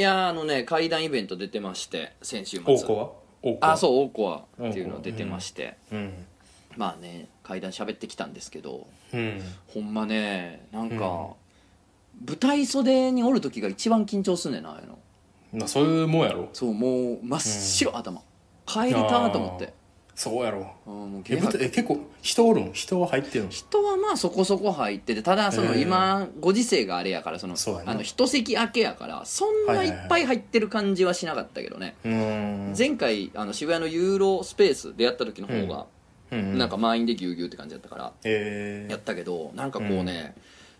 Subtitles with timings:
[0.00, 2.74] いやーあのね怪談イベント出てまして先週末。
[2.74, 3.10] 大子は？
[3.60, 6.14] あそう大コアっていうの出てまして、うん。
[6.78, 9.42] まあね怪談喋ってきたんですけどうん。
[9.66, 11.00] ほんまねなんか、うん。
[12.26, 14.98] 舞台袖におる時が一番緊張すんねんなあの。
[15.52, 16.48] まあそういうもんやろ。
[16.54, 18.22] そうもう真っ白、頭。
[18.64, 19.74] 帰りたーと思って
[20.20, 20.66] そうやろ。
[20.86, 22.72] あーもうえ芸舞台え結構人おるん？
[22.74, 23.50] 人は入ってるの？
[23.50, 27.92] 人はまあそこそこ入っててただその今ご時世があれやからそのそうやな。
[27.92, 31.96] あの一席空けやからそんないっぱい入ってる感じはしなかったけどね。
[32.04, 32.12] うー
[32.72, 32.74] ん。
[32.76, 35.86] 前回あの渋谷のユーロスペースでやった時の方が
[36.30, 36.58] うん。
[36.58, 38.90] なんか満員でぎゅうぎゅうって感じだったからえー。
[38.90, 40.34] やったけどなんかこうね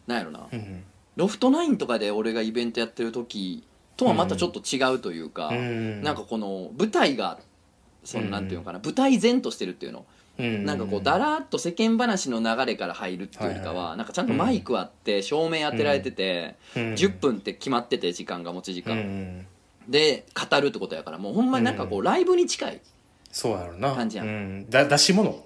[0.06, 0.46] なんやろな。
[0.52, 0.84] うん
[1.16, 3.64] ロフトナインとかで俺がイベントやってる時
[3.96, 7.38] とはまたちょっと違うというか、うんなんかこの舞台が
[8.04, 10.04] そのうんなんていうのかな舞台前としてるっていうの、
[10.38, 10.64] うん。
[10.64, 16.82] なんかこうだらっと世間話の流れから入るっていうよりかは、なんかちゃんとマイクあって照明当てられてて、うん。
[16.94, 19.46] 10分って決まってて時間が持ち時う間、ん
[19.88, 22.80] で語るってことやからもうほんまになんかこうライブに近い、
[23.32, 23.94] そうやろな。
[23.94, 24.26] 感じやん。
[24.26, 24.70] うん。
[24.70, 25.44] だ出し物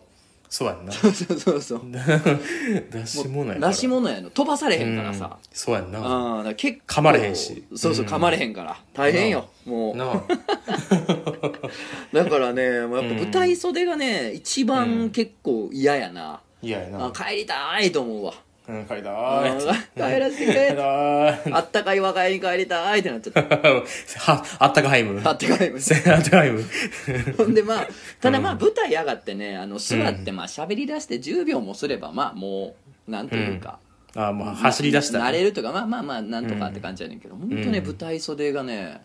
[0.48, 0.92] そうやんな。
[0.92, 1.81] そうそうそう
[2.91, 3.73] 出し物やから。
[3.73, 5.98] 出し物やの飛ばされへんからさ、うんそうやんな。
[5.98, 7.64] あーだ結構噛まれへんし。
[7.75, 8.12] そうそううん。
[8.12, 8.77] 噛まれへんから。
[8.92, 9.97] 大変よもう。
[12.17, 17.06] だからねもうやっぱ舞台袖がね一番結構嫌やな、嫌やな。
[17.06, 18.34] あ帰りたいと思うわ
[18.66, 21.52] うん帰りたあーいー帰らせてく帰りれたーい。
[21.52, 23.56] あったかい和歌に帰りたいってなっちゃった。
[23.60, 25.20] はあったかハイム。
[25.22, 26.64] あったかいあったかハイム。
[27.36, 27.88] ほんでまあ
[28.22, 32.74] ただまあ舞台上がってねあの座ってまあ喋り出して10秒もすればまあも
[33.06, 33.78] うなんというか、
[34.14, 35.18] あまあ走り出した。
[35.18, 39.02] 慣れるとかまあまあまあなんとかって感じやねんけど、ほん、本当ねうん舞台袖がね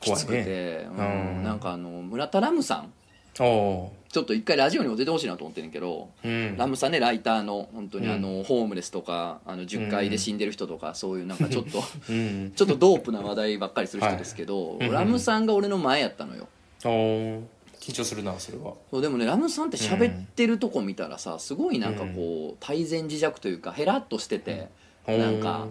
[0.00, 1.36] きつくて、怖いねうん。
[1.38, 1.44] うん。
[1.44, 2.92] なんかあの村田ラムさん
[3.36, 6.56] ちょっと一回ラジオにも出てほしいなと思ってんねんけど、ーうん。
[6.56, 8.12] ラムさんねライターの本当にうん。
[8.12, 12.52] あの、ホームレスとかあの10階で死んでる人とか、そういうなんかちょっと うん。
[12.56, 14.92] ちょっとドープな話題ばっかりする人ですけど、はいうん。
[14.92, 16.48] ラムさんが俺の前やったのよ。
[16.82, 18.74] 緊張するなそれは。
[18.90, 24.68] そうでもねラムさんって喋ってるとこ見たらさすごいなんかこう泰然自若というかヘラッとしてて、
[25.06, 25.18] うん。
[25.18, 25.68] なんか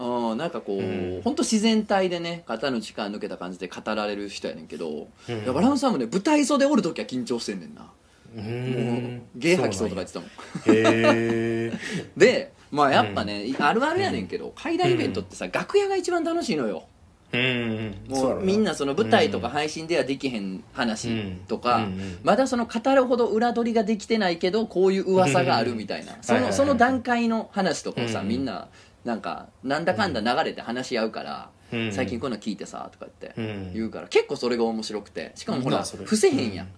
[0.00, 1.22] うんなんかこう、うん。
[1.22, 5.44] ほんと自然体でね肩の力抜けた感じで語られる人やねんけど、うん。
[5.44, 7.90] やっぱラムさんもね舞台袖おる時は緊張してんねんな、
[8.34, 10.28] うもんうゲー吐きそうとか言ってたもん。
[10.28, 10.32] へ
[10.72, 11.72] え
[12.16, 16.84] でまあやっぱね、あるあるやねんけど怪談イベントってさ、楽屋が一番楽しいのよ。
[17.32, 17.94] うん。
[18.08, 21.10] もうみんなその舞台とか配信ではできへん話
[21.48, 21.82] とか、うん。
[21.84, 28.28] うんまだその語るほど裏取りができてないけどこういう噂があるみたいな、そのその段階の話とかをさ、うん。
[28.28, 28.68] みんな
[29.04, 31.92] なんかなんだかんだ流れて話し合うから、うん。
[31.92, 33.72] 最近こういうの聞いてさとか言ってうん。
[33.72, 35.32] 言うから結構それが面白くて。
[35.34, 36.68] しかもほら伏せへんやん、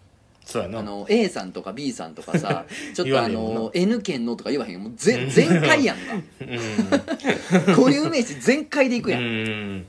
[0.45, 0.81] そうやな。
[0.81, 6.03] あの A さんとか B さんとかさ ちょっ言とあの N 県のとか言わへんよもう全全開やんか。
[7.73, 9.87] うこういう名詞全開でいくやん、ん。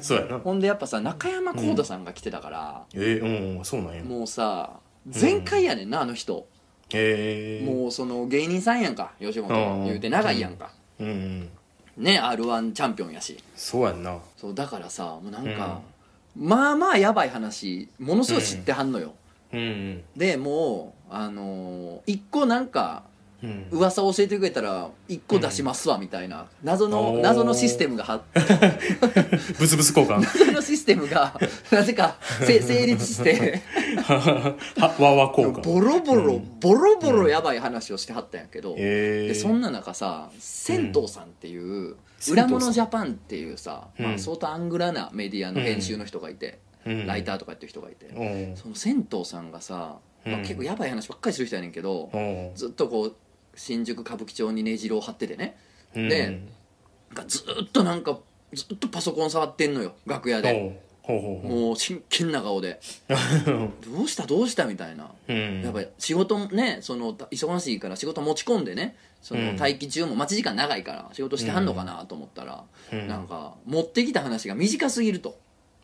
[0.00, 0.38] そうやな。
[0.38, 4.02] ほんでやっぱさ中山浩太さんが来てたから、えーうんそうなんや。
[4.04, 6.46] もうさ全開やねんなあの人、
[6.92, 10.70] へえもうその芸人さんやんか吉本の言うて長いやんか、
[11.00, 11.06] うん。
[11.06, 11.48] うん
[12.02, 13.38] ね r 1チャンピオンやし。
[13.56, 14.18] そうやんな。
[14.36, 15.80] そうだからさもうなんか、
[16.36, 19.14] まあまあやばい話ものすごい知ってはんのよ、
[19.52, 20.02] うん。
[20.16, 23.11] でもうあのー一個なんかうん
[23.70, 26.46] 噂を教えてくれたら一個出しますわみたいな。
[26.62, 28.22] 謎の謎のシステムがは
[29.58, 30.20] ブツブツ交換。
[30.20, 31.38] 謎のシステムが
[31.70, 32.16] なぜか
[32.46, 33.60] せ成立して。
[34.02, 34.56] は
[34.98, 53.16] わわ交換ボロボロ、ボロボロやばい話をしてはったんやけど、えでそんな中さ銭湯さんっていう「銭湯さん裏物ジャパン」っていうさ、まあ、うん相当アングラなメディアの編集の人がいて、うんライターとかやってる人がいて、うんその銭湯さんがさ、まあ、うん結構やばい話ばっかりする人やねんけど、うんずっとこう
[53.54, 55.56] 新宿歌舞伎町に根城を張っててね。
[55.94, 56.08] うん。
[56.08, 56.40] で
[57.26, 58.18] ずっとなんか
[58.52, 59.94] ずっとパソコン触ってんのよ。
[60.06, 60.52] 楽屋で。
[60.52, 60.92] ほう。
[61.04, 62.80] ほうほうほもう真剣な顔で。
[63.08, 63.14] う
[63.84, 64.24] どうした？
[64.26, 64.66] どうした？
[64.66, 65.10] みたいな。
[65.28, 65.62] うん。
[65.62, 69.56] やっぱり仕事もねその忙しいから仕事持ち込んでねそのうん。
[69.58, 73.08] 待機中も待ち時間長いから仕事してはんのかなと思ったら、うん。
[73.08, 75.36] なんか持ってきた話が短すぎると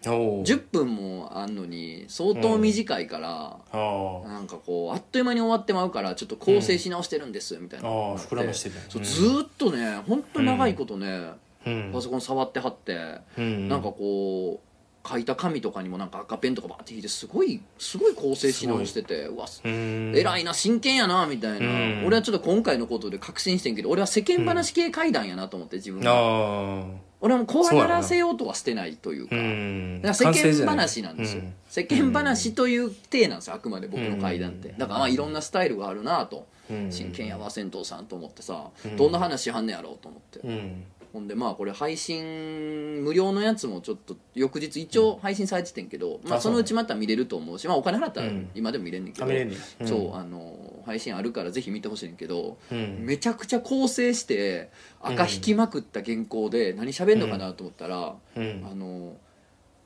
[0.03, 9.05] 10分もあんのに相当短いから、あなんかこうあっという間に終わってまうからちょっと構成し直してるんですみたいな、膨らましてるそううん。
[9.05, 11.33] ずーっとねほんと長いことね、
[11.67, 11.91] うん。
[11.93, 13.69] パソコン触ってはって、うん。
[13.69, 14.69] なんかこう
[15.09, 20.13] 書いた紙とかにもなんか赤ペンとかバーって引いてすごいすごい構成し直しててうわうん。
[20.15, 22.05] 偉いな真剣やなみたいな、うん。
[22.07, 26.85] 俺はちょっと今回のことで確信してんけど俺は世間話系怪談やなと思って自分あは、あ
[27.21, 29.37] 俺はもう怖がらせようとはしてないというか。
[29.37, 31.55] うんだから世間話なんですよ、うん。
[31.69, 36.93] 世間話という体なんですよあくまで僕の怪談って、うんだからまあいろんなスタイルがあるなと、うん。
[36.93, 38.97] 真剣やわ銭湯さんと思ってさ、うん。
[38.97, 40.85] どんな話しはんねやろうと思って、うん。
[41.13, 50.55] ほんでまあこれ配信無料のやつもちょっと翌日一応配信されててんけど、まあ、あそのうちまた見れると思うし、まあ、お金払ったらうん今でも見れんねんけど、そうあの
[50.89, 53.05] 配信あるからぜひ見てほしいねんけど、うん。
[53.05, 54.71] めちゃくちゃ構成して
[55.03, 58.67] 赤引きまくった原稿で何喋んのかなと思ったら、うん。
[58.71, 59.17] あの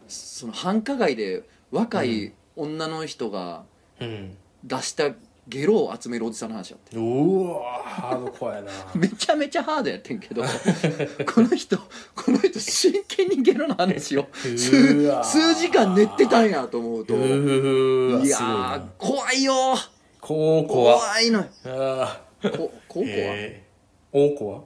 [0.06, 3.64] その繁華街で若い女の人が
[4.00, 4.36] うん。
[4.64, 5.10] 出した
[5.48, 6.96] ゲロを集めるおじさんの話やって。
[6.96, 8.70] うわハードコアやな。
[8.94, 10.44] めちゃめちゃハードやってんけど
[11.26, 11.76] この人
[12.14, 14.24] この人真剣にゲロの話をう
[14.56, 19.74] 数時間練ってたんやと思うといや怖いよ
[20.22, 21.46] こうこわ怖いのよ。
[21.64, 22.56] あー。
[22.56, 23.10] ここう怖い。
[23.10, 24.60] えー、おうこわ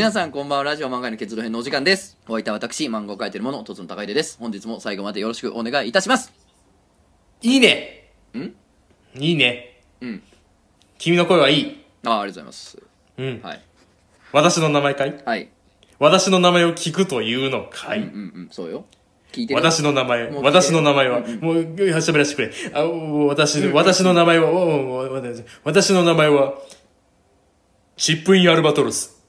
[0.00, 0.64] 皆さんこんばんは。
[0.64, 2.16] ラジオ漫画の結論編のお時間です。
[2.26, 4.38] お相手は私漫画を描いてる者とつの高出です。
[4.38, 6.32] 本日も最後までよろしくお願いいたします。
[7.42, 8.10] いいね。
[8.34, 8.54] ん？
[9.22, 9.82] いいね。
[10.00, 10.22] うん。
[10.96, 11.84] 君の声はいい。
[12.06, 12.82] ああありがとうございます。
[13.18, 13.60] うん、はい。
[14.32, 15.22] 私の名前かい？
[15.22, 15.50] はい。
[15.98, 18.48] 私の名前を聞くというのかい、うんうんうん。
[18.50, 18.86] そうよ。
[19.32, 21.40] 聞いてる私の名前、私の名前は、うんうん。
[21.40, 22.52] もう、喋らせてくれ。
[22.72, 24.50] あ、お私、私の名前は、
[25.62, 26.54] 私の名前は、
[27.98, 29.19] チップインアルバトロス。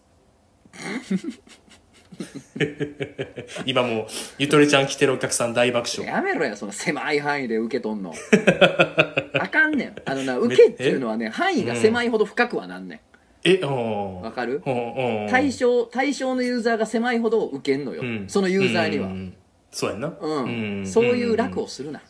[3.65, 4.07] 今もう、
[4.37, 6.07] ゆとりちゃん来てるお客さん大爆笑。
[6.11, 8.13] やめろやその狭い範囲で受け取んの。
[9.39, 9.95] あかんねん。
[10.05, 13.01] あのな受けっていうのはね範囲が狭いほど深くはなんね
[13.43, 14.61] え、んおわかる？
[15.29, 18.25] 対象対象のユーザーが狭いほど受けんのよ、うん。
[18.27, 19.07] そのユーザーには。
[19.07, 19.33] うん
[19.73, 20.13] そうやんな。
[20.21, 20.47] う
[20.81, 22.01] ん、そういう楽をするな、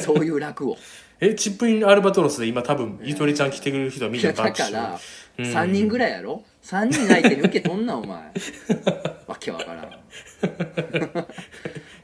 [0.00, 0.76] そういう楽を。
[1.18, 4.70] え、チップインアルバトロスで今多分、ゆとりちゃん来てくる人はみんな爆笑。
[4.72, 5.00] から、
[5.38, 5.44] うん。
[5.44, 6.44] 3人ぐらいやろ？
[6.62, 8.32] 3人相手に受け取んなお前。
[9.26, 9.88] わけわからん。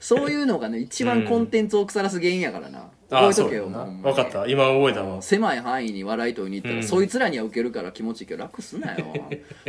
[0.00, 3.84] そういうのがね一番コンテンツを腐らす原因やからな、覚あ、えとけよそうやな。
[3.84, 4.16] ほんまに。
[4.16, 4.46] わかった。
[4.46, 5.20] 今覚えたわ。
[5.20, 6.82] 狭い範囲に笑い取りに行ったら、うん。
[6.84, 9.06] そいつらには受けるから気持ちいいけど楽すなよ。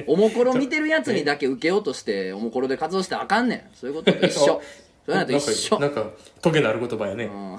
[0.05, 3.61] おもころ見てるやつにだけ受けようとしておもころで活動してあかんねん。
[3.73, 4.61] そういうことと一緒。
[5.07, 5.79] そういうのと一緒。
[5.79, 7.25] なんか、なんかトゲのある言葉やね。
[7.25, 7.57] うん。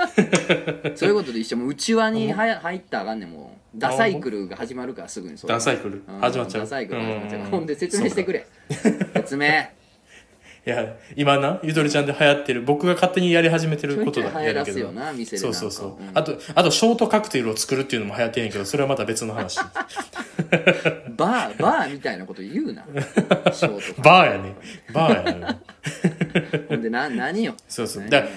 [0.96, 1.56] そういうことで一緒。
[1.56, 6.60] もう内輪にはや入ったらあかんねんもうダサイクルが始まるからすぐにそれダサイクルうん始まっちゃう？
[6.62, 7.40] ダサイクルが始まっちゃう。
[7.40, 7.46] うん。
[7.50, 8.46] ほんで説明してくれ。
[9.14, 9.46] 説明。
[10.66, 15.60] いや、今な、ゆとりちゃんで流行ってる、僕が勝手にやり始めてることだ流行らすよな店でそうなんか。
[15.60, 16.02] そうそう。
[16.02, 16.04] う。
[16.04, 16.10] ん。
[16.12, 19.60] あと、あと、ショートカクテルを作るっていうのも流行ってんねんけど、それはまた別の話。
[21.16, 22.84] バーバーみたいなこと言うな。
[23.54, 24.54] ショートバーやね。
[24.92, 25.60] バーやね。
[26.68, 27.54] ほんでな何よ？
[27.68, 28.02] そうそう。
[28.02, 28.32] ねだから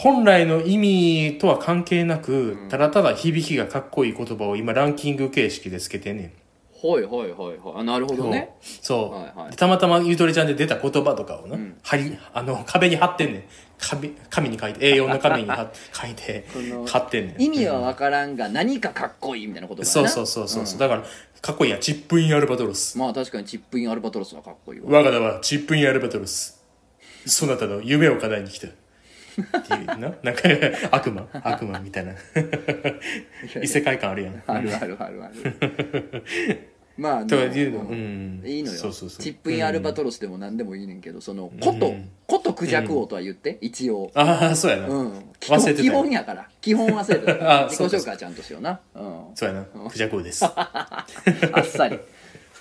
[0.00, 6.32] 本来の意味とは関係なく、ただただ響きがかっこいい言葉を今ランキング形式でつけてんねん。
[6.70, 7.72] ほいほいほいほい。
[7.78, 8.50] あなるほどね。
[8.62, 9.50] そう、はいはい。
[9.50, 11.74] でたまたまゆとりちゃんで出た言葉とかをな、ん。
[11.82, 13.44] 貼りあの壁に貼ってんねん。
[13.76, 16.46] 紙紙に書いて A4 の紙に貼 書いて
[16.86, 17.42] 貼ってんねん。
[17.42, 20.78] 意味は分からんが何かかっこいいみたいなことそうそうそうそう、う。
[20.78, 21.02] だから
[21.40, 22.96] かっこいいやんチップインアルバトロス。
[22.96, 24.86] まあ確かにチップインアルバトロスはかっこいいわ。
[24.88, 26.64] 我が名はチップインアルバトロス。
[27.26, 28.68] そなたの夢を叶えに来た
[29.42, 30.42] っていうな なんか
[30.90, 31.28] 悪魔？
[31.32, 32.12] 悪魔みたいな。
[33.62, 34.42] 異世界観あるやん。
[34.46, 35.24] あるあるある。
[35.24, 36.64] ある
[36.96, 37.78] まあ とかいうの。
[37.80, 38.42] ううん。
[38.42, 38.78] んいいのよ。
[38.78, 39.22] そうそうそう。
[39.22, 42.10] チップインアルバトロスでも何でもいいねんけどそのことうん。
[42.26, 44.10] ことクジャク王とは言って一応。
[44.14, 45.12] ああそうやな、うん。
[45.40, 45.92] 忘れてたよ。
[45.92, 46.48] 本やから。
[46.60, 47.62] 基本忘れてた。
[47.64, 48.80] あ自己紹介はちゃんとしような。
[48.94, 49.02] うん。
[49.34, 49.64] そうやな。
[49.88, 50.44] クジャク王です。
[50.44, 51.06] あ
[51.60, 51.98] っさり。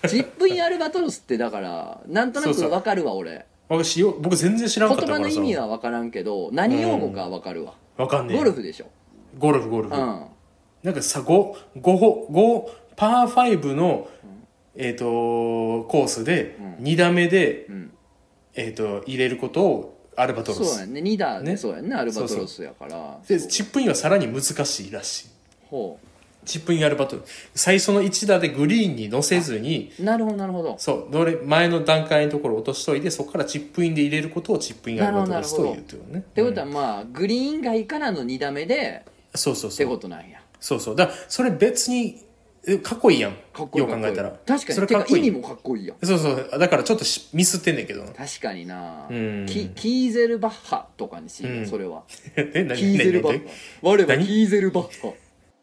[0.07, 5.23] チップインアルバトロスってだからなんとなく分かるわ俺私よ僕全然知らんかったからさ。
[5.23, 7.73] 言葉の意味は分からんけど何用語か分かるわ。
[7.97, 8.87] わかんねえゴルフでしょ。
[9.37, 10.25] ゴルフゴルフ、うん。
[10.83, 11.25] なんかさ5
[11.81, 14.07] 五五パー5の、
[14.75, 17.91] えっ、とコースで2打目で、ん。
[18.55, 20.65] えっ、と入れることをアルバトロス。
[20.65, 21.01] そうやんね。
[21.01, 21.57] 2打でね。
[21.57, 21.95] そうやんね。
[21.95, 23.19] アルバトロスやから。
[23.27, 25.27] でチップインはさらに難しいらしい。
[25.69, 25.99] ほ
[26.47, 30.75] チップインアルバトロス最初の1打でグリーンに乗せずにうなるほどなるほど。
[30.79, 36.19] そうどれ前の段階のところを落としといてそこからチップインで入れることをチップインアルバトロスというっていうね。
[36.19, 39.71] ってことはまあグリーン外からの2打目でってそうそう。
[39.71, 40.41] そうことなんや。
[40.59, 40.95] そうそう。
[40.95, 42.23] だからそれ別に
[42.69, 43.31] えかっこいいやん。
[43.53, 44.29] かっこいいよう考えたら。
[44.45, 45.27] 確かそにてかれかっこいい。
[45.27, 46.05] 意味もかっこいいやん。
[46.05, 46.59] そうそう。
[46.59, 48.03] だからちょっとしミスってんねんけど。
[48.03, 49.07] 確かにな。
[49.09, 49.45] うん。
[49.47, 51.67] キキーゼルバッハとかにしよううん。
[51.67, 52.03] それは。
[52.35, 55.13] え何キーゼルバッ何ハ我は何キーゼルバッハ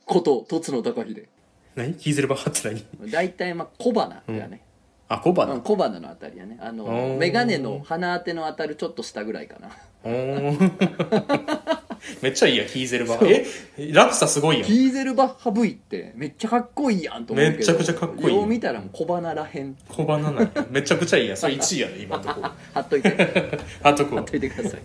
[0.04, 1.28] こととつの高秀
[1.75, 1.94] 何？
[1.94, 2.68] キーゼルバッハって
[3.00, 3.11] 何？
[3.11, 4.61] 大体まあ小花やね。
[5.08, 6.58] あ小花うん小花のあたりやね。
[6.61, 9.70] あの眼鏡の鼻当ての当たるちょっと下ぐらいかな。
[12.20, 13.46] めっちゃいいやキーゼルバえ
[13.92, 14.66] 落差すごいやん。
[14.66, 17.56] キーゼルバッハ V ってめっちゃかっこいいやんと思うけど。
[17.56, 19.76] めっちゃくちゃかっこいいよう見たら小鼻らへん。
[19.88, 20.66] 小鼻なんや。
[20.70, 21.37] めちゃくちゃいいやん。
[21.37, 22.42] それ1位やね今のとこ
[22.75, 23.11] 貼っといて。
[23.82, 24.80] 貼あとこっといてください。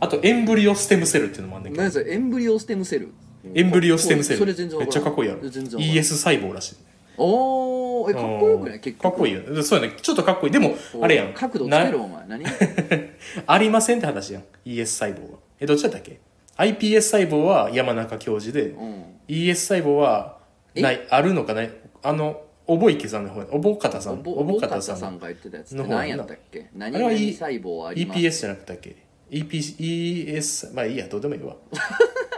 [0.00, 1.82] あとエンブリオステムセルっていうのもあんねんけど。
[1.82, 2.12] 何それ？
[2.12, 3.12] エンブリオステムセル？
[3.54, 4.46] エンブリオステムセル。
[4.46, 4.52] め
[4.84, 5.40] っちゃかっこいいやろ。
[5.42, 6.76] ES 細胞らしい
[7.18, 8.80] おーえかっこよくない？
[8.80, 9.02] 結局。
[9.02, 9.62] かっこいいよ。
[9.62, 9.94] そうやね。
[10.00, 10.52] ちょっとかっこいい。
[10.52, 11.32] でもあれやん。
[11.34, 12.26] 角度つけろなお前。
[12.28, 12.44] 何？
[13.46, 14.44] ありませんって話やん。
[14.66, 15.38] ES 細胞は。
[15.60, 16.18] えどっちだったっけ
[16.56, 19.04] ？iPS 細胞は山中教授で、うん。
[19.28, 20.38] ES 細胞は
[20.74, 21.70] ないあるのかない？
[22.02, 24.22] あのおぼ池さんの方おぼかたさん。
[24.24, 26.66] おぼかたささんんが言ってたやつっの方て何やったっけ？
[26.74, 26.94] 何？
[26.96, 28.96] あれは々 E- 細胞あります？EPS じゃなくたっけ
[29.30, 31.08] ？EP ES まあいいや。
[31.08, 31.56] どうでもいいわ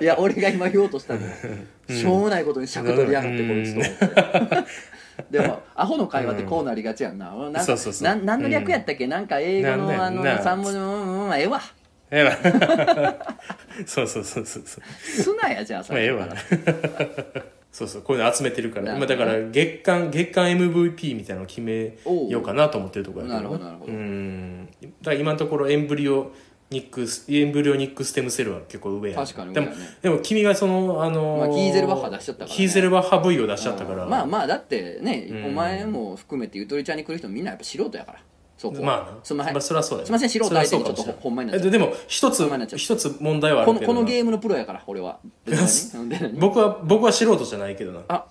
[0.00, 1.20] いや俺が今言おうとしたの
[1.88, 3.80] しょうもないことに尺取りやがってこいつと。
[3.80, 3.88] 思
[4.46, 4.70] って
[5.30, 7.30] でもアホの会話ってこうなりがちやんな。
[7.50, 7.64] なん。
[7.64, 8.08] そうそうそう。
[8.08, 9.06] なん何の略やったっけ？
[9.06, 9.98] なんか英語なんだよ。
[9.98, 11.60] のあのな三文字うんうんうんええわ。
[12.10, 12.32] ええわ。
[13.86, 14.84] そうそうそうそうそう。
[14.98, 16.28] すなやじゃあまあええわ。
[17.70, 18.86] そうそうこういうの集めてるから。
[18.86, 21.96] なるほど今だから月間月間 MVP みたいなのを決め
[22.28, 23.50] ようかなと思ってるところやけど。
[23.50, 23.92] なるほどなるほど。
[23.92, 24.66] うん。
[24.66, 26.32] だから今のところエンブリオ
[26.72, 29.76] ニックスエンブリオニックステムセルは結構上やでも確かに上やね。
[30.02, 32.56] でも君がそのあのまあキーゼルバッハ出しちゃったからね。
[32.56, 34.06] キーゼルバッハ V を出しちゃったから。
[34.06, 35.44] まあまあだってね、うん。
[35.46, 38.18] お前も含めてゆとりちゃんに来る人みんなやっぱ素人やから
[38.58, 38.82] そこは。
[38.82, 39.18] まあな。
[39.22, 40.06] すみません、まあそりゃそうだよ。
[40.06, 43.98] すみません素人相手にちょっとほんまになっちゃうえででも一つほんまになっちゃう一つ問題はあこのるけどな。
[43.98, 45.18] このゲームのプロやから俺は。
[46.38, 48.00] 僕は僕は素人じゃないけどな。
[48.08, 48.24] あ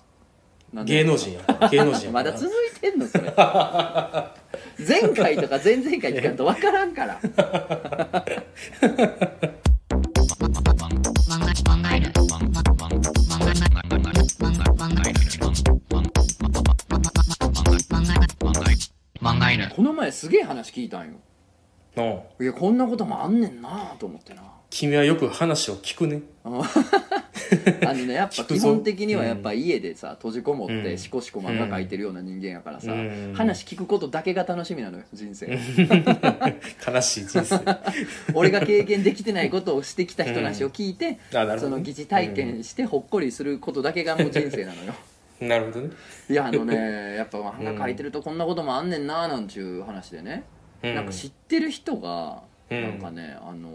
[0.72, 0.94] なんで？
[0.94, 3.24] 芸能人や 芸能人やまだ続いてんのそれ
[4.86, 7.20] 前回とか前々回聞かんと分からんから。
[19.74, 26.22] この前すげえ話聞いたんよいやこんなこともあんねんなと思ってな君はよく話を聞くね。
[26.44, 30.82] あのねやっぱ基本的にはやっぱ家でさ閉じこもっうん。
[30.82, 33.34] てしこしこ漫画描いてるような人間やからさうん。
[33.36, 35.46] 話聞くことだけが楽しみなのよ人生。
[35.46, 37.60] 悲しい人生。
[38.32, 41.60] 俺が経験できてないことをしてきた人の話を聞いてうん。
[41.60, 44.94] その疑似体験してほっこりすることだけがもう人生なのよ。
[45.42, 45.90] なるほどね。
[46.30, 50.44] いやあのねやっぱ漫画描いてるとこんなこともあんねんななんちゅう話でね
[50.82, 53.68] うんなんか知ってる人がうんなんかねあの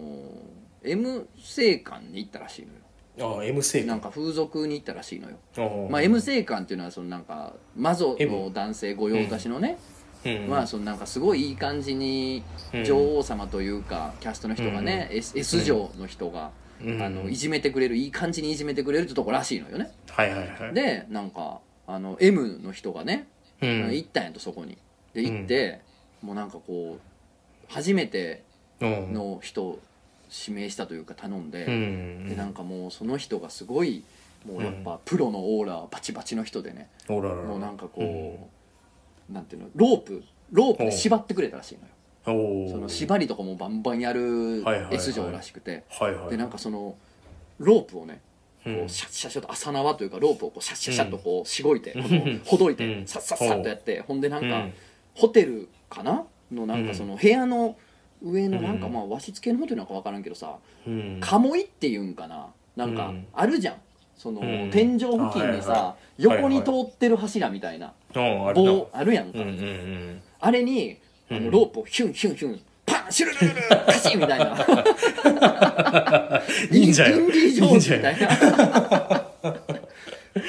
[0.87, 2.79] M 生館に行ったらしいのよ。
[3.19, 5.37] ああ M 生なんか風俗に行ったらしいのよ。
[5.57, 9.77] あまあ、M 生館っていうのはそのなんか魔女の男性御用達のね、
[10.23, 10.47] うん。
[10.47, 16.51] まあそのなんかすごいいい感じにうん女王様というかキャストの人がね、S, S 嬢の人が、
[16.83, 17.01] うん。
[17.01, 19.91] あのいじめてくれるいい感じにいじめてくれるってとこらしいのよね。
[20.09, 23.27] はいはいはいでなんかあの M の人がね、
[23.61, 23.91] うん。
[23.93, 24.77] 行ったんやとそこに。
[25.13, 25.81] で行って、
[26.21, 27.01] もうなんかこう
[27.67, 28.43] 初めて
[28.79, 29.13] うん。
[29.13, 29.79] の人を
[30.47, 34.03] 指名したというか頼んで、うんでなんかもうその人がすごい
[34.45, 38.49] もうやっぱプロのオーラバチバチの人でね、おらららもうなんかこ
[39.29, 41.87] う、なんていうのロープロープで縛ってくれたらしいのよ。
[42.69, 46.29] その縛りとかもバンバンやる S 嬢らしくて、はいはい。
[46.31, 46.95] でなんかその
[47.59, 48.21] ロープをね
[48.63, 48.85] こうん。
[48.85, 51.95] うシャッシャッシャッと朝縄というかロープをこうシャッシャッシャッとこうしごいて、
[52.45, 53.07] ほどいて、うん。
[53.07, 54.73] さっさっさっとやってほんでなんか、うん。
[55.15, 57.77] ホテルかなのなんかその部屋の
[58.23, 58.93] 上のなんかうん。
[58.93, 61.17] まあ和室系のホテルなんか分からんけどさ、うん。
[61.21, 62.47] 鴨居っていうんかな。
[62.75, 63.27] なんかうん。
[63.33, 63.75] あるじゃん。
[64.17, 64.71] その、うん。
[64.71, 69.39] 天井付近にさ、横に通ってる柱みたいな棒あるやんか、
[70.39, 70.97] あれに
[71.29, 71.51] あのうん。
[71.51, 74.45] ロープをヒュンヒュンヒュンパンシュルルルルカシンみたいな。
[76.71, 78.27] インディ・ジョーンズみたいな。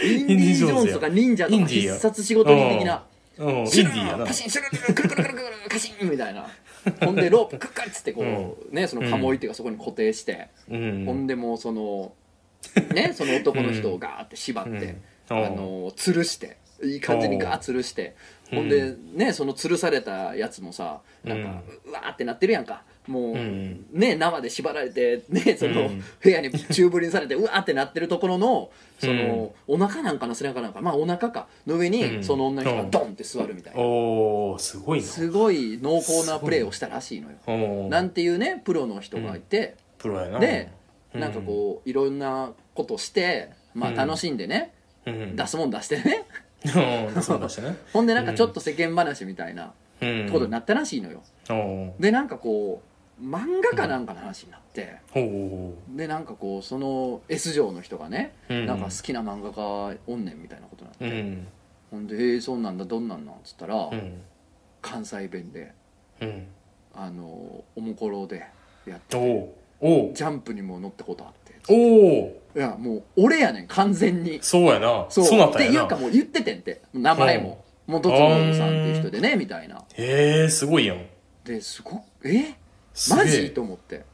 [0.04, 3.02] インディ・ジョーンズとか忍者とかインディや必殺仕事人的な。
[3.38, 4.24] シュルィーやな。
[4.24, 6.46] カシンシュルルルくるくるくるくるくるカシンみたいな
[7.04, 11.04] ほんでロープクッカッつってこう、ねその鴨居っていうかそこに固定して、うん。
[11.04, 12.12] ほんでもうその
[12.94, 15.02] ねその男の人をガーって縛って、うん。
[15.30, 18.14] あの吊るしていい感じにガーッ吊るして、
[18.52, 18.56] う。
[18.56, 31.46] んほんでねその吊るされたやつもさなんか、うわーってなってるやんかもう、んね縄で縛られてねその、うん部屋に宙ぶりにされてうわーってなってるところのその、お腹なんかな背中なんかまあお腹か。
[31.66, 32.24] の上に、うん。
[32.24, 35.06] その女の人がドンって座るみたいな、おおすごいな。
[35.06, 37.36] すごい濃厚なプレーをしたらしいのよ。
[37.46, 40.38] おーなんていうねプロの人がいて、プロやな。
[40.38, 40.70] で
[41.14, 41.20] うん。
[41.20, 43.96] なんかこういろんなことしてまあうん。
[43.96, 44.72] 楽しんでね、
[45.06, 45.36] うん。
[45.36, 46.24] 出すもん出してね。
[46.64, 47.76] うんそうだしね。
[47.92, 52.88] ほんでなんかちょっと世間話みたいなうんことになったらしいのよ、おーでなんかこう
[53.20, 54.96] 漫画かなんかの話になって、
[55.96, 58.66] でなんかこうその S 嬢の人がね、うん。
[58.66, 61.48] なんか好きな漫画家おんねんみたいなことになって、
[61.90, 64.20] ほんで「えー、そうなんだどんなんなん?」っつったら、うん。
[64.80, 65.72] 関西弁で
[66.20, 66.46] うん。
[66.94, 68.44] あのおもころで
[68.86, 69.16] やって
[69.80, 71.54] おジャンプにも乗ったことあって。
[71.68, 74.38] おおいやもう俺やねん完全に。
[74.42, 75.06] そうやな。
[75.08, 75.38] そう。
[75.38, 76.82] なったっていうかもう言っててんて。
[76.94, 77.64] 名前も。
[77.86, 79.82] 元次さんっていう人でねみたいな。
[79.94, 81.06] へえすごいやん。
[81.44, 82.54] ですごえ？
[83.10, 84.04] マジと思って。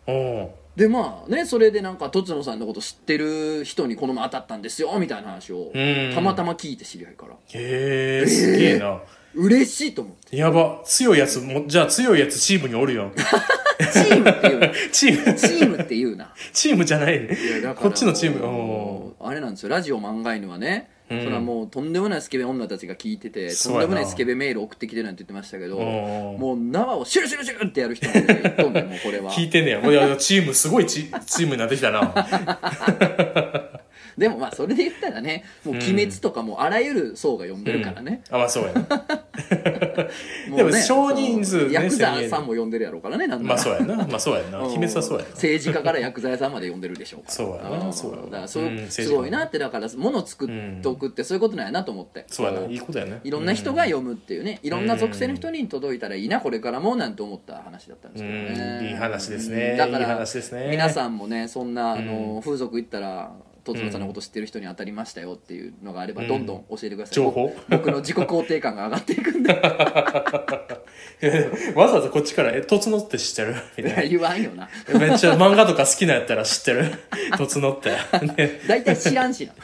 [0.76, 6.12] でまあねそれでなんかとつのさんのこと知ってる人にこの前当たったんですよみたいな話をうん。
[6.14, 7.35] たまたま聞いて知り合いから。
[7.35, 9.00] へえすげえな。
[9.35, 10.37] 嬉しいと思って。
[10.37, 10.81] やば。
[10.85, 13.12] 強いやつもじゃあ強いやつチームにおるやん。
[13.14, 15.35] チームっていうな チーム。
[15.35, 16.35] チームっていうな。
[16.53, 17.21] チームじゃない。
[17.21, 17.37] ね
[17.76, 19.14] こっちのチーム。
[19.21, 19.69] あれなんですよ。
[19.71, 29.31] ラジオ漫画犬はね、うんそれはもうとんでもないスケベ女たちが聞いててとんでもないスケベメール送ってきてるなんて言ってましたけどもう縄をシュルシュルシュルってやる人なんで言っとんねんもうこれは。
[29.31, 29.81] 聞いてんねや。
[29.81, 32.15] もういやチームすごいチチームになってきたな
[34.18, 38.85] でもまあそれで言ったらねもう「鬼滅」とかもあらゆる層が読んでるからね、あまあそうやな。
[40.49, 43.97] もうねでも少人数ねヤクザ1000さんも読んでるやろうからねなんまあそうやな。
[43.97, 44.59] まあそうやな。
[44.59, 45.30] うん鬼滅はそうやな。
[45.30, 47.35] 政治家から薬剤さんまで読んでるでしょうから。
[47.35, 47.88] そうやな。
[47.88, 50.49] んそうやだからそう、すごいなってだから物作っ
[50.80, 52.25] ておくってそういうことなんやなと思って。
[52.28, 52.66] そうやな。
[52.66, 58.78] いいことやねいろんな人が読むっていうねいろんな属性の人に届いたらいいなこれからもなんて思った話だったんですけどね。
[58.80, 58.87] うん。
[58.87, 59.76] いい話ですね。
[59.76, 60.25] だから
[60.68, 62.40] 皆さんもねそんなあのうん。
[62.40, 63.33] 風俗行ったら
[63.64, 66.28] とつのさんのこと知ってる人に当たりましたよっていうのがあればうん。
[66.28, 67.56] どんどん教えてください、情報。
[67.71, 69.54] 僕の自己肯定感が上がっていくんで。
[71.75, 74.68] わざわざこっちから「えとつのって知ってる?」みたい 言わんよな。
[74.92, 76.85] なめっちゃ漫画とか好きなんやったら知ってる。
[77.38, 77.90] とつのって、
[78.37, 78.61] ね。
[78.68, 79.54] 大体知らんしな。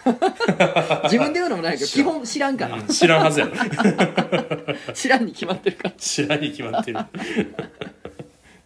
[1.04, 3.52] 自分で言うのもないけど基本知らんから、うん知らんはずやろ。
[4.94, 5.90] 知らんに決まってるから。
[5.98, 6.98] 知らんに決まってる。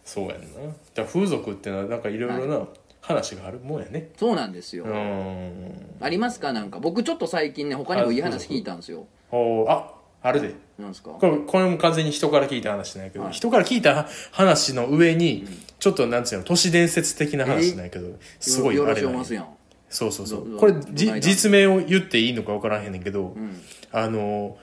[0.05, 0.45] そうやんな。
[0.45, 0.51] だか
[0.97, 2.65] ら風俗ってのはなんかいろいろな
[3.07, 4.09] 話があるもんやね。
[4.17, 5.71] そうなんですよ、うん。
[6.01, 6.53] ありますか？
[6.53, 6.79] なんか。
[6.79, 9.05] 僕ちょっと最近ね他にもいい話聞いたんですよ。
[9.31, 10.55] おああるで。
[10.79, 11.11] なんですか？
[11.11, 13.33] これこれも完全に人から聞いた話なんやけど、はい。
[13.33, 15.47] 人から聞いた話の上に、
[15.79, 19.33] ちょっとなんつうの都市伝説的な話なんやけどすごいよろあれなんやしおます。
[19.33, 19.47] やん
[19.89, 20.57] そうそうそう。
[20.57, 23.61] これじどないだ実名を言っていいのか分からへんねんけど、うん。
[23.91, 24.57] あの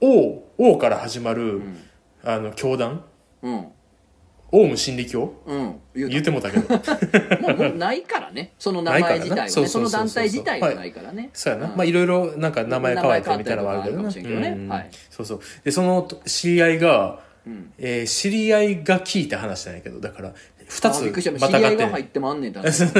[0.00, 1.76] 王王から始まる、ん。
[2.22, 3.04] あの教団
[3.42, 3.66] うん
[4.52, 5.32] オウム真理教？
[5.46, 5.80] うん。
[5.94, 6.78] 言うてもうたけど。
[6.78, 6.96] た
[7.40, 8.52] もうもうないからね。
[8.58, 9.36] その名前自体はね。
[9.36, 11.30] ないからなその団体自体がないからね。
[11.32, 11.76] そうやな、ん。
[11.76, 14.48] まあいろいろなんか名前変わってみたいなのはあるけどね。
[14.56, 14.68] うん。
[14.68, 14.90] はい。
[15.10, 15.40] そうそう。
[15.64, 17.72] でその知り合いが、うん。
[17.78, 20.00] えー知り合いが聞いた話なんやけど。
[20.00, 20.34] だから
[20.70, 21.32] 2つあびっくりした。
[21.32, 22.62] ま知り合いてんが入ってもあんねんだ。
[22.72, 22.92] そう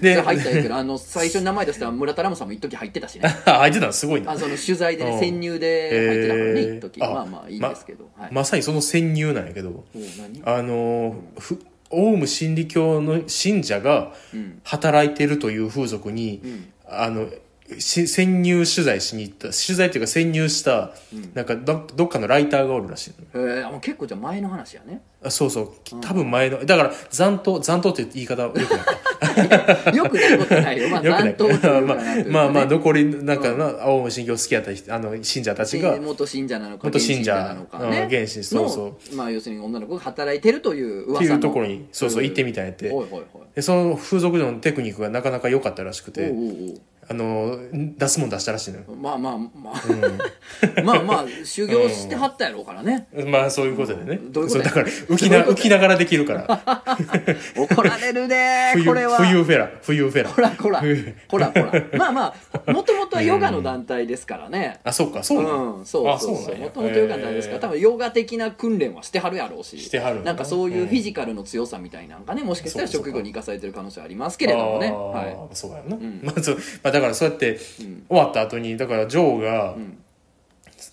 [0.00, 3.22] でで入ったんやけど あの最初に名前出したら村田ラムさんも一時入ってたしね。
[3.44, 4.32] あ入ってたのすごいな。
[4.32, 5.20] あその取材でねうん。
[5.20, 7.02] 潜入で入ってたからねへー一時。
[7.02, 8.08] あまあまあいいんですけど。
[8.16, 8.30] はい。
[8.32, 9.68] まさにその潜入なんやけど。
[9.70, 10.42] おう何？
[10.44, 11.58] あのーふ
[11.94, 14.60] オウム真理教の信者がうん。
[14.64, 16.66] 働いてるという風俗に、うん。
[16.88, 17.32] あのし
[17.80, 20.92] 潜入取材しに行った取材っていうか潜入した、
[21.34, 23.46] なんかどどっかのライターがおるらしいの。
[23.46, 25.02] へえもう結構じゃあ前の話やね。
[25.24, 25.72] あそうそう。
[26.00, 30.88] 多分前のだから残党残党って言い方 よくなよくないことないよ。
[30.88, 31.96] まあ残党というか まあ
[32.28, 35.96] まあまあ残りなんかなオウム真理教好きやった人あの信者たちが。
[35.96, 38.08] 元信者なのか元信者現なのかね。
[38.10, 39.10] うん現信そうそう。
[39.12, 42.90] のまあ要するに女の子が働いてるというってい噂のうところにそうそう行ってみたんやって。
[42.90, 43.42] おいおいおい。
[43.54, 46.30] でその風俗のテクニックがなかなか良かったらしくて。
[46.30, 46.78] おうおう
[47.08, 48.84] あの出すもん出したらしいのよ。
[49.00, 54.60] まあまあまあ、まあまあ修行してはったやろうからね、まあそういうことでね、どういうことや？
[54.60, 56.46] そうだから浮きな浮きながらできるから。
[57.56, 59.16] 怒られるね 冬これは。
[59.18, 60.80] 冬フェラ冬フェラこらこら。
[60.80, 61.14] 冬。
[61.28, 61.72] こらこら。
[61.98, 62.34] まあま
[62.66, 64.78] あもともとはヨガの団体ですからね。
[64.84, 66.36] あそうかそうなの、うん、そうあそう。
[66.36, 69.78] そうもともとヨガの団体ですから多分ヨガ的な訓練はしてはるやろうし。
[69.80, 70.34] してはるな？
[70.34, 74.90] んかそういうフィジカルの強さみたいなんかねもしかしたら職業に生かされてる可能性はありますけれどもね。
[74.92, 76.20] はそうやな、ん。
[76.22, 77.56] まあそうまあ、だからそうやってい、う
[77.88, 78.06] ん。
[78.08, 79.98] 終わった後にだからジョーがん。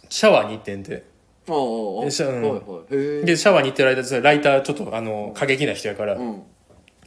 [0.09, 1.03] シャワーに行ってんて。
[1.47, 2.05] おうん。
[2.05, 6.43] でシャワーに行ってる間それライターちょっとあの過激な人やから、うん。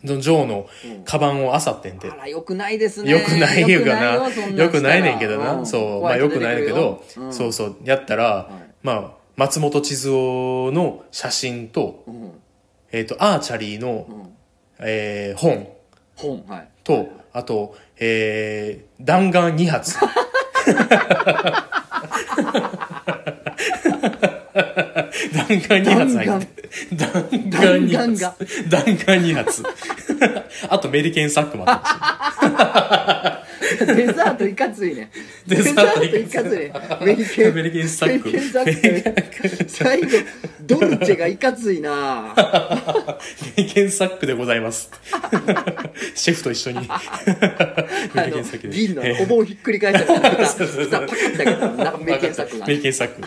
[0.05, 1.05] ジョーのうん。
[1.05, 3.11] カバンを漁ってんて、あらよくないですね。
[3.11, 4.15] よくないいうかな。
[4.15, 6.29] よくないねんけどな、したらそうまあよ。
[6.29, 7.33] くないねんけど、うん。
[7.33, 8.51] そうそうやったら、
[8.83, 12.33] まあ松本千鶴夫の写真と,、うん。
[12.91, 14.37] えー、とアーチャリーの、うん。
[14.81, 15.69] えー本。
[16.17, 16.69] 本はい。
[16.85, 19.97] とあと、えー弾丸2発。
[19.99, 20.09] 弾
[25.69, 29.63] 丸2発入って弾丸2弾発弾丸2発。
[30.69, 33.42] あとメリケンサックもあったし
[33.95, 35.11] デザートいかついね。
[35.47, 37.05] デザートいかつい。
[37.05, 38.27] メリケンメリケンサック。
[38.31, 39.69] メリケンサック。
[39.69, 40.09] 最後
[40.63, 42.35] ドルチェがいかついな。
[43.57, 44.91] メリケンサックでございます。
[46.15, 46.81] シェフと一緒に。
[46.81, 52.67] メあリケのンサックで銀のお盆ひっくり返したみたいなそうそうそう蓋パカッて開けたらなんかメリケンサックが。
[52.67, 53.23] メリケンサック。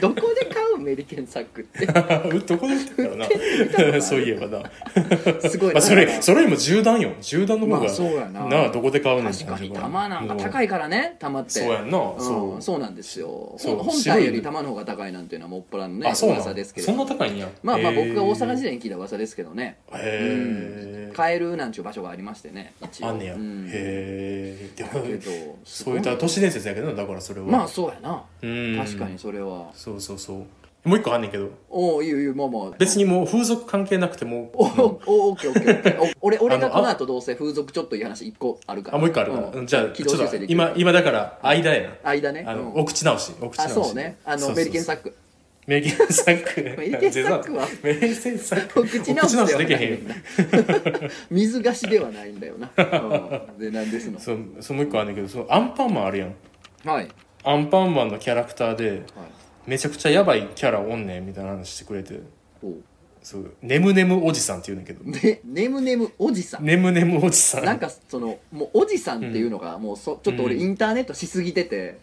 [0.00, 1.86] どこで買うメリケンサックって？
[2.46, 4.00] どこで売ってな。
[4.00, 4.62] そういえばな。
[5.48, 7.12] すごいまあそれそれよりも銃弾よ。
[7.20, 8.68] 銃弾の方が、まあそうやな。
[8.70, 11.50] どこで買うねん確かに玉なんか高いいからね玉って。
[11.50, 11.98] そうやんな。
[11.98, 12.62] うんそう。
[12.62, 13.54] そうなんですよ。
[13.56, 13.76] そう。
[13.78, 17.48] 本体より玉の方が高いなんていうのはもっぱらのねあそうな噂ですけれどな高いんや。
[17.62, 19.78] まあまあ僕が大阪時代に聞いた噂ですけどね。
[19.92, 23.08] へえ買えるなんちゅう場所がありましてね一応。
[23.08, 23.66] あんねや、うん。
[23.66, 25.30] へえでもけど
[25.64, 27.46] そういった都市伝説やけどなだからそれは。
[27.46, 28.22] まあそうやな。
[28.42, 28.76] うん。
[28.78, 29.70] 確かにそれは。
[29.74, 30.46] そうそうそう
[30.88, 31.50] もう一個あんねんけど。
[31.68, 32.70] おおいいよいいよまあまあ。
[32.78, 34.50] 別にもう風俗関係なくても。
[34.54, 36.00] おおおオッケーオッケーオッケー。
[36.00, 38.96] お俺俺がこの後どうせ風俗ちょっといい話一個あるから。
[38.96, 39.66] あもう一個あるから、うん。
[39.66, 42.08] じゃあ軌ちょっと今今だから間やな。
[42.08, 42.44] 間ね。
[42.46, 42.80] あの、うん。
[42.80, 44.16] お口直しお口直あしそうね。
[44.24, 45.14] あのメリケンサック。
[45.66, 46.80] メリケンサック。
[46.80, 47.66] メリケンサックは？
[47.84, 48.80] メリケンサック。
[48.80, 50.08] お口直しできへん
[51.30, 52.70] 水菓子ではないんだよな、
[53.58, 54.18] うん、ですの。
[54.18, 56.34] そうもう一個あんねんけどそのアンパンマンあるやん。
[56.88, 57.08] はい。
[57.44, 59.00] アンパンマンのキャラクターではい
[59.68, 62.20] めちゃくちゃヤバいキャラおんねんみたいな話してくれて。
[63.22, 63.54] そう。
[63.60, 65.12] ネムネムおじさんって言うんだけど。
[65.20, 66.64] で ネムネムおじさん。
[66.64, 67.64] ネムネムおじさん。
[67.66, 70.62] なんかそのもうおじさんっていうのがもうそちょっと俺うん。
[70.62, 71.98] インターネットしすぎてて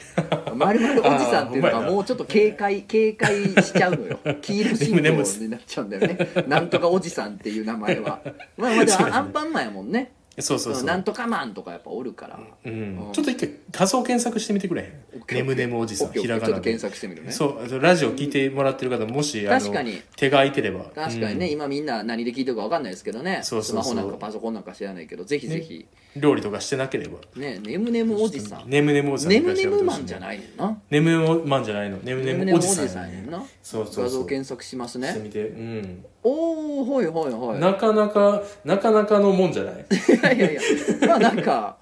[0.56, 4.20] まるまるおじさんっていうのがもうちょっと 警戒警戒しちゃうのよ。
[4.44, 6.18] 黄色信号になっちゃうんだよね。
[6.48, 8.22] なんとかおじさんっていう名前は。
[8.58, 10.84] まあまあでもアンパンマンやもんねそうそうそう。
[10.84, 12.40] なんとかマンとかやっぱおるから。
[12.66, 12.72] うん。
[12.72, 13.14] うん。
[13.14, 14.92] ちょっと一回画像検索してみてくれへん？
[15.34, 16.52] ネムネムおじさんひらがなで。
[16.52, 17.32] ちょっと検索してみるね。
[17.32, 20.02] そうラジオ聞いてもらってる方もしあの確かに。
[20.16, 20.86] 手が空いてれば。
[20.94, 21.52] 確かにね、うん。
[21.54, 23.40] 今みんな何で聞いてるか分かんないですけどね。
[23.44, 23.84] そうそうそう。
[23.84, 25.86] スマホなんかパソコンなんか知らないけどぜひぜひ。
[26.18, 27.20] 料理とかしてなければ。
[27.36, 28.70] ねネムネムおじさん。
[28.70, 33.44] ネムネムおじさんネムネムマンじゃないねんなネムネムマンじゃないのネムネムおじさんやねんな。
[33.64, 34.04] そうそうそう。
[34.04, 35.08] 画像検索しますね。
[35.10, 36.06] してみてうん。
[36.24, 37.60] おおはいはいはい。
[37.60, 39.86] なかなかなかなかのもんじゃないい？
[40.26, 40.62] やいやいや。
[41.08, 41.78] まあなんか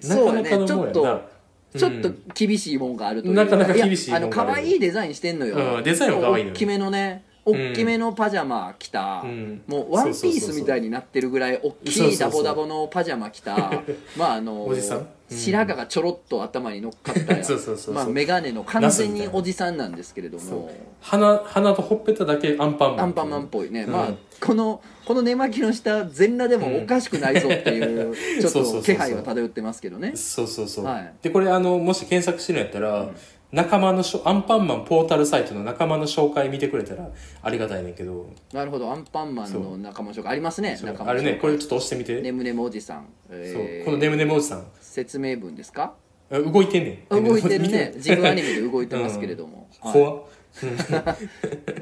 [0.00, 1.36] そうやねちょっと
[1.76, 4.36] ちょっと厳しいもんがあるというなかなか厳しいもんがある。
[4.36, 6.54] やあの可愛いデザインしてんのよ、うんデザインは可愛いのよ。
[6.54, 9.62] 大きめのね大きめのパジャマ着た、うん。
[9.68, 13.72] もうワンピースみたいになってるぐらい大きいダボダボのパジャマ着た。
[14.18, 17.94] まああのおじさん白髪がちょろっと頭に乗っかったや そうそうそうそう。
[17.94, 20.70] まあ、眼鏡の完全におじさんなんですけれども。
[21.00, 23.92] 鼻鼻とほっぺただけアンパンマンアンパンマンっぽいね、うん。
[23.92, 30.12] まあこのこの寝巻きの下全裸でもおかしくないぞっていう、ちょっと気配は漂ってますけどね。
[30.14, 31.12] そうそうそう、はい。
[31.22, 33.10] でこれあのもし検索してるんやったら、
[33.52, 37.08] 仲間のしょアンパンマンポータルサイトの仲間の紹介見てくれたら
[37.42, 38.26] ありがたいねんけど。
[38.52, 38.90] なるほど。
[38.90, 40.78] アンパンマンの仲間紹介ありますね。
[40.82, 43.38] 仲間あれねこれちょっとと押してみて、ネムネムおじさん、そう。
[43.38, 45.92] えーこのネムネムおじさん説明文ですか？
[46.30, 47.22] あ動いてんねん。
[47.24, 47.90] 動いてるね。
[47.92, 49.92] 見 自分アニメで動いてますけれども、はい。
[49.92, 50.22] 怖っ。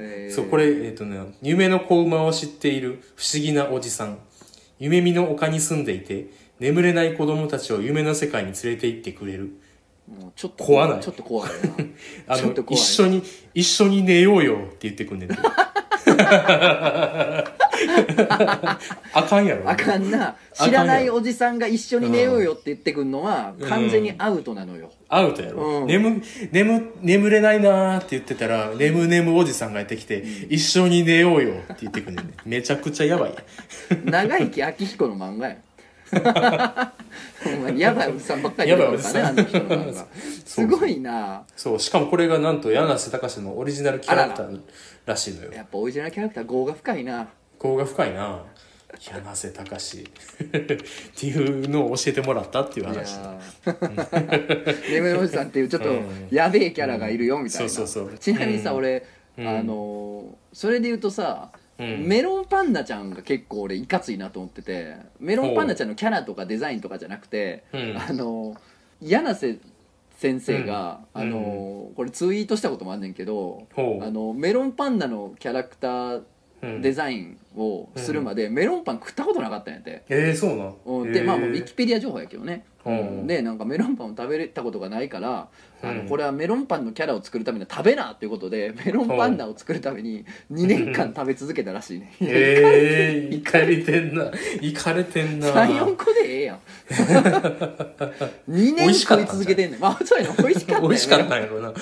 [0.00, 0.34] えー。
[0.34, 4.18] そうこれえっ、とね夢の子馬を知っている不思議なおじさん。
[4.80, 6.26] 夢見の丘に住んでいて
[6.58, 9.52] 眠れない子供たちを夢の世界に連れて行ってくれる。
[10.08, 11.00] もうちょっと怖ない？
[11.00, 11.56] ちょっと怖いな。
[12.34, 13.22] あの一緒に
[13.54, 15.36] 一緒に寝ようよって言ってくんねんて
[19.12, 19.70] あかんやろ。
[19.70, 20.36] あかんな。
[20.52, 25.86] 知らないおじさんが一緒に寝ようよって言ってくんのは完全にアウトなのよ、アウトやろ、うん。
[25.86, 32.34] 眠眠眠れないなーって言ってたら眠眠おじさんがやってきて、一緒に寝ようよって言ってくんねんね。
[32.44, 33.34] めちゃくちゃやばい
[34.04, 35.56] 長生き明彦の漫画や。
[37.42, 40.06] ほんまにやばいおじさんばっかり出てくるからねあの人の漫画。
[40.44, 41.42] すごいな。
[41.56, 41.80] そう。
[41.80, 44.60] しかもこれがなんと柳瀬隆のオリジナルキャラクター
[45.06, 45.52] らしいのよ。
[45.52, 47.28] やっぱオリジナルキャラクター業が深いな。
[47.62, 48.42] 業が深いな。
[49.00, 50.04] 柳瀬隆っ
[51.16, 53.16] ていうのを教えてもらったっていう話。
[53.16, 54.90] ー。
[55.02, 56.28] レおじさんっていうちょっとうん。
[56.30, 58.18] やべえキャラがいるよみたいな、そうそうそう。
[58.18, 58.76] ちなみにさ、うん。
[58.78, 59.04] 俺、
[59.36, 59.48] うん。
[59.48, 62.06] あのーそれで言うとさ、うん。
[62.06, 67.96] メロンパンナちゃんが結構俺いかついなと思っててメロンパンナちゃんのキャラとかデザインとかじゃなくて、うん。
[67.98, 68.58] あのー
[69.00, 69.58] 柳瀬
[70.24, 71.20] 先生が、うん。
[71.20, 73.66] あのーこれツイートしたこともあんねんけど、
[74.02, 76.22] あのメロンパンナのキャラクター
[76.62, 76.80] うん。
[76.80, 80.02] デザインをするまで、メロンパン食ったことなかったんやって。
[80.08, 80.74] えー、そうなん？
[80.84, 81.12] うん。
[81.12, 81.26] でえー。
[81.26, 85.48] まあウィキペディア情報やけどね、うんでなんかメロンパンを食べれたことがないから、
[85.82, 92.14] あのうんこれはメロンパンのキャラを作るために食べなっていうことでメロンパンダを作るために2年間食べ続けたらしいね。
[92.20, 94.30] えー、いかれてんな。
[94.60, 95.48] いかれてんな。
[95.48, 96.58] 34個でええやん。
[98.50, 101.72] 2美年食い続けてんねんまあそうやの美味しかった美味しかったんやろな。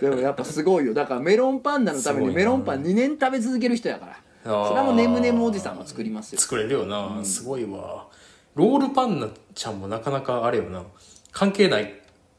[0.00, 0.92] でもやっぱすごいよ。
[0.92, 7.20] だからメロンパンダのためにメロンパン2年食べ続ける人やからそれはもうネムネムおじさんも作りますよ作れるよな。
[7.24, 8.06] すごいわ。
[8.54, 10.82] ロールパンナちゃんもなかなかあれよな。
[11.30, 11.94] 関係ない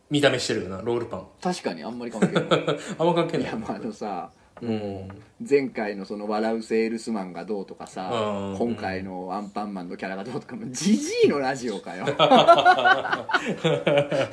[0.09, 1.27] 見た目してるよな、ロールパン。
[1.41, 2.43] 確かにあんまり関係ない
[2.99, 3.47] あんま関係ない。
[3.47, 4.29] いやまああのさ
[4.61, 5.07] うん。
[5.47, 12.05] 前回のその「笑うセールスマン」がどうとかさうん今回のアンパンマンのキャラがどうとかもジジイのラジオかよ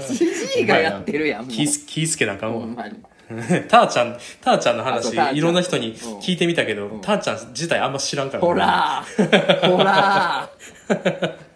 [0.06, 2.60] ジジイがやってるやんもう気ぃす気ぃつけなあかんわ。
[2.60, 2.94] ほんまに
[3.68, 5.96] ターちゃんターちゃんの話いろんな人にうん。
[6.18, 8.42] 聞いてみたけど、ターちゃん自体あんま知らんから。
[8.42, 9.76] ほらー。
[9.76, 11.38] ほらー。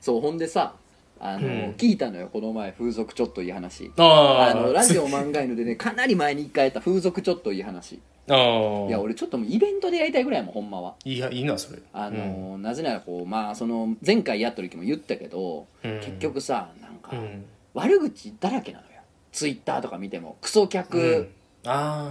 [0.00, 0.74] そうほんでさ
[1.22, 1.52] あの、うん。
[1.78, 3.92] 聞いたのよこの前風俗ちょっといい話。
[3.96, 7.94] あのラジオ漫画犬でね かなり前に一回やった風俗ちょっといい話。
[7.94, 10.94] いや俺ちょっともうイベントでやりたいぐらいもんほんまは。
[11.04, 11.78] いいやいいなそれ。
[11.92, 16.00] あの、なぜならこうまあその前回やった時も言ったけど、うん。
[16.00, 17.44] 結局さなんか、うん。
[17.74, 18.90] 悪口だらけなのよ。
[19.30, 21.30] ツイッターとか見てもクソ客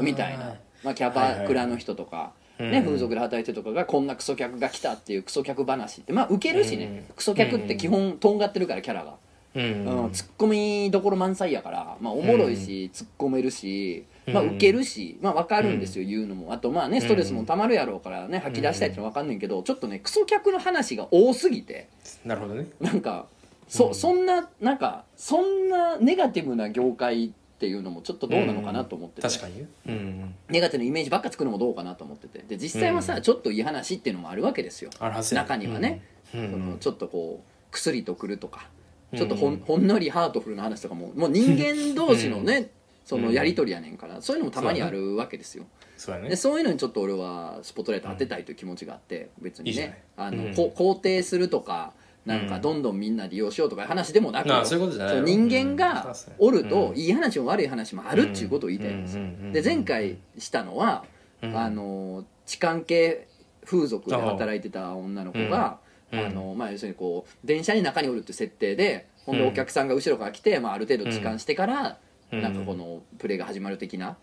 [0.01, 2.83] みたいな、まあ、キャバクラの人とか、ねうん。
[2.83, 6.13] 風俗で働いてるとかがこんなクソ客が来たっていうクソ客話って。
[6.13, 7.15] まあウケるしね、うん。
[7.15, 9.15] クソ客って基本とんがってるからキャラが、
[9.55, 10.03] うん。
[10.03, 10.11] うん。
[10.11, 16.53] ツッコミどころ満載やから、まあ、おもろいし、突っ込めるし、まあ、うんウケるし、まあ、分かるんですよ、言うのも。
[16.53, 21.89] あとまあねストレスもたまるやろうからね吐き出したいってのは分かんねんけどちょっとねクソ客の話が多すぎて
[22.23, 22.67] なるほどね。
[22.79, 23.25] なんか
[23.67, 23.95] そ,、うん。
[23.95, 29.59] そんななんかそんなネガティブな業界っていうのもちょっとどうなのかなと思ってて、確かに。
[29.59, 30.35] ねうん。
[30.49, 32.39] ネガティブなイメージばっか作るのもどうかなと思ってて。
[32.39, 36.01] で実際はさ、うんちょっといい話っていうのもあるわけですよ、中にはね、
[36.33, 38.67] うんそのちょっとこう薬とくるとか
[39.13, 39.19] うん。
[39.19, 42.71] ちょっとほん,、ほんのりハートフルな話とかももう人間同士のね、
[43.05, 45.65] そのやり取りやねんからそういうのもたまにあるわけですよ。
[45.97, 50.01] そうでそういうのにちょっと俺はスポットライト当てたいという気持ちがあって別にね。
[50.17, 51.93] あの、肯定するとか
[52.25, 52.61] なんかうん。
[52.61, 56.47] どんどんみんな利用しようとかいう話でもなく、ああそういうことじゃないそう人間がうん。
[56.47, 59.01] おるとうんいい話も悪い話もあるっていうことを言いたいん。
[59.03, 61.05] ですよで前回したのは
[61.41, 61.57] うん。
[61.57, 63.27] あの痴漢系
[63.65, 65.79] 風俗で働いてた女の子が
[66.11, 66.19] うん。
[66.19, 69.49] あのまあ要するにこう電車に中におるって設定でほんでうん。
[69.49, 71.97] お客さんが後ろから来てまあある程度痴漢してから
[72.31, 72.41] うん。
[72.41, 74.17] なんかこのプレーが始まる的な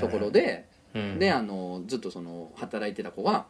[0.00, 1.18] ところでうん。
[1.18, 3.46] であのずっとその働いてた子が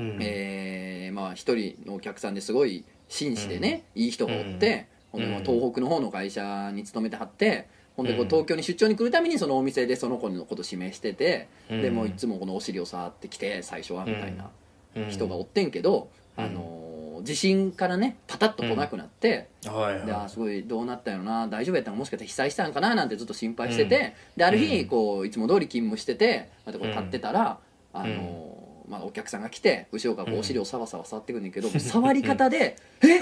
[0.00, 0.18] うん。
[0.20, 8.28] えーまあ一人のお客さんですごい紳士でね、いい人がおって、ほんでまあうん東北の方の会社に勤めてはってほんでこううん。
[8.28, 11.82] 東京に出張に来るためにそのお店でその子のこと指名してて、うん。
[11.82, 14.50] でもういつもこのお尻を触ってきて最初はみたいな
[14.96, 15.08] うん。
[15.10, 16.08] 人がおってんけど、
[16.38, 16.44] うん。
[16.44, 16.80] あのー
[17.22, 19.48] 地震からねパタッと来なくなって。
[19.66, 27.58] はいはであーすごいどうなったんやろな大丈夫やったんかもしかして被災したんかななんてずっと心配してて、である日こういつも通り勤務しててまたこう立ってたら、
[27.92, 33.18] あのーまあ、お客さんが来て後ろからこうお尻をサワサワ触ってくんねんけど、 触り方で「え？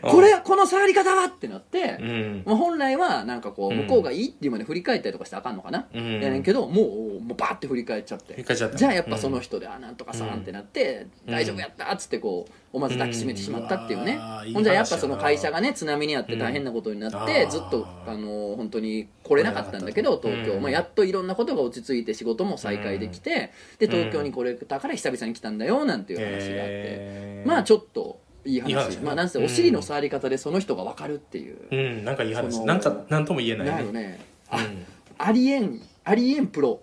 [0.00, 1.98] これこの触り方は!」ってなって、
[2.44, 3.84] まあ、本来はなんかこううん。
[3.84, 6.20] 向こうがいいっていうまで振り返ったりとかしてあかんのかな、うん。
[6.20, 8.40] やねんけどもうもうバーって振り返っちゃって。
[8.76, 11.32] じゃあやっぱその人で「あなんとかさん」うんってなって「うん。
[11.32, 14.18] 大丈夫やった」っつってこう思わず抱きしめてしまったっていうね、
[14.52, 17.50] ほんじゃやっぱその会社がね津波にあって大変なことになって、うん。
[17.50, 20.62] ずっとあの本当に来れなかったんだけど東京、うん。
[20.62, 28.98] まあ、やっといろんなことが落ち着いて仕事も再開できて、で東京に来れたから久々に来たんだよなんていう話があって、まあちょっといい話。
[28.98, 32.64] まあなんせお尻の触り方でその人が分かるっていう、うんなんかいい話。
[32.64, 33.92] なんかなんとも言えないね。
[33.92, 34.20] ね。
[34.48, 34.84] あ、うん。
[35.16, 36.82] ありえんありえんプロ。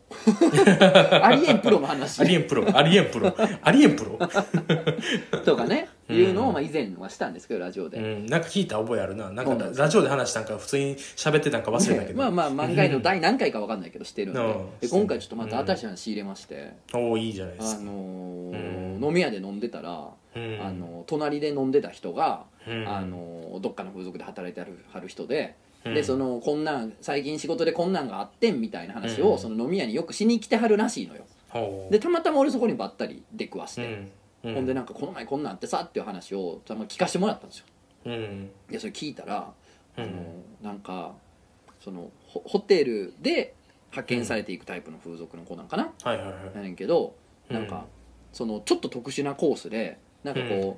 [1.22, 2.22] ありえんプロの話。
[2.22, 2.76] アリエンプロ。
[2.76, 3.32] アリエンプロ。
[3.62, 4.18] アリエンプロ。
[5.46, 6.16] とかね、うん。
[6.16, 8.26] いうのをまあ以前はしたんですけどラジオで、うん。
[8.26, 9.30] なんか聞いた覚えあるな。
[9.32, 12.18] なんかラジオで話したんか普通に喋ってたんか忘れたけど。
[12.18, 14.80] まあまあ漫画の第何回か分かんないけどしてるんで,、うん。
[14.80, 19.04] で今回ちょっとまた新しい話入れまして、おおいいじゃないですあかのーうん。
[19.04, 20.60] 飲み屋で飲んでたら、うん。
[20.60, 22.88] あの隣で飲んでた人が、うん。
[22.88, 29.40] あのどっかの風俗で働いてはる人で、うんでそのこんなん最近仕事でこんなんがあってんみたいな話を、うん。
[29.40, 31.26] その飲み屋によくしに来てはるらしいのよ。
[31.90, 34.10] でたまたま俺そこにばったり出くわして、
[34.44, 34.54] うん。
[34.56, 37.66] ほんでなんかこの前こんなんあってさっていう話をたま聞かせてもらったんですよ。
[38.06, 38.50] うん。
[38.70, 39.52] でそれ聞いたら、
[39.98, 40.04] うん。
[40.04, 40.14] あの
[40.62, 41.14] なんか
[41.80, 43.56] そのホホテルで
[43.90, 46.34] 派遣されていくタイプの風俗の子なんかな、はいはいはい。
[46.56, 47.16] やねんけど
[47.50, 47.86] うんなんか、
[48.32, 50.76] そのちょっと特殊なコースでなんかこう、うん。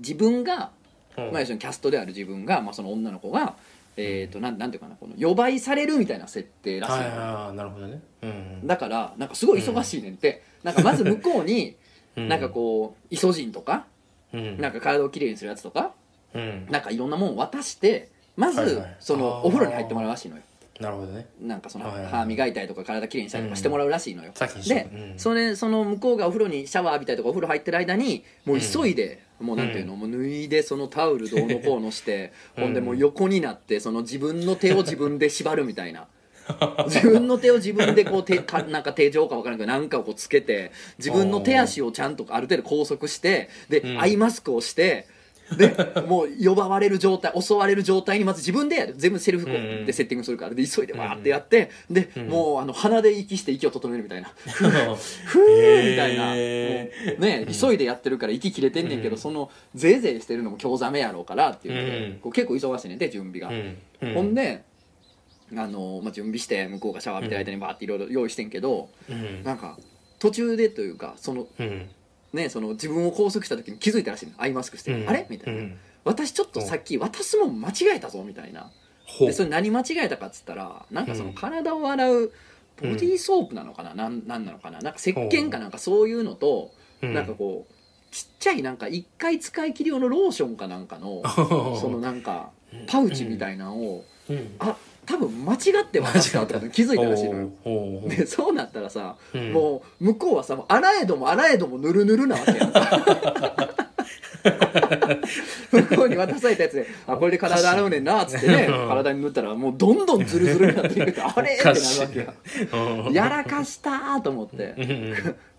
[0.00, 0.70] 自分が、
[1.16, 3.56] まあ、要するにキャストである自分が、まあ、その女の子が、
[3.96, 8.00] えー、となんなんていうかなこの予売されるみたいな設定らしいはいなるほどね。
[8.22, 11.76] うんだからなんかすごい忙しいねんって、なんかまず向こうに
[12.16, 12.28] うん。
[12.28, 13.86] なんかこうイソジンとか
[14.32, 14.60] うん。
[14.60, 15.94] なんか体をきれいにするやつとか
[16.32, 16.66] うん。
[16.70, 18.96] なんかいろんなもんを渡してまず、はいはい。
[19.00, 20.42] そのお風呂に入ってもらうらしいのよ。
[20.80, 21.26] なるほどね。
[21.40, 24.32] なんかそのはいはい歯磨いたりとか体きれいにしたりとかしてもらうらしいのよ、
[24.66, 25.18] でううん。
[25.18, 36.06] それその向こうがお風呂にシャワー浴びたりとかお風呂入ってる間にもう急いで、もうなんていうの、もう脱いでそのタオルどうのこうのして、ほんでもう横になってその自分の手を 自分で縛るみたいな。
[36.86, 44.00] 自分の手を自分でこう手かなんか手錠か分からんけどなんかをこうつけて自分の手足をちゃんとある程度拘束してで、うん。
[44.00, 45.06] アイマスクをして
[45.56, 49.86] でもう呼ばれる状態襲われる状態にまず自分でやる全部セルフうんうん。
[49.86, 54.32] でセッティングするからで急いでわーってやってでうんもうあの鼻で息して息を整えるみたいな。
[55.26, 56.34] ふへーみたいな。
[56.34, 59.18] ね急いでやってるから息切れてんねんけどうん。
[59.18, 62.20] そのぜいぜいしてるのも興ざめやろうからっていううん。
[62.20, 63.48] こう結構忙しいねんで準備が。
[63.48, 63.76] うん。
[64.00, 64.14] うん。
[64.14, 64.62] ほんで
[65.54, 69.42] あのまあ準備して向こうがシャワー浴びてる間にバーっていろいろ用意してんけどうん。
[69.44, 69.78] なんか
[70.18, 71.88] 途中でというかそのうん
[72.34, 74.32] ねその自分を拘束した時に気づいたらしいの。
[74.38, 75.08] アイマスクして、うん。
[75.08, 75.26] あれ？
[75.30, 75.78] みたいな、うん。
[76.04, 78.70] 私ちょっとさっき渡すもん間違えたぞみたいな。
[79.06, 79.28] ほう。
[79.28, 81.34] でそれ何間違えたかっつったらなんかそのうん。
[81.34, 82.32] 体を洗う
[82.76, 84.80] ボディーソープなのかな、なん、なんなのかな？
[84.80, 87.14] なんか石鹸かなんかそういうのと、うん。
[87.14, 87.74] なんかこう
[88.10, 91.22] ちっちゃいなんか一回使い切り用のローションかなんかの
[91.80, 92.50] そのなんか
[92.86, 94.56] パウチみたいなのを、うん。
[94.58, 96.66] あ多分間違って渡したってこと。
[96.66, 97.50] に気づいたらしいのよ。
[98.08, 99.52] でそうなったらさ、うん。
[99.52, 102.72] もう向こうはさもう洗えども洗えどもぬるぬるなわけやん。
[102.72, 103.68] か
[105.72, 108.88] 向こうに渡されたやつで「あこれで体洗うねんな」っつってねうん。
[108.88, 112.34] 体に塗ったらもうどんどんズルズルになっていくって あれってなるわけや。
[113.06, 113.12] うん。
[113.12, 114.74] やらかしたーと思って。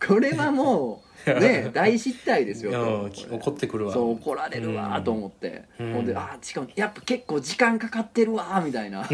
[0.06, 3.94] これはもう ね大失態ですよ怒ってくるわ。
[3.94, 5.94] そう怒られるわーと思って、うん。
[5.94, 9.04] ほんであーしかもやっぱ結構時間かかってるわーみたいな。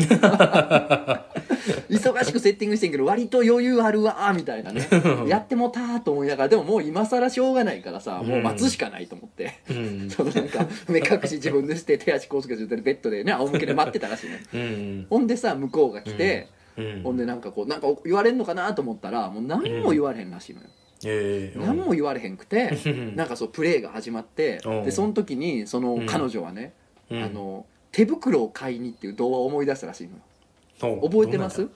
[1.90, 4.88] 忙しくセッティングしてんけど割と余裕あるわーみたいなね。
[5.28, 10.10] やってもたーと思いながらでももう今更しょうがないからさもう待つしかないと思って、うん。
[10.12, 14.44] そのなんか目隠し自分でして手足こうつけてベッドでね仰向けで待ってたらしいね。
[14.54, 15.08] うん。
[15.10, 16.48] ほんでさ向こうが来て、
[16.78, 17.02] うん。
[17.04, 20.68] ほんでなんかこうなんか言われんのかなと思ったらもう何も言われへんらしいのよ、
[21.06, 23.16] ええ何も言われへんくてうん。
[23.16, 24.84] なんかそうプレーが始まってうん。
[24.84, 26.06] でその時にそのうん。
[26.06, 26.74] 彼女はね、
[27.10, 27.24] うん。
[27.24, 31.68] あの手袋を買いにっていう動画を思い出したらしいの覚えてます？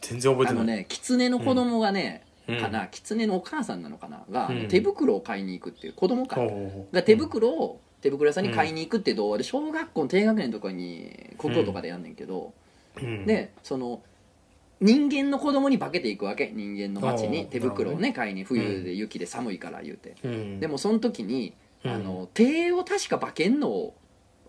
[0.00, 0.66] 全然覚えあてない。
[0.66, 2.60] のね狐の子供がね、うん。
[2.60, 6.40] かな狐のお母さんなのかなが、手袋を買いに行くっていう子供か、
[6.92, 12.52] が手袋を手袋屋さんに買いに行くっていう動画で小学校の低学年とかに国語とかでやんねんけど、
[13.02, 13.26] うん。
[13.26, 14.02] でその
[14.80, 16.52] 人間の子供に化けていくわけ。
[16.54, 20.60] 人間の街おーに手袋をね買いに冬で雪で寒いから言うて、うん。
[20.60, 21.90] でもその時に、うん。
[21.90, 23.94] あの手を確か化けんのを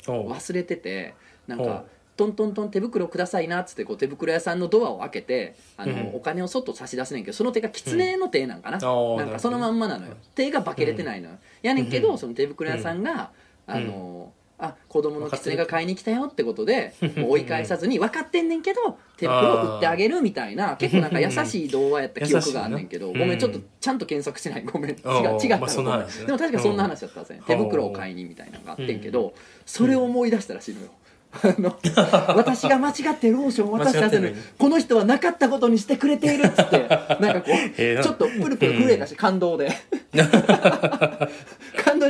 [0.05, 1.13] 忘れてて
[1.47, 1.85] なんか
[2.15, 6.15] トントントン手袋くださいなっつってこう手袋屋さんのドアを開けてあの、うん。
[6.15, 10.17] お金をそっと差し出すねんけどその手が狐の手なんかな、なんかそのまんまなのよ。
[10.35, 13.31] 手が化けれてないのよ、やねんけど、その手袋屋さんが、
[13.65, 23.65] あのあ子供の狐が買いに来たよってことでもう追い返さずに分かってんねんけど手袋を売ってあげるみたいな結構なんか優しい童話やった記憶があんねんけど ごめんちょっとうん。
[23.79, 24.63] ちゃんと検索してない。
[24.63, 24.91] ごめん。
[24.91, 25.59] 違う違ったん
[26.25, 29.33] でも確かそんな話だったんですねうん手袋を買いにみたいなのがあってんけど
[29.65, 30.87] それを思い出したらしいのよ。
[31.43, 31.77] あの
[32.35, 39.69] 私が間違ってローションを渡した後にこの人はなかったことにしてくれているっつってなんかこうちょっとプルプル震えたし感動で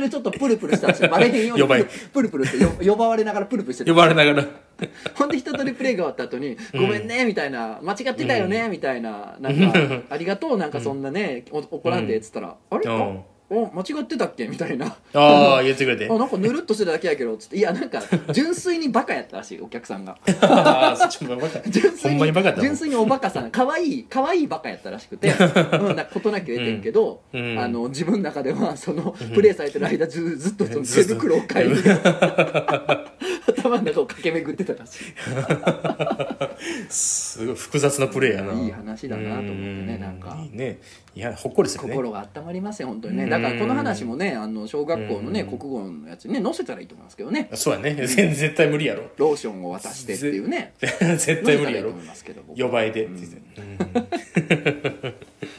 [0.00, 1.08] でちょっとプルプルしたらし い。
[1.08, 1.62] バレへんように。
[1.62, 4.44] 呼ばれプルプルってよ呼ばれながらプルプルしてた呼ばれながら。
[5.14, 12.88] ほんで一通りプレイが終わった後に「ごめんね」みたいな「間違ってたよね」みたいな「なんかありがとうなんかそんなねお怒らんで」っつったら「あれ？
[12.88, 14.96] あうんお間違ってたっけ?」みたいな。
[15.14, 16.08] ああ言ってくれて。
[16.10, 17.56] あなんかぬるっとしてただけやけどつって。
[17.56, 20.18] いやなんか純粋にバカやったらしいお客さんが。
[20.42, 21.60] ああそっちもバカ。
[21.68, 23.50] 純粋にバカ純粋におバカさん。
[23.50, 27.36] 可愛い可愛いバカやったらしくて、うん、なんか事なきを得てんけど、あ
[27.68, 31.76] の自分の中では そのプレイされてる間ずずっとその手袋を買いに。
[33.48, 35.04] 頭の中を駆け巡ってたらしい。
[36.88, 38.52] すごい複雑なプレイやな。
[38.52, 40.38] いい話だなと思ってねうなんか。
[40.40, 40.78] いいね
[41.18, 41.90] いやほっこりするね。
[41.90, 43.24] 心が温まりますよ本当にね。
[43.24, 43.30] うん。
[43.30, 45.58] だからこの話もねあの小学校のねうん。
[45.58, 47.50] 国語のやつにね載せたらいいと思いますけどね。
[47.54, 47.94] そうやね。
[48.06, 49.10] 全絶対無理やろ。
[49.16, 50.74] ローションを渡してっていうね。
[50.78, 51.92] 絶対無理やろ。
[52.56, 53.26] 呼ばいでって。
[53.26, 54.62] 言っ
[55.02, 55.14] て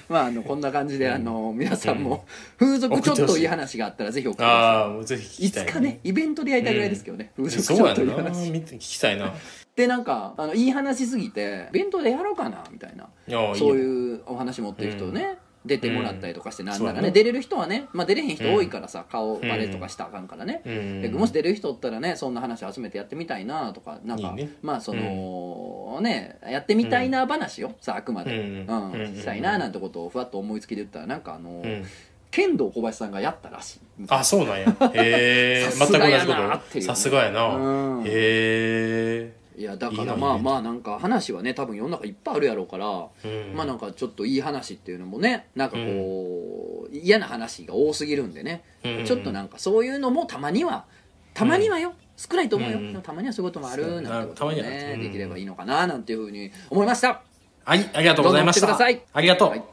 [0.08, 2.26] まああのこんな感じであの皆さんも
[2.58, 5.06] 風俗ちょっといい話があったらぜひ送ってください。
[5.06, 8.14] ぜひ聞いつかねイベントでやりたいぐらいですけどね、風俗ちょっといいな。
[8.14, 9.34] 話聞きたいな。
[9.76, 13.10] でなんかあのいい話すぎてイベントでやろうかなみたいな。
[13.56, 21.02] そういうお話持ってる人をね、出てもらったりとかして、なんならね出れる人はね、まあ、出れへん人多いからさ、顔バレとかしたらあかんからね、うん。
[21.02, 31.86] でもし出れる人おったらねそんな話集めてやってみたいなとかなんかまあその、ねやってみたいな話よさああくまで、ううんんうんしたいななんてことをふわっと思いつきで言ったらなんかあの、うん。
[32.32, 34.68] 剣道小林さんがやったらしいあそうなんや。
[34.94, 37.48] へえさすがや全く同じことさすがやな。
[37.48, 38.04] うん。
[38.06, 49.06] へいやだからまあまあなんか話はね多分世の中いっぱいあるやろうから、えまあなんかちょっといい話っていうのもねなんかこう、嫌な話が多すぎるんでね、うん。
[49.06, 50.86] ちょっとなんかそういうのもたまには
[51.34, 53.02] たまにはよ、少ないと思うよ、うん。
[53.02, 54.24] たまにはそういうこともあるな。
[54.24, 55.04] んてことね、うん。
[55.04, 57.22] できればいいのかななんていうふうに思いました。
[57.66, 57.90] はい。
[57.94, 58.68] ありがとうございました。
[58.68, 59.14] どうぞ送ってください。
[59.14, 59.64] ありがとう、はい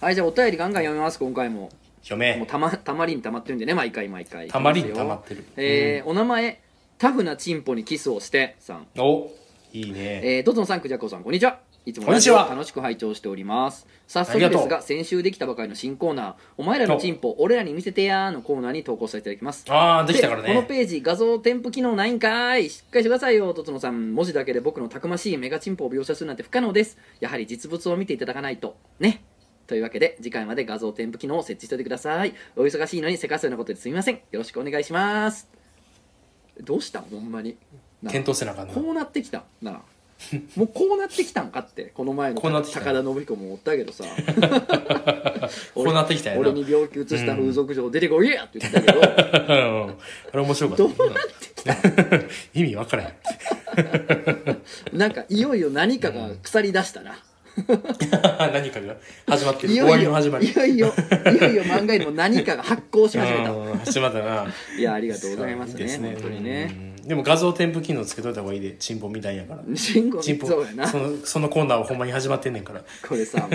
[0.00, 1.70] はいじゃあお便りガンガン読みます今回も。
[2.02, 4.48] 読もうめたまたまりにたまってるんでね毎回毎回。
[4.48, 5.44] たまりにたまってる。
[5.56, 6.62] えーお名前
[6.96, 8.86] タフなチンポにキスをしてさん。
[8.98, 9.30] お
[9.72, 10.20] いいね。
[10.24, 11.60] えー、ドトンさん、クジャコさん、こんにちは。
[11.88, 13.86] いつもラジオ楽しく拝聴しております。
[14.06, 19.64] 早速ですが、先週できたばかりの新コーナー、お前らのチンポ、俺らに見せてやーのコーナーに投稿させていただきます。
[19.70, 22.68] ああできたからこのねページ、画像添付機能ないんかーい。
[22.68, 24.14] しっかりしてくださいよ、とつのさん。
[24.14, 26.98] 文字だけで僕のたくましいメガチンポを描写するなんて不可能です。
[27.20, 28.76] やはり実物を見ていただかないと。
[29.00, 29.24] ね。
[29.66, 32.34] というわけで、次回まで画像添付機能を設置しておいてください。
[32.54, 34.16] お忙しいのにせかすようなことですみません。
[34.16, 35.48] よろしくお願いします。
[36.60, 37.56] どうしたほんまに。
[38.02, 39.82] 検討せなあかんなこうなってきたなあ
[40.56, 44.04] もうこうなってきたんかってこの前のこうなってきた高田信彦もおったけどさ。
[45.74, 46.50] こうなってきたよな。
[46.50, 49.04] 俺に病気移した風俗嬢出てこいやって言ってたけど、うん。
[49.94, 49.96] あ
[50.34, 50.82] れ面白かった。
[50.82, 51.16] どうなっ
[52.14, 53.12] てき意味分からへん。
[53.14, 57.16] たなんかいよいよ何かが腐り出したな、
[58.52, 58.96] 何かが？
[59.28, 59.68] 始まってる。
[59.68, 60.48] 終いよいよわりの始まり。
[60.48, 60.92] いよいよ
[61.32, 63.52] いよいよ漫画にも何かが発酵し始めた。
[63.52, 64.46] うん始まったな。
[64.76, 66.74] いやありがとうございますねです本当にね。
[66.82, 69.62] うんでも画像添付機能つけといた方がいいでチンポみたいやから。
[69.74, 70.46] 慎吾チンポ。
[70.46, 70.86] そうやな。
[70.86, 72.84] そのそのコーナーはほんまに始まってんねんから。
[73.08, 73.48] これさ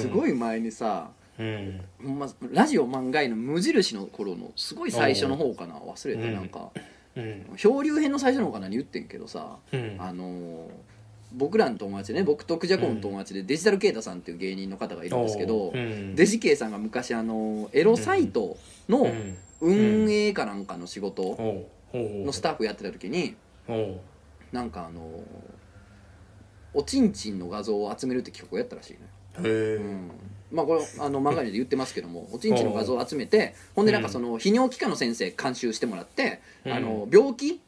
[0.00, 1.80] すごい前にさうん。
[2.02, 5.74] ほんまラジオ漫画への無印の頃のすごい最初の方かな。
[5.74, 6.34] 忘れてうん。
[6.34, 6.70] なんか、
[7.14, 7.44] うん。
[7.58, 9.96] 漂流編の最初の方かなに言ってんけどさ、うん。
[9.98, 10.70] あのー
[11.36, 15.72] 僕らの友達でね僕とクジャコの友達でデジタルケイタさんっていう芸人の方がいるんですけど、おう。
[15.76, 16.14] うん。
[16.14, 18.56] デジケイさんが昔あのエロサイト
[18.88, 19.36] のうん。
[19.60, 23.36] 運営かなんかの仕事のスタッフやってた時に
[24.52, 25.04] なんかあのー
[26.76, 29.48] おちんちんの画像を集めるって企画をやったらしいのよ。
[29.48, 29.76] へえ。
[29.76, 30.10] うん。
[30.50, 36.72] まあこれあの漫画で言ってますけども おちんちんの画像を集めてほんでなんかその泌尿器科の先生監修してもらって、うん。
[36.72, 37.60] あの病気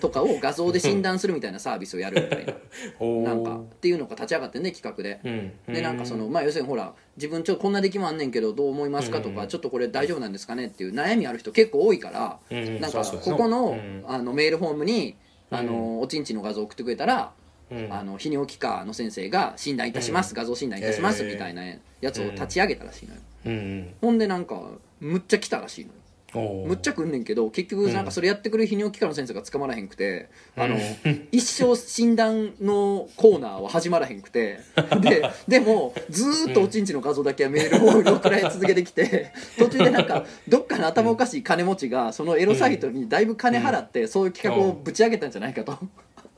[0.00, 2.54] とかを画像で診断するみたいなサービスをやるみたいな。
[3.24, 5.20] なんかっていうのが立ち上がってね企画で。
[5.24, 5.74] うん。
[5.74, 9.48] でなんかそのまあ要するにほら自分ちょっとこんな出来もあんねんけどどう思いますかとか、うん。
[9.48, 12.80] ちょっとこれ大丈夫なんですかねっていう悩みある人結構多いから、うん。
[12.80, 13.74] なんかここの,、う。
[13.74, 14.04] ん。
[14.06, 15.16] あのメールフォームに
[15.50, 17.32] あの、おちんちんの画像送ってくれたら、
[17.70, 17.92] うん。
[17.92, 20.36] あの泌尿器科の先生が診断いたします、うん。
[20.36, 21.64] 画像診断いたします、みたいな
[22.00, 23.94] やつを立ち上げたらしいのよ、うん。
[24.00, 25.94] ほんでなんかむっちゃ来たらしいのよ
[26.40, 34.60] むっちゃ来んねんけど結局なんかそれやってくれる泌尿器科の先生が捕まらへんくて、あのうん 一生診断のコーナーは始まらへんくて
[35.00, 45.78] ででもずーっとおちんちの画像だけはメールを送られ続けてきて途中でなんかどっかの頭おかしい金持ちがそのエロサイトにだいぶ金払ってそういう企画をぶち上げたんじゃないかと。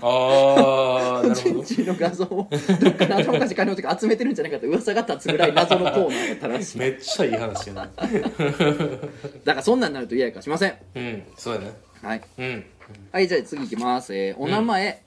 [0.00, 2.48] ああおなるの画像を
[2.80, 7.86] どっかの頭おかしい金持ちが集めてるんじゃないかって噂が立つぐらい謎のコーナーだったらしいめっちゃいい話やな。
[7.86, 10.74] だからそんなんなると嫌やからしません。
[10.94, 11.72] うんそうやね。
[12.02, 12.22] はい。
[12.38, 12.64] うん。
[13.12, 15.02] はいじゃあ次いきます、えーお名前、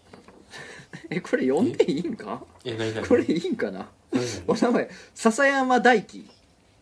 [1.09, 2.43] えこれ読んでいいんか？
[2.65, 3.87] え何何これいいんかな？
[4.11, 6.29] 何お名前笹山大輝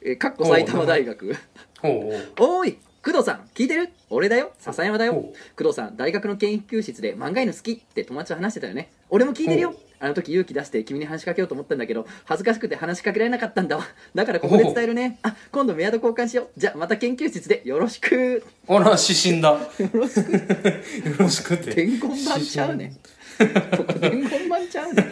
[0.02, 1.36] えーかっこ埼玉大学。
[1.84, 2.28] おうおう。
[2.60, 3.90] おーい工藤さん聞いてる？
[4.10, 4.52] 俺だよ。
[4.60, 5.14] 笹山だよ。
[5.58, 8.90] 工藤さん大学の研究室で漫画犬好きって友達と話してたよね。
[9.10, 9.74] 俺も聞いてるよ。
[10.02, 13.84] あの時勇気出して君に話しかけようと思ったんだけど恥ずかしくて話しかけられなかったんだわ。
[14.16, 15.18] だからここで伝えるね。
[15.24, 16.60] あ今度メアド交換しよう。
[16.60, 18.44] じゃあまた研究室でよろしく。
[18.68, 19.50] あら指針だ。
[19.52, 19.60] よ
[19.94, 20.32] ろしく。
[20.34, 20.40] よ
[21.20, 21.74] ろしくって。
[21.76, 22.94] 伝言版ちゃうねん。
[23.78, 25.10] ここ伝言版ちゃうねん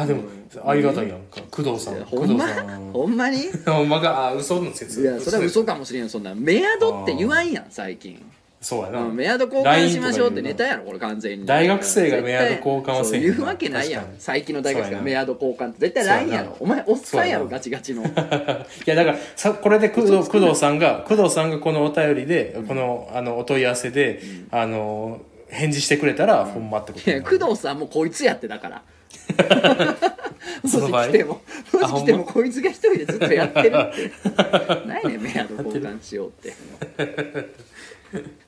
[0.00, 0.22] あでも
[0.64, 1.40] ありがたいやんか。
[1.50, 1.96] 工藤さん。
[2.04, 2.44] 工ほんま？
[2.46, 2.92] 藤さん。
[2.92, 3.38] ほんまに？
[3.66, 6.34] ほんまがあ嘘の説いやそれは嘘かもしれんそんな。
[6.34, 8.24] メアドって言わんやん最近。
[8.60, 9.00] そうやな。
[9.02, 11.46] うんメアド交換しましょうってネタやろこれ完全に。
[11.46, 13.34] 大学生がメアド交換はせえへんな。
[13.34, 14.20] そう言うわけないやん確かに。
[14.22, 14.98] 最近の大学生そうやな。
[14.98, 16.48] がメアド交換って絶対 LINE やそうやな。
[16.50, 17.56] ろお前おっさんやろそうやな。
[17.58, 18.02] ガチガチの。
[18.06, 18.06] い
[18.86, 24.20] やだからさこれで工藤工藤さんが工藤さんがこのお便りで、このあのお問い合わせで、
[24.50, 28.82] あの返事してくれたら、ほんまってこといや工藤さんもこいつやってだから
[30.68, 31.08] その場合？
[31.08, 31.40] 来てもも
[31.82, 34.10] あし来てもこいつが一人でずっとやってるって
[34.86, 36.54] 何や ねんメアド交換しようって。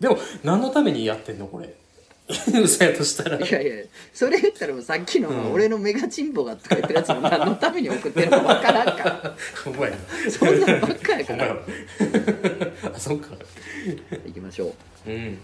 [0.00, 1.74] でも何のためにやってんのこれ？
[2.62, 3.38] 嘘やとしたら。
[3.38, 9.36] いやいやそれ言ったらもうさっきの俺のメガチンポがとか言ってるやつも何のために送ってるのか分からんから。
[9.54, 11.56] そんなんばっかやから。
[12.94, 13.28] あそっか。
[14.26, 14.74] 行きましょ
[15.06, 15.10] う。
[15.10, 15.38] うん。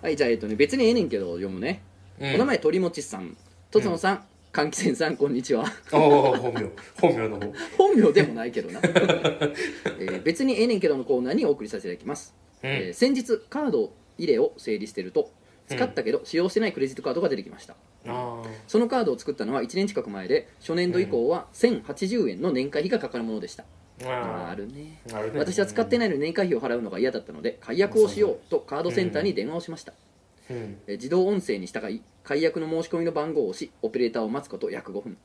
[0.00, 1.82] はいじゃあえっとね別にええねんけど読むね、
[2.18, 2.34] うん。
[2.36, 3.36] お名前鳥もちさん。
[3.70, 5.64] とつのさん換気扇さんこんにちは。
[5.92, 6.70] 本名。
[7.00, 7.52] 本名の方。
[7.78, 12.68] 本名でもないけどな、えー別にええねんけどのコーナーにお送りさせていただきます、うん。
[12.70, 15.30] えー先日カード入れを整理してると
[15.68, 17.76] 使ったけど使用してないクレジットカードが出てきました。
[18.08, 24.46] あそのカードを作ったのは1年近く前で初年度以降は1080円の年会費がかかるものでした、ーあー。
[24.46, 25.00] ああるね。
[25.06, 25.38] ーあるね。
[25.38, 30.09] 私は使ってないのに年会費を払うのが嫌だったので解約をしようとカードセンターに電話をしました、うん
[30.86, 35.16] えー自動音声に従い解約の申し込みの番号を押しオペレーターを待つこと約5分。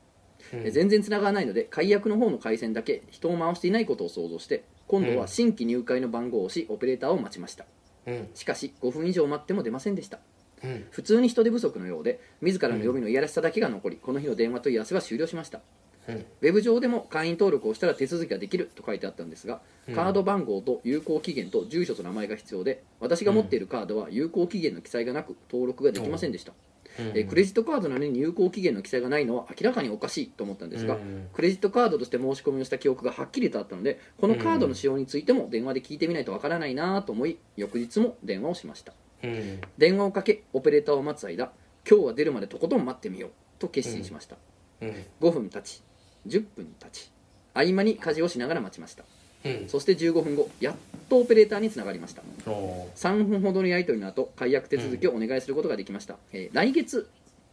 [0.52, 7.66] え全然繋がらないので解約の方の回線だけ人を回していないことを想像して今度は新規入会の番号を押しオペレーターを待ちました。
[8.06, 8.28] うん。
[8.34, 10.20] しかし5分以上待っても出ませんでした。
[10.62, 10.86] うん。
[10.90, 15.60] 普通に人手不足のようで自らの読みのいやらしさだけが残りこの日の電話問い合わせは終了しました
[16.08, 19.60] うんウェブ上でも会員登録をしたら手続きができると書いてあったんですが、
[19.94, 26.52] カード番号と有効期限と住所と名前が必要で私が持っているカードは有効期限の記載がなく登録ができませんでした、
[26.98, 31.28] えークレジットカードなのに有効期限の記載がないのは明らかにおかしいと思ったんですが、うん。
[31.32, 38.94] クレジットカードとして申し込みをした記憶がはっきりとあったのでこのカードの使用についても電話で聞いてみないとわからないなと思い翌日も電話をしました。
[39.22, 39.60] うん。
[39.76, 41.50] 電話をかけオペレーターを待つ間
[41.88, 44.36] 今日は出るまでとことん待ってみようと決心しました、
[44.80, 45.04] うん。
[45.20, 45.82] 5分経ち
[46.26, 47.10] 10分経ち
[47.54, 49.04] 合間に家事をしながら待ちました。
[49.44, 49.68] うん。
[49.68, 50.74] そして15分後やっ
[51.08, 52.22] とオペレーターにつながりました。
[52.46, 57.08] お3分ほどのやり取りの後解約手続きをお願いすることができました、えー来月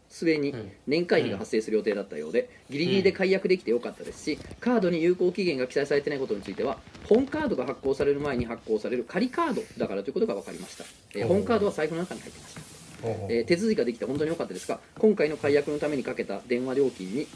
[0.10, 0.72] 末にうん。
[0.86, 6.78] 年会費が発生する予定だったようでギリギリで解約できてよかったですしカードに有効期限が記載されてないことについては
[7.10, 10.84] 本カードが発行される前に発行される仮カードだからということが分かりました、
[11.16, 12.62] えーお本カードは財布の中に入ってました。
[13.30, 17.28] えー手続きができて本当に良かったですが今回の解約のためにかけた電話料金にうん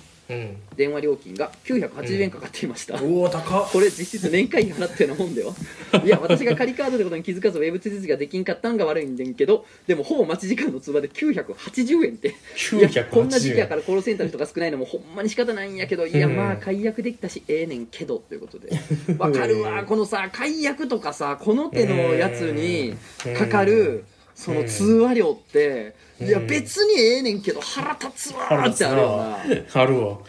[0.76, 3.72] 電話料金が980円かかっていました、おお高っ。
[3.72, 5.54] これ実質年会費払ってるようなもんでは
[6.04, 12.28] いや私が仮カードってことに気づかずウェブ手続きができんかったんが悪いんでんけどでもほぼ待ち時間の通話で980円って。
[12.28, 18.70] いやこんな時期やからコールセンターの人が少ないのもほんまに仕方ないんやけどいやうんまあ解約できたしええねんけどということで。
[19.18, 22.96] わかるわこのさ解約とかさこの手のやつに
[23.38, 24.06] かかる
[24.38, 29.82] その通話料っていや別にええねんけど腹立つわーってあるよな。
[29.82, 30.20] あるわ。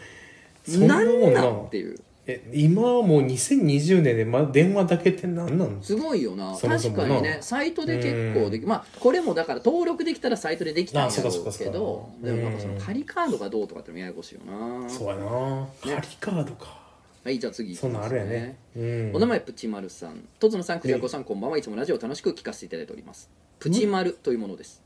[0.67, 1.99] そなんもなんっていう。
[2.27, 5.79] え今はもう2020年で、ま、電話だけって何なん？
[5.83, 6.57] すごいよな。
[6.57, 11.71] 確かにねサイトで結構できまあこれもだから登録できたらサイトでできたんやあそうかろそうかそうか。
[11.71, 12.59] うけどうんでもなん。
[12.59, 14.89] かその仮カードがどうとかってのもややこしいよな。
[14.89, 15.69] そうやな。
[15.97, 16.79] 仮カードか。
[17.25, 18.57] はいじゃあ次いきそんなんあるやね。
[18.77, 19.13] うん。
[19.17, 20.21] お名前プチマルさん。
[20.39, 21.59] とつのさんくじゃこさんこんばんは。
[21.59, 24.83] いつもラジオを楽しく聞かせていただいておりますプチマルというものです。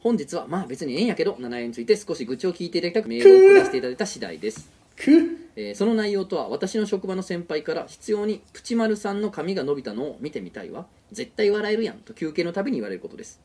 [0.00, 4.70] 本日はまあ別にええんやけど7円について少し愚痴を聞いていただきたくメールを送らせていただいた次第です。
[5.56, 10.86] えーその内容とは私の職場の先輩から必要にプチマルさんの髪が伸びたのを見てみたいわ。
[11.12, 13.40] 絶対笑えるやんと休憩のたびに言われることです。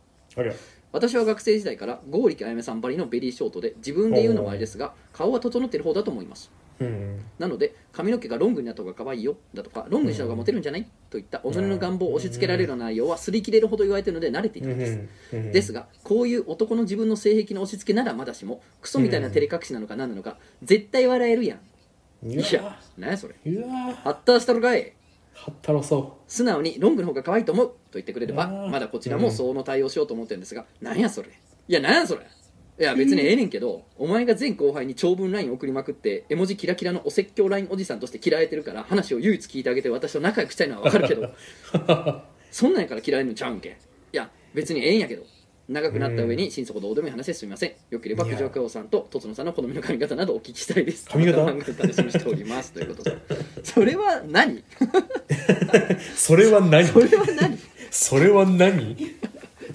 [0.92, 6.52] 私は学生時代から剛力あやめさんばりのベリーショートで自分で言うのもあれですが顔は整っている方だと思います
[6.82, 10.88] うんなので髪の毛がロングになった方が可愛いよだとかロングにした方がモテるんじゃない？
[11.10, 15.00] といった己の願望を押し付けられる内容は擦り切れるほど言われているので慣れていたうんのです、
[15.34, 15.52] うん。
[15.52, 21.60] ですがこういう男の自分の性癖の押し付けならまだしもクソみたいな照れ隠しなのか何なのか絶対笑えるやん。
[22.30, 22.78] いいや。
[22.98, 23.36] 何やそれ？
[23.46, 24.94] うわあったしたろかい？
[25.34, 31.30] はったろそ素直にロングの方が可愛いと思うと言ってくれればまだこちらもその対応しようと思ってるんですが、なんやそれ？
[31.68, 32.28] いやなんやそれ？
[32.82, 41.30] いや別にええねんけどお前が全後輩に長文 LINE 送りまくって絵文字キラキラのお説教 LINE おじさんとして嫌われてるから話を唯一聞いてあげて私と仲良くしたいのは分かるけど
[42.50, 43.70] そんなんやから嫌いのちゃうんけ？
[43.70, 45.24] いや別にええんやけど
[45.70, 47.74] 長くなった上に心底どうでもいい話ですみません。
[47.92, 51.08] よければ九条京さんととつのさんの好みの髪型などお聞きしたいです。
[51.08, 51.46] 髪型？
[51.46, 53.18] 楽しみにしておりますということで。
[53.64, 54.64] それは何？
[56.18, 56.88] それは何？
[56.88, 57.58] それは何？
[57.92, 58.98] それは何？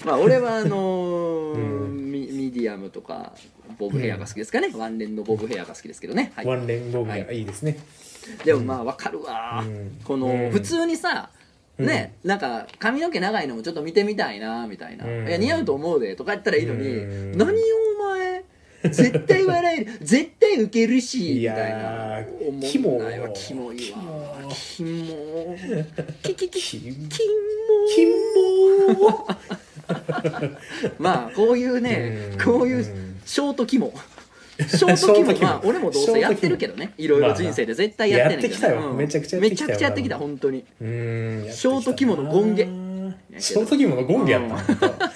[0.04, 2.10] まあ俺はあのー うん。
[2.10, 3.34] ミミディアムとか
[3.78, 7.42] ボブヘアが好きですかね、ワンレンのボブヘアが好きですけどね、はい、ワンレンボブがはい。
[7.42, 7.78] いですね。
[8.44, 9.98] でもまあわかるわ、うん。
[10.04, 10.50] この、うん。
[10.50, 11.30] 普通にさ
[11.78, 15.28] ね、なんか髪の毛長いのもちょっと見てみたいなみたいな「うん。
[15.28, 17.36] いや似合うと思うで」とか言ったらいいのに「うん。
[17.36, 17.52] 何を
[18.00, 18.44] お前
[18.90, 22.20] 絶対笑える 絶対ウケるし」みたいな。
[22.20, 23.28] ー思キモんないわ。
[23.30, 23.98] キモいわ。
[24.50, 25.54] キモ
[26.22, 26.78] キキキキ。
[26.78, 27.08] キモ
[27.94, 28.06] キ
[28.98, 29.28] モ
[30.98, 32.44] まあこういうねうん。
[32.44, 32.84] こういう
[33.24, 33.92] ショートキモ。
[34.58, 34.96] ショートキモ。
[34.96, 35.46] ショートキモ。
[35.46, 36.92] まあ俺もどうせやってるけどね。
[36.96, 38.94] いろいろ人生で絶対やってんねんけどやってきたよ。
[38.94, 39.70] めちゃくちゃやってきたよ。
[39.70, 40.64] めちゃくちゃやってきた本当に。
[40.80, 41.46] うん。
[41.50, 42.68] ショート肝のゴンゲ
[43.38, 45.12] ショート肝のゴンゲやった。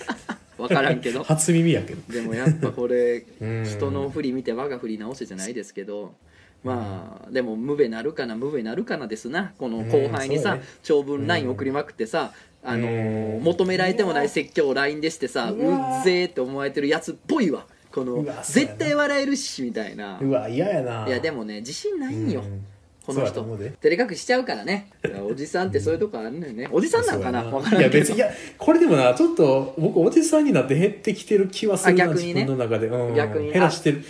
[0.57, 1.25] 分からんけど。
[1.25, 2.13] 初耳やけど。
[2.13, 3.65] でもやっぱこれ うん。
[3.65, 6.15] 人の振り見て我が振り直せじゃないですけど。
[6.63, 9.53] まあでも無べなるかな無べなるかなですな。
[9.59, 12.33] この後輩にさ長文 LINE 送りまくってさ
[12.63, 15.59] あのーうん求められてもない説教を LINE でしてさうっ
[16.05, 17.65] ぜーって思われてるやつっぽいわ。
[17.93, 20.19] この絶対笑えるしみたいな。
[20.21, 21.07] うわ嫌やな。
[21.09, 22.65] いやでもね自信ないんようん。
[23.05, 23.43] この人。
[23.43, 24.91] 照れ隠ししちゃうからね。
[25.29, 26.69] おじさんってそういうとこあるのよね。
[26.73, 27.43] おじさんなのかな？
[27.43, 27.81] 分からんけど。
[27.81, 32.35] やいや別にいやこれでもなちょっと僕おじさんになって減ってきてる気はするなあ逆にね。
[32.35, 33.53] 自分の中で、うん、逆に。
[33.53, 34.05] 減らしてる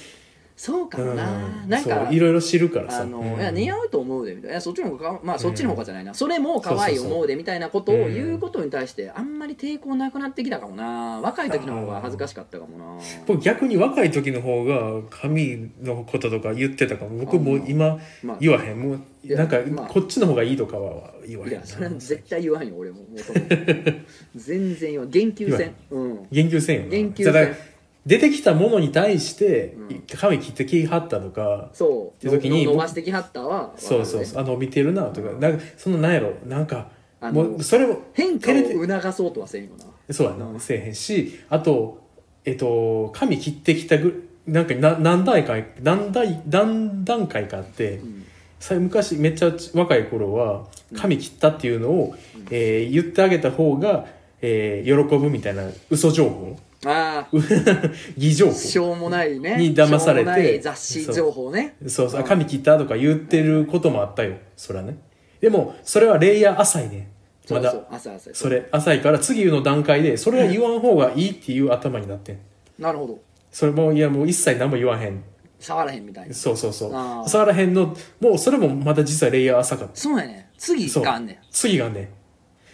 [0.60, 1.68] そうかもな、うん。
[1.70, 3.00] なんかいろいろ知るからさ。
[3.00, 3.40] あの、うん。
[3.40, 11.18] いや似合うと思うでみたいな「いやそっちの方がかまあそっちの方がじゃないな、それも可愛い思うで」みたいなことを言うことに対してあんまり抵抗なくなってきたかもな。
[11.22, 12.84] 若い時の方が恥ずかしかったかもな。
[13.26, 17.24] 僕逆に若い時の方が髪のこととか言ってたかも。
[17.24, 18.82] 僕もう今まあ言わへん。
[18.82, 19.00] もう
[19.34, 19.86] なんかまあ。
[19.86, 21.56] こっちの方がいいとかは言わへんな。
[21.56, 22.98] いやそれは絶対言わんよ俺も。
[22.98, 23.06] も
[24.36, 25.10] 全然言わん。
[25.10, 25.74] 言及せん。
[25.90, 26.26] うん。
[26.30, 26.88] 言及せんよな。
[26.90, 27.69] 言及せん
[28.10, 30.02] 出てきたものに対してうん。
[30.18, 32.26] 髪切ってきはったとかそう。
[32.26, 36.90] って時にの伸ばしてきはったはそうそううそうあの見てるなとかなんかそのなんやろなんか
[37.20, 39.84] もうそれも変化を促そうとはせんよな。
[40.12, 42.00] そうやな、せえへんしあと
[42.44, 48.24] えっと髪切ってきたぐなんかな何段階何段何段階かあって、ん。
[48.58, 52.14] さ昔めっちゃ若い頃は髪切ったっていうのを、
[52.50, 54.06] えー言ってあげた方が、
[54.42, 57.36] えー喜ぶみたいな嘘情報ああ
[58.16, 58.52] 偽情報。
[58.54, 59.56] しょうもないね。
[59.58, 60.26] に騙されて。
[60.26, 61.76] しょうもない雑誌情報ね。
[61.86, 62.10] そう。
[62.10, 62.22] そうう。
[62.24, 62.26] ん。
[62.26, 64.36] 髪切ったとか言ってることもあったよ。
[64.56, 64.96] そらね。
[65.40, 67.08] でもそれはレイヤー浅いね。
[67.50, 67.80] まだそう。
[67.90, 72.38] そう朝朝それ浅いから次の段階でそれは言わん方がいいっていう頭になってん。
[72.78, 73.18] なるほど。
[73.50, 75.22] それもいやもう一切何も言わへん。
[75.58, 76.34] 触らへんみたいな。
[76.34, 77.28] そうそうそう。
[77.28, 79.96] 触らへんのもうそれもまた実はレイヤー浅かった。
[79.96, 80.48] そうやね。
[80.56, 82.10] 次があんね次がね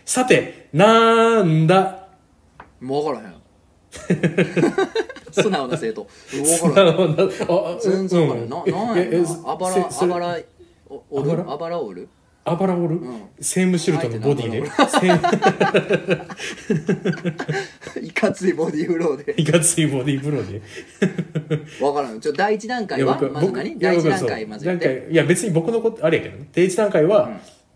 [0.04, 2.06] さてなんだ？
[2.80, 3.35] んもう分からへん
[5.32, 6.06] 素直な生徒。
[6.30, 7.16] 分なからへん
[7.80, 8.48] 全然分からへん。
[8.48, 9.04] ななんや
[9.44, 10.38] あばらあばら
[10.88, 11.44] おおる？
[11.50, 11.80] あばら？
[11.80, 12.08] おる？
[12.48, 13.22] あばらおる、ん。
[13.40, 14.58] セームシュルトのボディで？
[18.06, 19.34] いかついボディーフローで。
[19.36, 20.62] いかついボディブローで。
[21.80, 22.20] 分からん。
[22.20, 23.18] ちょ第一段階は？
[23.32, 23.76] まず何？
[23.78, 24.70] 第一段階まず
[25.10, 26.46] いや別に僕のことあれやけどね。
[26.54, 27.30] 第一段階は、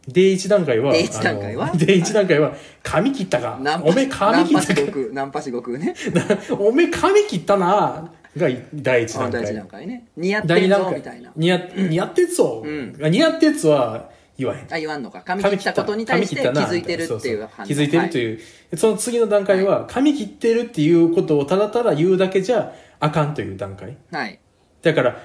[0.08, 1.66] 第一段階は第一段階は？
[1.66, 3.58] あの第一段階は髪切ったか。
[3.82, 4.82] おめえ髪切ったか。
[5.12, 5.94] ナンパし悟空ね。
[6.58, 9.40] おめえ髪切ったなが第一段階。
[9.40, 10.06] あ第一段階ね。
[10.16, 11.32] 似合ってんぞみたいな。
[11.36, 13.04] 似合似合ってっぞ、ん。
[13.04, 14.66] あ似合ってっぞは言わへん。
[14.72, 15.22] あ言わんのか。
[15.24, 18.40] 髪切ったことに対して気づいてるっていう気づいてるという、
[18.76, 23.96] その次の段階は髪切ってるっていうことをただただ言うだけじゃあかんという段階。
[24.10, 24.38] はい、はい。
[24.82, 25.20] だから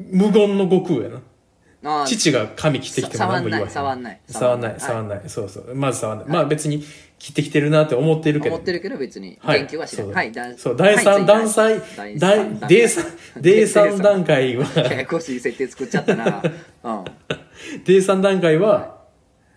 [0.00, 1.20] 無言の悟空やな
[2.06, 3.72] 父が髪切ってきても何も言わへん。
[3.72, 4.74] 触んない触んない。
[4.78, 5.74] 触んないそうそう。
[5.74, 6.84] まず触んない、まあ別に
[7.18, 8.54] 切ってきてるなって思ってるけど。
[8.54, 9.60] 思ってるけど別にはい。
[9.60, 11.82] 言及はしない、そうはいだそう第三はい段階
[12.18, 13.04] 第第三段階第三。
[13.40, 14.66] 第三段階は。
[14.76, 16.42] ややこしい設定作っちゃったな。
[16.84, 17.04] うん。
[17.86, 18.98] 第三段階は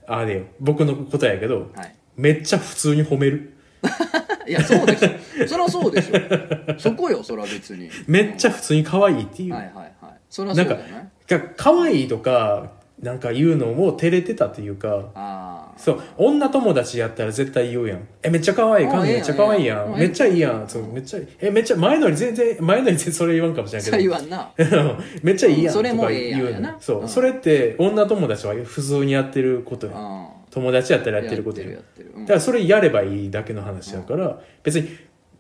[0.07, 0.43] あれよ。
[0.59, 1.95] 僕の答えやけど、はい。
[2.15, 3.53] めっちゃ普通に褒める。
[4.47, 5.09] いやそうでしょ。
[5.47, 6.80] そりゃそうでしょ。
[6.80, 7.89] そこよそれは別に。
[8.07, 10.13] めっちゃ普通に可愛いっていう、はいはいはい。
[10.30, 12.71] それはなんかそうだよねか可愛いとか
[13.01, 18.05] なんか言うのも照れてたというかそう女友達やったら絶対言うやん。
[18.21, 19.93] えめっちゃ可愛いあ髪めっちゃ可愛いやん。
[19.93, 20.67] んめっちゃいいやん。
[20.67, 24.51] そうめっちゃえめっちゃ前のに全然前のに全然それ言わんかもしれそれない言わんな。
[24.57, 25.73] けどめっちゃいいやん。
[25.73, 27.07] それもとか言うのそう、うん。
[27.07, 29.95] それって女友達は普通にやってることやん。
[29.95, 30.27] うん。
[30.51, 31.71] 友達やったらやってることやん。
[31.71, 34.89] だからそれやればいいだけの話だから、別に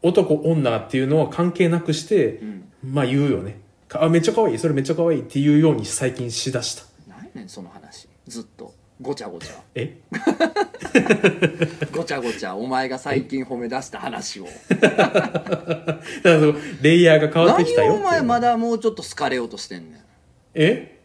[0.01, 2.41] 男女っていうのは関係なくして、
[2.83, 3.51] まあ言うよね。
[3.51, 3.57] か
[3.93, 4.59] あめっちゃ可愛い。
[4.59, 5.21] それめっちゃ可愛い。
[5.21, 6.83] っていうように最近しだした。
[7.07, 8.07] 何やねんその話？
[8.27, 8.73] ずっと。
[9.01, 9.53] ごちゃごちゃ。
[9.75, 9.97] え？
[11.95, 12.55] ごちゃごちゃ。
[12.55, 14.47] お前が最近褒め出した話を。
[14.81, 15.21] だか
[16.23, 20.01] らそのレイヤーが変わってきたよ何をお前まだもうちょっと好かれようとしてんねん。
[20.53, 20.99] え？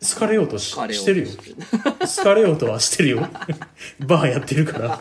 [0.00, 1.22] 好かれようとししてる。
[1.22, 1.28] よ。
[2.00, 3.28] 好かれようとはしてるよ。
[4.06, 4.94] バーやってるから。
[4.94, 4.98] い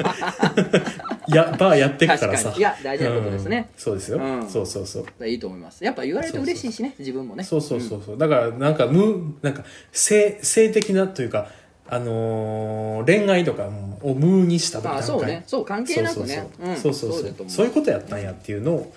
[1.36, 2.53] やバーやってるからさ。
[2.55, 3.69] いや大事なことですね。
[3.75, 3.82] うん。
[3.82, 4.49] そうですよ、うん。
[4.49, 5.28] そうそうそう。
[5.28, 5.84] いいと思います。
[5.84, 7.43] やっぱ言われて嬉しいしね自分もね。
[7.43, 11.47] そうそうそうそう、だからなんか無なんか性性的なというか
[11.89, 13.69] あのー恋愛とか
[14.01, 15.43] を無にした段階あそうね。
[15.47, 16.47] そう関係なくね。
[16.82, 17.49] そうそうそう。
[17.49, 18.93] そういうことやったんやっていうのを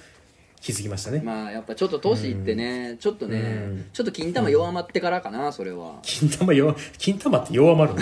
[0.61, 3.87] 気づきましたね、まあやっぱちょっと年いってね、ちょっとね、うん。
[3.93, 6.01] ちょっと金玉弱まってからかなそれは。
[6.03, 8.01] 金玉弱金玉って弱まるの？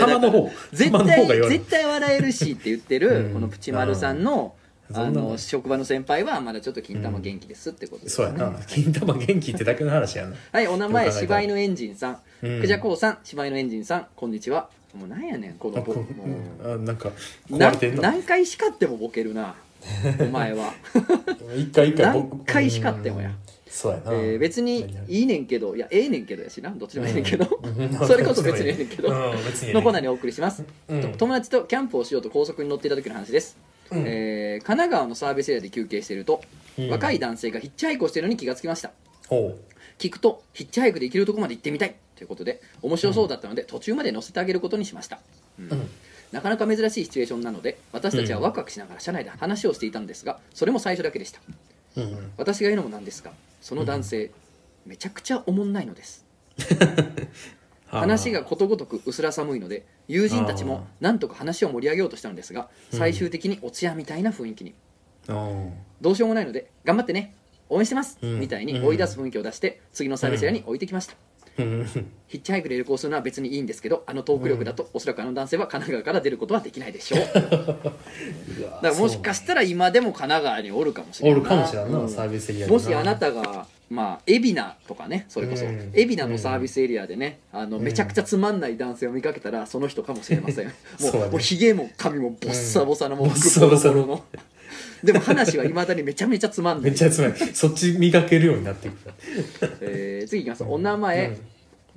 [0.00, 3.34] 玉の方絶対絶対笑えるしって言ってる、うん。
[3.34, 4.54] このプチマルさんの
[4.92, 5.30] あの。
[5.30, 8.58] の職場の先輩はまだちょっと金玉元気ですってことですそうやな。
[8.66, 10.36] 金玉元気ってだけの話やな。
[10.52, 12.60] はいお名前よく考えたら柴犬エンジンさん、うん。
[12.62, 14.70] クジャコウさん柴犬エンジンさんこんにちは。
[14.94, 16.72] もうなんやねんこのボもう。
[16.72, 17.10] あなんか
[17.50, 19.56] 何回叱ってもボケるな
[20.20, 20.72] お前は、
[21.56, 23.28] 一回一回何回叱ってもや。
[23.28, 23.36] うん
[23.76, 27.92] そうやな、えー別にいいねんけどいやええねんけどやしなどっちでもええねんけど、うん。
[28.08, 31.02] それこそ別にええねんけど、のコーナーにお送りします、うん。
[31.02, 33.58] と友達とキャンプをしようと高速に乗っていた時の話です、
[33.90, 34.04] うん。
[34.06, 36.40] えー神奈川のサービスエリアで休憩していると、
[36.78, 36.88] うん。
[36.88, 38.92] 若い男性がヒッチハイクをしているのに気がつきました。
[39.28, 39.58] ほ
[39.98, 45.20] 聞くとヒッチハイクで行けるとこまで行ってみたいということで面白そうだったので、途中まで乗せてあげることにしました、
[45.58, 45.70] うん。
[45.70, 45.90] うん
[46.36, 51.40] なかなか珍しいシチュエーションなので私たちはワクワクしながら車内で話をしていたのですがそれも最初だけでした。
[51.96, 53.32] うん私が言うのもなんですが
[53.62, 54.30] その男性、
[54.84, 56.26] めちゃくちゃおもんないのです。
[57.88, 62.98] 話がことごとく薄ら寒いので友人たちもなんとか話を盛り上げようとしたのですがうん。
[62.98, 64.74] 最終的にお茶屋みたいな雰囲気に。
[65.28, 65.70] あー
[66.02, 67.34] どうしようもないので頑張ってね
[67.70, 68.40] 応援してます、うん。
[68.40, 77.20] みたいに追い出す雰囲気を出して次のサービスエリアに置いてきました、うんヒッチハイクで旅行するのは別にいいんですけどあのトーク力だと、おそらくあの男性は神奈川から出ることはできないでしょう。
[77.32, 77.90] だか
[78.82, 82.08] らもしかしたら今でも神奈川におるかもしれないおるかもしれんな、うん。
[82.08, 85.92] サービスエリアもしあなたがまあ海老名とかねそれこそうん。
[85.94, 87.84] 海老名のサービスエリアでねあのうん。
[87.84, 90.66] めちゃくちゃつまんない男性を見かけたらその人かもしれません。
[90.66, 93.94] も そうひげも髪もボッサボサのもうボッサボサの。
[93.94, 94.24] ボロボロの
[95.06, 96.90] でも話はいまだにめちゃめちゃつまんない。
[96.90, 98.96] めっちゃつまりそっち磨けるようになっていく
[99.80, 100.64] えー次いきます。
[100.64, 101.38] お名前、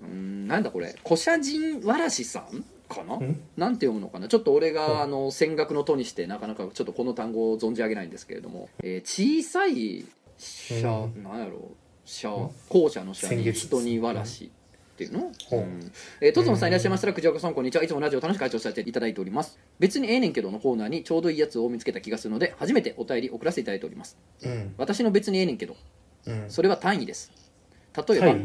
[0.01, 0.47] うん。
[0.47, 0.95] なんだこれ。
[1.03, 3.39] 古社人わらしさんかな、ん？
[3.57, 4.27] なんて読むのかな？
[4.27, 10.05] ちょっと俺はいがあの戦学の「と」にしてなかなかちょっとこの単語を存じ上げないんですけれども、えー小さい
[10.37, 11.23] 社、うん。
[11.23, 11.71] なんやろ？
[12.05, 12.29] 社
[12.69, 14.51] 校舎の社に先月人にわらし
[14.99, 15.59] っていうの、ほう。
[15.61, 15.91] うん。
[16.19, 17.83] えー、とつのさんいらっしゃいましたら藤岡さんこんにちは。
[17.83, 19.57] いつもラジオ楽しく会長させていただいております。
[19.79, 24.17] 別にええねんけどのコーナーにちょうどいいやつを見つけた気がするので初めてお便り送らせていただいております。
[24.43, 24.73] うん。
[24.77, 25.77] 私の別にええねんけど
[26.27, 26.45] うん。
[26.49, 27.31] それは単位です。
[27.95, 28.35] 例えば、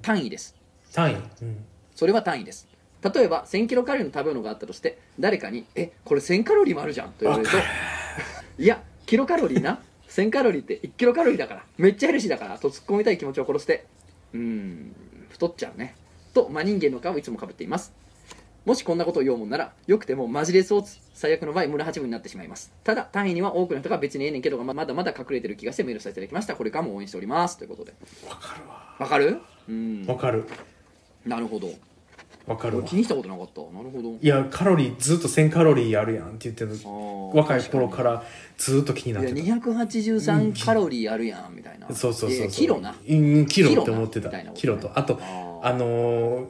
[0.00, 0.30] 単位。
[0.30, 0.56] です。
[0.90, 1.14] 単位。
[1.42, 1.64] うん。
[1.94, 2.66] それは単位です。
[3.02, 7.56] 例えば1000キロカロリーの食べ物があったとして誰かに「えこれ1000カロリーもあるじゃん」と言われると
[8.58, 13.84] 「いやキロカロリーな？1000カロリーって1キロカロリーだからめっちゃヘルシーだから」と突っ込みたい気持ちを殺して
[14.32, 14.96] 「うーん
[15.34, 15.96] 太っちゃうね」
[16.32, 17.92] と真人間の皮をいつもかぶっています。
[18.64, 20.82] もしこんなことを言おうもんならよくてもマジレスを
[21.12, 22.72] 最悪の場合村八分になってしまいます。
[22.82, 26.56] ただ単位には多くの人が別にええねんけどがままだまだ隠れてる気がしてメールさせていただきました。
[26.56, 27.58] これからも応援しております。
[27.58, 27.92] ということで。
[28.26, 28.96] わかるわ。
[28.98, 29.40] わかる？
[29.68, 30.06] うん。
[30.06, 30.46] わかる。
[31.26, 31.72] なるほど
[32.46, 32.84] わかるわ。
[32.84, 33.60] 気にしたことなかった。
[33.60, 34.16] なるほど。
[34.20, 36.78] いやカロリーずっと1000カロリーあるやんって言ってる
[37.32, 38.22] 若い頃から
[38.58, 41.86] ずっと気になっていやた283カロリーあるやんみたいな。
[41.94, 42.48] そうそうそうそう。
[42.48, 42.94] キロな。
[43.08, 44.30] うんキロって思ってた。
[44.52, 45.18] キロとあと
[45.62, 46.44] あのー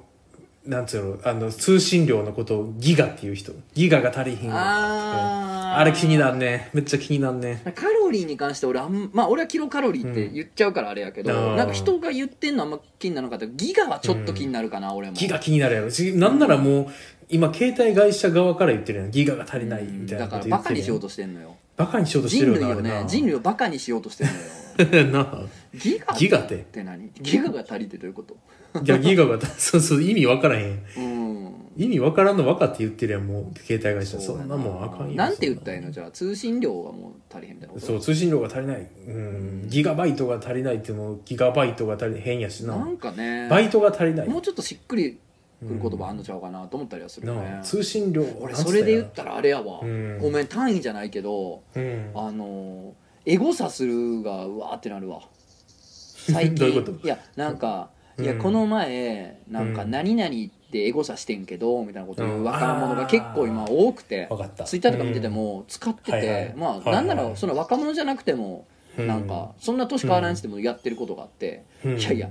[0.67, 3.53] なんつうのあの通信量のことをギガっていう人。
[3.75, 4.57] ギガが足りひんわ。
[4.57, 6.71] ああれ気になんね。
[6.73, 7.63] めっちゃ気になんね。
[7.75, 11.57] カロリーに関して俺あんまあ俺はキロカロリーって言っちゃうからあれやけど、うん。
[11.57, 15.13] なんか人が言ってんのあんま気にならなかったギガはちょっと気になるかな、俺も。
[15.13, 15.91] ギガ気になるやろ。
[15.91, 16.87] しなんならもう
[17.29, 19.11] 今携帯会社側から言ってるやん。
[19.11, 21.57] ギガが足りないみたいなだからこと言ってるやバカにしようんとしてんのよ。
[21.77, 23.03] バカにしようとしてるよ人類をなあれな。
[23.05, 25.07] ね人類をバカにしようとしてんのよ。
[25.13, 25.39] なあ。
[25.75, 26.83] ギガギガってって。
[26.85, 28.37] 何ギガが足りてどういうこと？
[28.85, 30.83] いやギガが そうそう意味わからへん。
[30.97, 31.45] うん。
[31.77, 34.21] 意味わからんの分かって言ってるやんもう携帯会社。
[34.21, 37.87] そんなもんあかんよなんて言ったららいいのじゃあ通信量がもう足りへんみたいなこと？
[37.87, 38.87] そう通信量が足りない。
[39.09, 39.65] うん。
[39.69, 42.77] ギガバイトが足りないってもうギガバイトが足り変やしな。
[42.77, 43.49] なんかね。
[43.49, 44.29] バイトが足りない。
[44.29, 45.19] もうちょっとしっくり
[45.67, 50.19] くる言葉あんのちゃうかなと思ったりはするよね通信量俺それで言ったらあれやわ、うん。
[50.19, 52.11] ごめん単位じゃないけどうん。
[52.15, 52.95] あの
[53.27, 55.23] エゴサするがうわーってなるわ。
[56.27, 56.69] 最近。
[57.05, 62.45] いやなんか、いやうんこの前なんかうん何々ってエゴサしてんけどみたいなこと言ううん。
[62.45, 64.65] 若者が結構今多くて分かった。
[64.65, 68.67] ツイッターとか見てても使ってて、まあ、なんならその若者じゃなくても、
[68.99, 69.07] うん。
[69.07, 71.99] なんかそんな年変わらんしてもやってることがあって、うん。
[71.99, 72.29] いやいや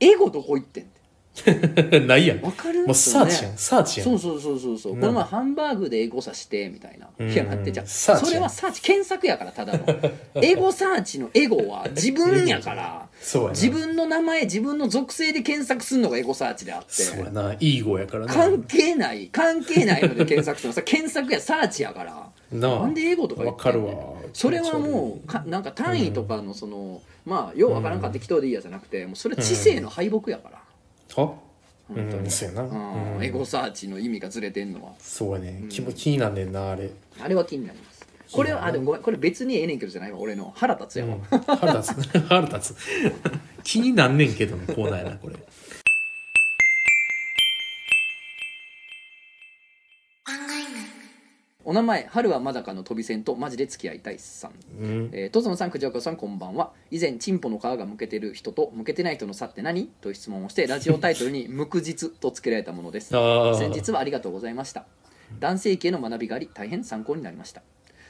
[0.00, 0.99] エゴどこ行ってんって
[2.06, 2.38] ないやん。
[2.38, 4.08] もわかるうサーチやんサーチやん。
[4.08, 4.92] そうそうそうそうそう。
[4.94, 5.00] うん。
[5.00, 7.30] この前ハンバーグでエゴサしてみたいな、うん。
[7.30, 9.84] いや待ってじゃそれはサーチ検索やからただの。
[10.42, 13.52] エゴサーチのエゴは自分やからそうやな。
[13.52, 17.02] 自分の名前自分の属性で検索するのがエゴサーチであって。
[17.02, 17.54] そうやな。
[17.58, 18.32] いい語やからな。
[18.32, 19.28] 関係ない。
[19.28, 20.74] 関係ないので検索するの。
[20.74, 22.30] さ検索やサーチやから。
[22.52, 23.94] なんで英語とか言ってるわ。
[24.32, 30.59] それはもうかなんか単位とかのその、まあようわからんか適当でいいやじゃなくてもうそれ知性の敗北やから、
[31.20, 31.34] は
[31.88, 32.24] 本当に。
[32.24, 32.62] うんそうやな。
[32.62, 33.16] うん。
[33.16, 33.24] うん。
[33.24, 34.92] エゴサーチの意味がずれてんのは。
[34.98, 35.64] そうやね。
[35.68, 36.90] 気持ちいいなんねんなあれ。
[37.20, 38.06] あれは気になります。
[38.32, 39.02] これはあでもごめん。
[39.02, 40.18] これ別にええねんけどじゃないわ。
[40.18, 41.38] 俺の腹立つやわ、うん。
[41.40, 42.18] 腹立つ。
[42.20, 42.76] 腹立つ。
[43.64, 45.36] 気になんねんけどのコーナーやなこれ
[51.70, 54.50] お名前春はまだかの飛び線とマジで付き合いたいさん
[54.82, 56.72] うんえー、とつのさん、くじゃこさん、こんばんは。
[56.90, 59.86] 以前、チンポの皮がむけてる人とむけてない人の差って何？
[60.00, 63.10] という質問をして、ラジオタイトルに、 むく実と付けられたものです。
[63.10, 64.84] 先日はありがとうございました。
[65.38, 67.62] 男性系の学びがあり、大変参考になりました。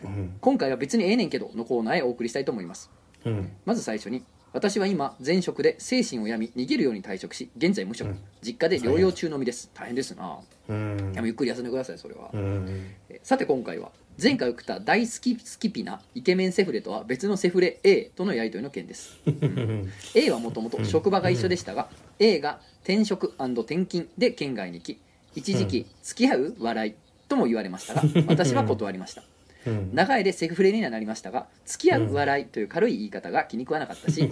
[0.04, 2.90] うん今回は別にええねんけどのコーナーへお送りしたいと思います。
[3.26, 8.08] うんまず最初に、私は今、前職で精神を病み、逃げるように退職し、現在無職。
[8.08, 8.18] うん。
[8.42, 9.70] 実家で療養中の身です。
[9.74, 10.38] 大変ですな。
[10.68, 11.12] うん。
[11.14, 12.30] いやゆっくり休んでください、それは。
[12.32, 12.90] うん。
[13.08, 13.90] えさて今回は
[14.20, 19.18] 前回送った大好きスキピなイケメンセフレとは別のセフレ A とのやり取りの件です。
[20.14, 21.88] A はもともと職場が一緒でしたが
[22.18, 25.00] A が転職転勤で県外に行き
[25.34, 26.94] 一時期付き合う笑い
[27.28, 29.22] とも言われましたが私は断りました
[29.66, 29.90] うん。
[29.94, 34.30] 長いでセフフレにはなりましたが付き合う笑いという軽い言い方が気に食わなかったし、 うん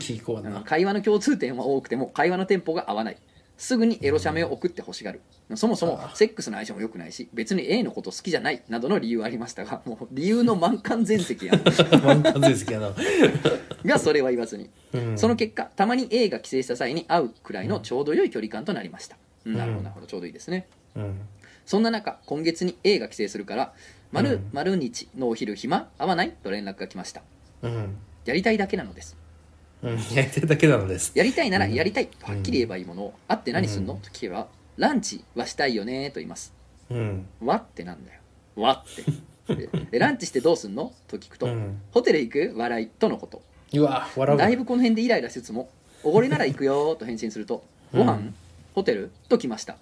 [0.65, 3.17] 会話の共通点は多くても会話のテンポが合わない。
[3.59, 5.21] すぐにエロ写メを送って欲しがる。
[5.57, 11.57] そもそもセックスの相性も良くないし別に A のこと好きじゃないなどの理由はありましたがもう理由の満貫全席やん。
[12.05, 12.95] 満タン全席やな。
[13.85, 14.71] がそれは言わずに。
[14.93, 15.19] うん。
[15.19, 19.57] その結果たまに A が帰省した際に会うくらいのちょうど良い距離感となりました、うん。
[19.57, 20.07] なるほどなるほど。
[20.07, 20.69] ちょうどいいですね。
[20.95, 21.21] うん。
[21.67, 23.75] そんな中今月に A が帰省するから
[24.13, 24.51] 丸、うん。
[24.53, 25.89] 丸日のお昼暇？
[25.99, 26.33] 合わない？
[26.43, 27.23] と連絡が来ました。
[27.63, 27.97] うん。
[28.25, 29.17] やりたいだけなのです。
[29.83, 29.93] うん。
[30.15, 31.13] やってるだけなのです。
[31.15, 31.75] やりたいならうん。
[31.75, 33.15] やりたいとはっきり言えばいいものを。
[33.29, 33.95] 会って何すんの？
[33.95, 34.01] うん。
[34.01, 36.53] と聞けばランチはしたいよねと言います。
[36.91, 37.27] うん。
[37.41, 38.21] わってなんだよ。
[38.57, 38.95] わっ
[39.47, 39.55] て。
[39.55, 40.93] ででランチしてどうすんの？
[41.07, 41.81] と聞くと、うん。
[41.93, 42.55] ホテル行く？
[42.57, 43.43] 笑いとのこと。
[43.75, 44.39] うわ笑う。
[44.39, 45.69] わだいぶこの辺でイライラしつつも
[46.03, 48.35] 「おごりなら行くよ」と返信すると「ご飯、うん
[48.75, 49.77] ホテル?」と来ました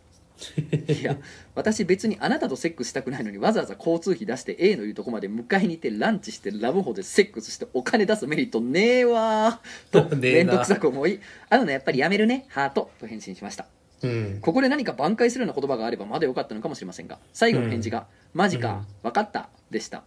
[0.88, 1.16] いや
[1.54, 13.66] 私別にあなたとセックスしたくないのにわざわざ交通費出して A の言うとこまで迎えに行ってランチしてラブホでセックスしてお金出すメリットねえわーと 面倒くさく思い「会うのやっぱりやめるねハート」と返信しました。
[14.02, 14.38] うん。
[14.42, 20.04] ここで何か挽回するような言葉があればまだよかったのかもしれませんが最後の返事が「マジか分かった」でした。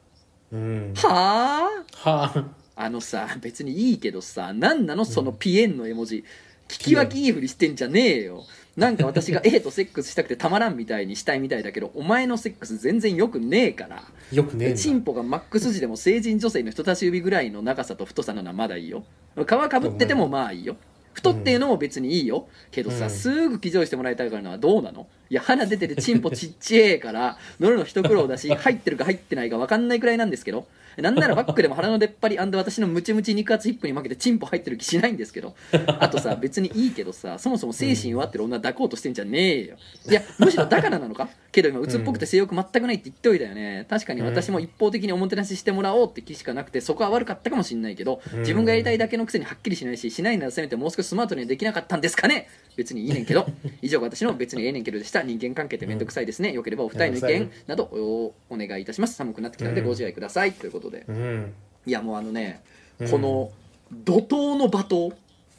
[0.51, 0.93] うん。
[0.95, 1.69] は
[2.03, 2.09] あ？
[2.09, 2.45] はあ。
[2.75, 6.23] あのさ別にいいけどさ何なのそのピエンの絵文字。
[6.69, 8.43] 聞き分けいいふりしてんじゃねえよ
[8.79, 14.03] なんか私が A とセックスしたくてたまらんみたいにしたいみたいだけどお前のセックス全然よくねえから。
[14.31, 19.03] よくねえチンポがマックス時でも成人女性の人差し指ぐらいの長さと太さなのはまだいいよ。
[19.35, 20.75] 皮かぶっててもまあいいよ
[21.19, 22.47] 太っていうのも別にいいよ。
[22.71, 23.09] けどさ、うん。
[23.11, 25.07] すぐ騎乗してもらいたいからのはどうなの？
[25.29, 30.65] いや鼻出ててチンポちっちゃえから乗るの一苦労だし 入ってるか入ってないか分かんないくらいなんですけど。
[30.97, 35.55] なんならバックでも腹の出っ張り私のムチムチ肉厚ヒップに負けてチンポ入ってる気しないんですけど。
[35.99, 39.75] あとさ別にいいけどさそもそも精神弱ってる女抱こうとしてんじゃねえよ。
[40.09, 41.29] いやむしろだからなのか？
[41.53, 43.85] けど今鬱っぽくて性欲全くないって言っておいたよね。
[43.89, 52.47] 確かに私も一方的におもてなししてもらおうって気しかなくてそこは悪かったかもしれないけど自分がやりたいだけのくせにはっきりしないししないならせめてもう少しスマートにはできなかったんですかね？
[52.75, 53.47] 別にいいねんけど。
[53.81, 55.23] 以上が私の別にええねんけどでした。
[55.23, 56.53] 人間関係ってめんどくさいですね。
[56.53, 59.15] よければお二人の意見などおお願いいたします。
[59.15, 59.87] 寒くなってきたのでうん。
[59.87, 60.53] ご自愛ください。
[60.53, 61.03] ということで。
[61.07, 61.53] うん。
[61.87, 62.61] いやもうあのね
[62.99, 63.09] うん。
[63.09, 63.51] この
[63.91, 65.15] 怒涛の罵倒。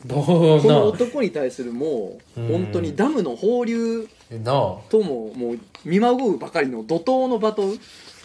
[0.09, 2.49] このな男に対するもううん。
[2.49, 4.09] 本当にダムの放流
[4.89, 7.63] とももう見まごうばかりの怒涛の罵倒。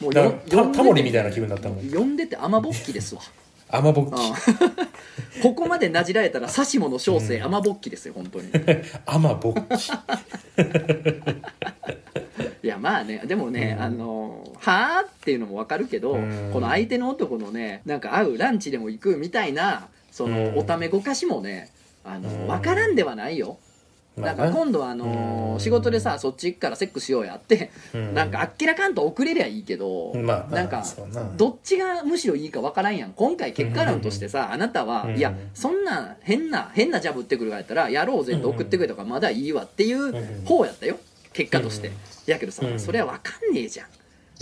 [0.02, 1.90] もうタタモリみたいな気気分だったもん。
[1.90, 3.22] 呼んでて雨ぼっきですわ
[3.70, 4.10] 雨ぼっき。
[4.10, 4.16] うん。
[5.42, 8.50] ここまでなじられたら指し物小生雨ぼっきですよ本当に。
[9.06, 9.92] 雨ぼっき。
[12.64, 13.84] いやまあねでもね、うん。
[13.84, 16.50] あのはあっていうのもわかるけど、うん。
[16.54, 20.58] この相手の男のねなんか会うランチでも行くみたいなその、うん。
[20.58, 21.72] おためごかしもね
[22.04, 22.48] あの、うん。
[22.48, 23.58] わからんではないよ、
[24.18, 25.60] なんか今度はあのうん。
[25.60, 28.14] 仕事でさそっち行くからセックスしようやって、うん。
[28.14, 30.84] なんかあっけらかんと遅れりゃいいけど、まあなんか
[31.36, 33.12] どっちがむしろいいかわからんやん。
[33.14, 35.18] 今回結果論としてさ、あなたは、うん。
[35.18, 40.98] いやそんな変な変なジャブ打ってくるからやったらやろうぜって送ってくれたからまだいいわっていう方やったよ。
[41.34, 41.94] 結果として、うん。
[42.28, 42.80] やけどさ、うん。
[42.80, 43.88] それはわかんねえじゃん。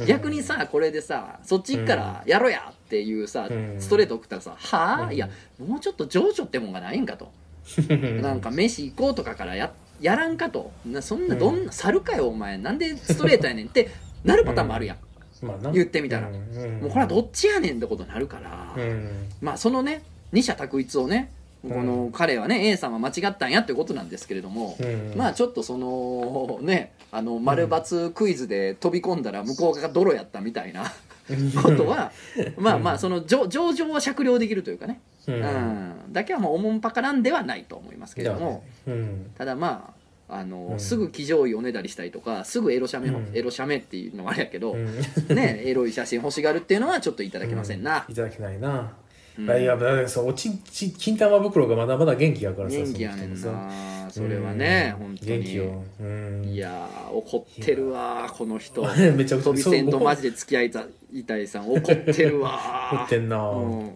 [0.02, 0.06] うん。
[0.06, 3.76] 逆にさこれでさそっち行くからやろやっていうさ、うん。
[3.80, 5.14] ストレート送ったらさ「はあ、うん。
[5.14, 7.32] いやもうちょっと情緒ってもんがないんか」と、
[8.22, 10.72] なんか飯行こうとかからややらんかと。
[10.86, 12.58] なそんなどんな猿かよお前。
[12.58, 13.68] なんでストレートやねん。
[13.68, 13.90] って
[14.24, 14.98] なるパターンもあるやん、
[15.46, 15.72] まあな。
[15.72, 16.28] 言ってみたら。
[16.28, 16.82] うん。
[16.82, 19.30] もうこれはどっちやねんってことになるから、うん。
[19.42, 25.14] まあそのね二者択一をねこの彼はね A さんは間違ったんやってことなんですけれども、うん。
[25.16, 30.92] まあちょっとそのねあの丸×クイズで飛び込んだら向こうが泥やったみたいな
[31.62, 32.12] ことは
[32.58, 35.40] まあまあその上上場は酌量できるというかね、ううん。
[35.40, 39.32] んだけはもうおもんぱからんではないと思いますけれども、うん。
[39.38, 39.94] ただま
[40.30, 40.80] ああの、うん。
[40.80, 43.32] すぐ騎乗位おねだりしたりとかすぐエロ写メ、うん。
[43.34, 45.36] エロ写メっていうのはあれやけど、うん。
[45.36, 48.92] ねエロい写真欲しがるっていうのはちょっといただけませんな、いただけないな、
[49.38, 49.62] うん。
[49.62, 53.70] いやだからそうおちんち金玉袋がまだまだ元気やからさ元気やねんなさ
[54.12, 55.06] それはね、うん。
[55.08, 55.64] 本当元気よ。
[55.66, 56.10] にう
[56.42, 56.46] ん。
[56.46, 58.82] いやー怒ってるわーこの人。
[59.16, 62.52] めちゃくちゃ飛び線とマジで付き合いたいたいさん怒ってるわ。
[62.92, 63.92] ー怒ってんな、うん。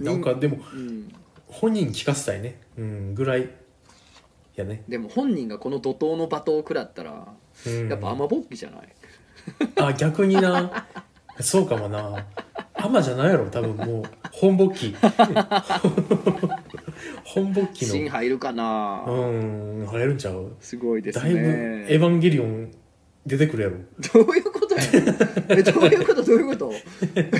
[0.00, 1.12] なんかでもうん。
[1.48, 2.58] 本人聞かせたいね。
[2.78, 3.48] うんぐらい
[4.54, 7.26] やね、でも本人がこの怒涛の罵倒を食らったら
[7.66, 8.88] うん、やっぱ雨ぼっきじゃない？
[9.80, 10.86] あ逆にな。
[11.40, 12.26] そうかもな
[12.82, 14.02] 甘じゃないやろ多分もう。
[14.32, 14.94] 本勃起
[17.24, 17.92] 本勃起の。
[17.92, 20.52] 芯入るかな、うん入るんちゃう？
[20.60, 22.70] すごいですだいぶエねヴァンゲリオン
[23.26, 23.76] 出てくるやろ。
[24.14, 24.80] どういうことや
[25.50, 26.22] えどういうこと？
[26.24, 26.72] どういうこと？
[27.14, 27.30] え？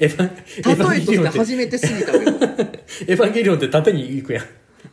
[0.00, 2.30] エヴァンエヴァ例えとしてンゲリオンって初めてすぎたけど。
[2.30, 4.44] エヴァンゲリオンって縦に行くやん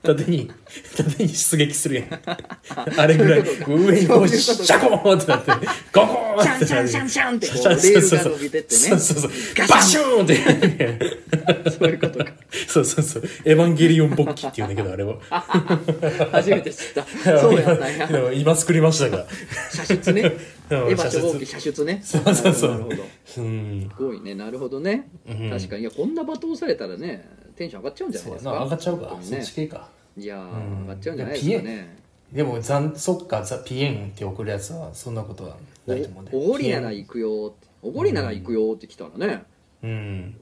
[0.04, 0.52] 縦に
[0.96, 3.00] 縦に出撃するやん。
[3.00, 5.52] あれぐらい上にこうシャコーンってなって
[5.94, 7.48] ゴコーンシャンってシャンシャンシャンって。
[7.48, 8.80] こうそうレールが伸びてってね。
[8.80, 9.68] そうそうそう。
[9.68, 12.32] バシューンってそういうことか
[12.68, 13.24] そうそうそう。
[13.46, 15.16] エヴァンゲリオン勃起っていうんだけどあれは。
[16.32, 17.06] 初めて知った。
[17.40, 18.10] そうやったんや。
[18.10, 19.26] 今今作りましたが。
[19.72, 20.22] 射出ね。
[20.70, 20.88] エうん。
[20.88, 22.02] ヴァ初号機射出ね。
[22.04, 22.72] そうそうそう。
[22.72, 22.96] なるほど。
[23.38, 23.90] うん。
[23.90, 24.36] すごいね。
[24.36, 25.82] なるほどね、うん確かに。
[25.82, 28.52] いやこんな罵倒されたらねテンション上がっちゃうんじゃないですか？
[28.52, 29.18] 上がっちゃうか。
[29.22, 29.90] そっち系か。
[30.18, 30.82] いやー、うん。
[30.82, 31.98] 上がっちゃうんじゃないですかね。
[32.32, 36.32] でも残そっかザピエンって送るやつはそんなことはないと思うんで。
[36.36, 37.68] おおごりなら行くよって。
[37.82, 39.44] おごりなら行くよって来たらね、
[39.84, 40.36] うん。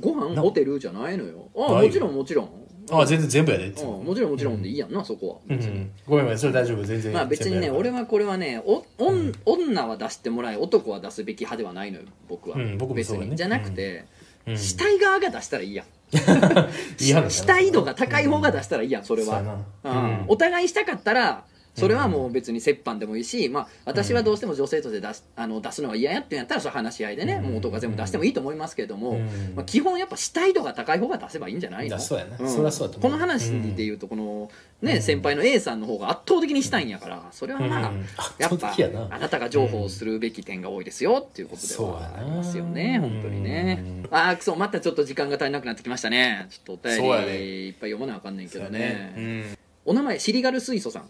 [0.00, 1.48] ご飯なホテルじゃないのよ。
[1.56, 2.50] あないもちろんもちろん。
[2.90, 4.02] あ全然全部やでも。
[4.02, 5.54] もちろんもちろんでいいやんな、そこは。
[5.54, 13.26] うんごめんごめんそれ大丈夫全然まあ別にね俺ははこれはねおおん女は出してもらい男は出すべき派ではないのよ僕は、うん僕もね。
[13.26, 13.36] に。
[13.36, 14.06] じゃなくて、
[14.46, 14.56] うん。
[14.56, 15.86] 死体側が出したらいいやん
[17.00, 19.42] い い話死体度が高い方が出したらいいやんそれは、
[19.84, 20.24] うん。
[20.28, 21.44] お互いしたかったら
[21.78, 27.50] それはもう別に折半でもいいし、まあ、私はどうしても女性として出すあの出すのは嫌やってんやったらそれ話し合いでね、うん。
[27.50, 29.26] もう男が全部出してもいいと思いますけれども、うん。
[29.54, 31.96] まあ、基本やっぱ死体度が高い方が出せばいいんじゃないの？
[31.96, 32.88] だそうやなんそりゃそう。
[32.88, 34.50] だとこの話で言うとこの、
[34.82, 35.02] ねうん。
[35.02, 38.04] 先輩の A さんの方が圧倒的にしたいんやからそれはまあ、うん。
[38.38, 38.74] やっぱ
[39.10, 44.04] あなたが情報するべき点が多いですよっていうことではありますよね本当にね。
[44.10, 46.46] ああくそまたちょっと時間が足りなくなってきましたね。
[46.50, 47.38] ちょっとお便ね。
[47.38, 49.56] りいっぱい読まなあかんねんけどね。
[49.84, 51.08] お名前シリガル水素さん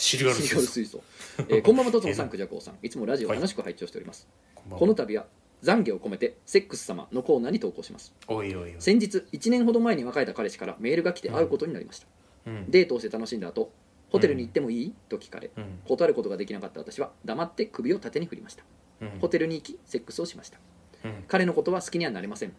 [0.00, 1.02] シリガル水素、
[1.48, 2.78] えー こんばんはとつもさんくじゃこうさん。
[2.82, 4.28] いつもラジオを楽しく拝聴しております、
[4.70, 5.26] この度は
[5.64, 8.14] 懺悔を込めてセックス様のコーナーに投稿します。
[8.28, 8.76] おいおいおい。
[8.78, 12.06] 先日1年ほど前に別れた彼氏からメールが来て会うことになりました、
[12.46, 12.70] うん。
[12.70, 13.72] デートをして楽しんだ後
[14.10, 14.94] ホテルに行ってもいい？
[15.08, 15.80] と聞かれうん。
[15.84, 18.62] 断ることができなかった私は黙って首を縦に振りました。
[19.00, 19.10] うん。
[19.18, 20.60] ホテルに行きセックスをしました。
[21.04, 21.24] うん。
[21.26, 22.52] 彼のことは好きにはなれません。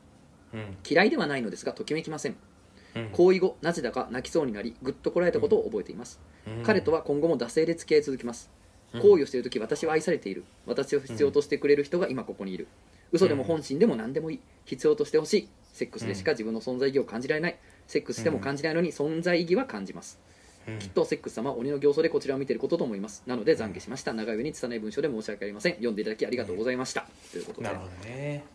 [0.54, 0.78] うん。
[0.86, 2.36] 嫌いではないのですがときめきません。
[2.96, 3.10] うん。
[3.12, 6.29] 行為後なぜだか泣きそうになりぐっとこらえたことを覚えています、うん
[6.64, 8.50] 彼とは今後も惰性で付き合い続きます。
[8.94, 9.02] うん。
[9.02, 10.44] 行為をしている時私は愛されている。
[10.66, 12.68] 私を必要としてくれる人が今ここにいる。
[13.12, 14.40] 嘘でも本心でも何でもいい。
[14.66, 15.50] 必要としてほしい。
[15.74, 17.58] セックスでしか自分の存在意義を感じられない。
[17.88, 20.20] セックスしても感じないのに存在意義は感じます。
[20.68, 20.80] うん。
[20.80, 23.24] きっとセックス様は鬼の形相でこちらを見ていることと思います。
[23.26, 24.14] なので懺悔しました。
[24.14, 25.74] 長い上に拙い文章で申し訳ありません。
[25.74, 27.08] 読んでいただきありがとうございました。
[27.32, 27.68] ということで。
[27.68, 28.46] なるほどね。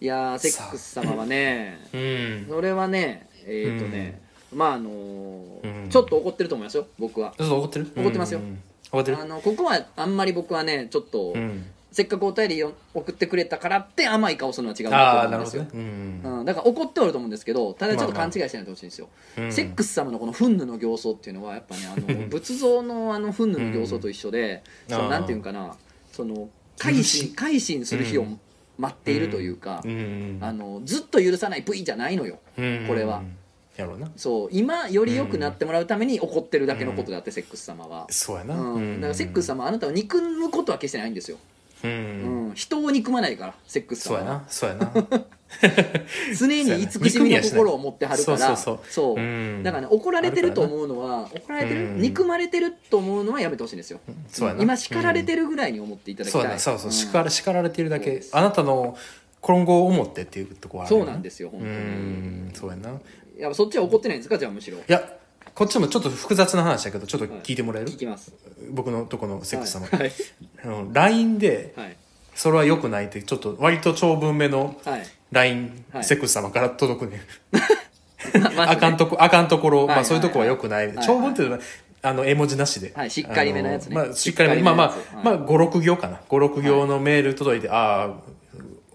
[0.00, 2.46] いやーセックス様はねうん。
[2.48, 4.20] それはねえっ、とね、
[4.52, 5.88] まああのーうん。
[5.90, 7.34] ちょっと怒ってると思いますよ僕は。
[7.38, 7.90] 怒ってる？
[7.96, 8.40] 怒ってますよ。
[8.40, 9.18] うん怒ってる？
[9.20, 11.66] あのここはあんまり僕はねちょっと、うん。
[11.90, 15.66] せっかくお便りを送ってくれたからって甘い顔するのは違うあなあと思うんですよ。
[15.72, 16.20] うん。
[16.22, 18.30] うん、だから怒っておると思うんですけどただちょっとまあまあ。
[18.30, 19.52] 勘違いしないでほしいんですよ、うん。
[19.52, 24.96] セックス様のこの憤怒の形相っていうのはやっぱねあの 仏像のあの憤怒の形相と一緒で、うん。
[24.96, 25.76] そのなんていうんかな
[26.12, 28.26] その改心改心する日を
[28.76, 30.38] 待っているというか、うん。
[30.42, 32.84] あのずっと許さない V じゃないのようん。
[32.86, 33.22] これは
[33.78, 34.10] やろうな。
[34.16, 38.54] そう今より良くなってもらうために怒ってるだけのことだって、セックス様は、そうやな。
[38.58, 41.38] うん、だからセックス様はあなたを憎むことは決してないんですよ、
[41.84, 42.48] ううん。
[42.50, 44.44] ん、人を憎まないからセックスそうや様はな。
[44.48, 44.92] そうやな。
[46.38, 48.46] 常に慈しみの心を持ってはるからそう。
[48.48, 48.78] そうそう。
[48.90, 49.62] そううん。
[49.62, 54.00] だからね怒られてると思うのは怒られてるうん憎まれてると思うのはやめてほしいんですよ。
[54.28, 54.62] そうやな。
[54.62, 56.86] 今叱られてるぐらいに思っていただきそうたいそうそう。
[56.86, 56.92] うん。
[56.92, 58.96] 叱ら叱られてるだけあなたの
[59.40, 61.74] 今後を思ってっていうとこはあるそうなんですよ本う当に。
[61.76, 62.50] ん。
[62.54, 63.00] そうやな
[63.38, 64.36] いやそっちは怒ってないんですか？
[64.36, 64.78] じゃあむしろ。
[64.88, 65.00] や
[65.54, 67.90] こっちもちょっと複雑な話だけどちょっと聞いてもらえる？
[67.90, 68.32] 聞きます。
[68.70, 69.86] 僕のとこのセックス様。
[69.86, 70.12] はい。
[70.64, 71.96] あの LINE ではい。
[72.34, 75.06] それは良くないってちょっと割と長文目のはい。
[75.32, 76.04] LINE はい。
[76.04, 77.20] セックス様から届くね。
[78.58, 80.88] あかんとこあかんところはいまあそういうとこは良くない。
[80.88, 81.60] はい長文っていうのは
[82.02, 82.92] あの絵文字なしで。
[82.94, 83.96] はいしっかりめのやつね。
[83.96, 85.10] あのまあしっかりめしっかりめまあまのやつ。
[85.12, 86.20] あまあ56行かな。
[86.28, 88.14] 56行のメール届いてああ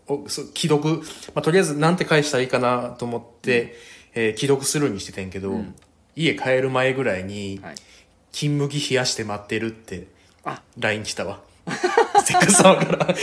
[0.08, 0.98] おそう既読、
[1.34, 3.76] まあ、とりあえずなんて返したらいいかなと思って、
[4.16, 5.64] えー既読するにしててんけど、
[6.16, 7.76] 家帰る前ぐらいに、はい。
[8.32, 10.07] 金麦冷やして待ってるって
[10.43, 10.61] あ。
[10.80, 11.39] LINE 来たわ。
[12.26, 13.16] セックス様から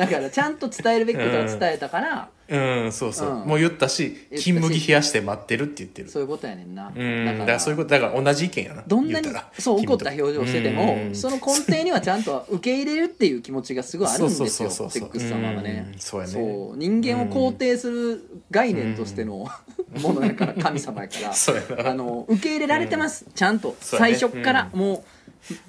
[0.00, 2.92] だからちゃんと伝えるべきことは伝えたからうん。
[2.92, 3.48] そうそう、うん。
[3.48, 6.08] もう言ったし金麦冷やして待ってるって言ってる。
[6.08, 6.90] そういうことやねんな。
[6.94, 7.26] うん。
[7.26, 8.82] だからそういうことだから同じ意見やな。
[8.86, 9.52] どんなに言たら。
[9.58, 11.14] そう怒った表情しててもうん。
[11.14, 15.08] その根底にはちゃんと受け入れるっていう気持ちがすごいあるんですよセそうそうそうそう。
[15.10, 15.90] ックス様はね。
[15.92, 15.98] うん。
[15.98, 16.32] そうやね。
[16.32, 16.76] そう。
[16.76, 19.46] 人間を肯定する概念としての
[20.00, 21.90] ものやから神様やから そうやな。
[21.90, 23.76] あの受け入れられてますちゃんと。
[23.80, 24.14] そうやね。
[24.16, 25.20] 最初っからもう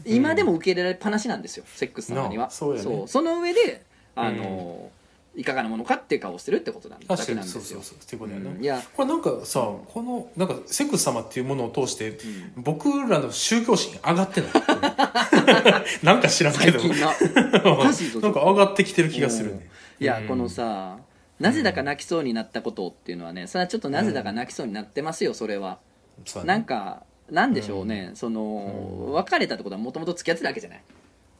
[0.06, 2.46] 今でも受け入れられっぱなしなんですよセックス様には。
[2.46, 3.04] なあそうやね。
[3.08, 3.84] その上で
[4.16, 4.90] あの
[5.34, 7.06] いかがなものかっていう顔をしてるってことなんだ。
[7.08, 7.62] 確かけなんですよ。
[7.62, 8.62] にそうそうそうっていうことやな、うん。
[8.62, 8.82] いや。
[8.96, 12.18] これなんかさこのなんかセックス様っていうものを通して、
[12.58, 14.52] 僕らの宗教心上がってない？
[16.04, 16.80] なんか知らんけど。
[16.84, 16.90] な。
[16.92, 19.70] んか上がってきてる気がするね。
[20.00, 20.04] うん。
[20.04, 20.98] いやこのさ
[21.40, 25.80] なぜだか泣きそうになったことっていうのはねそれはちょっとなぜだか泣きそうになってますよそれは。
[26.26, 30.82] そうだねなんかなんでしょうね、その別れたってことはもともと付き合ってたわけじゃない？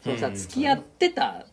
[0.02, 0.36] そのさうん。
[0.36, 1.46] 付き合ってた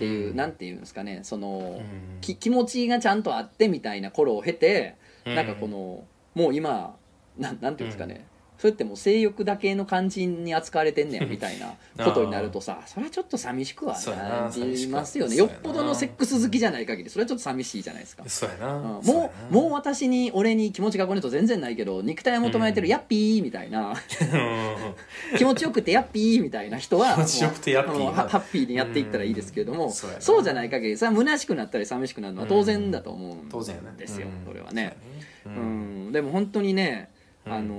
[0.00, 0.36] っていう、うん。
[0.36, 2.20] なんていうんですかねその、うん。
[2.22, 4.96] き気持ちがちゃんとあってみたいな頃を経て、
[5.26, 5.34] うん。
[5.34, 6.96] なんかこのもう今
[7.36, 8.24] なんなんていうんですかね、
[8.60, 15.34] それってもう性欲だけの感じに扱われてんねんみたいな ことになるとさそれはちょっと寂しくはななりますよね。
[15.36, 18.24] よっぽどのセックス好きじゃない限りそれはちょっと寂しいじゃないですか。
[18.26, 18.82] そうやな、うん。
[18.82, 19.30] もうな。
[19.50, 22.90] もう私に俺に気持ちがこねと全然ないけど肉体を求めてるうん。
[22.90, 23.92] ヤッピーみたいな。
[23.92, 23.94] う
[25.34, 28.12] ん気持ちよくてヤッピーみたいな人は 気持ちよくてヤッピー。
[28.12, 29.92] ハッピーにやっていったらいいですけれども、うん。
[29.92, 33.48] そうそうじゃない限りそれは虚しくなったり寂しくなるのは当然だと思うん
[33.96, 34.46] ですよ、うん。
[34.46, 34.96] それはね、
[35.46, 36.08] ううん。
[36.10, 36.12] ん。
[36.12, 37.08] でも本当にね
[37.46, 37.52] うん。
[37.52, 37.74] あの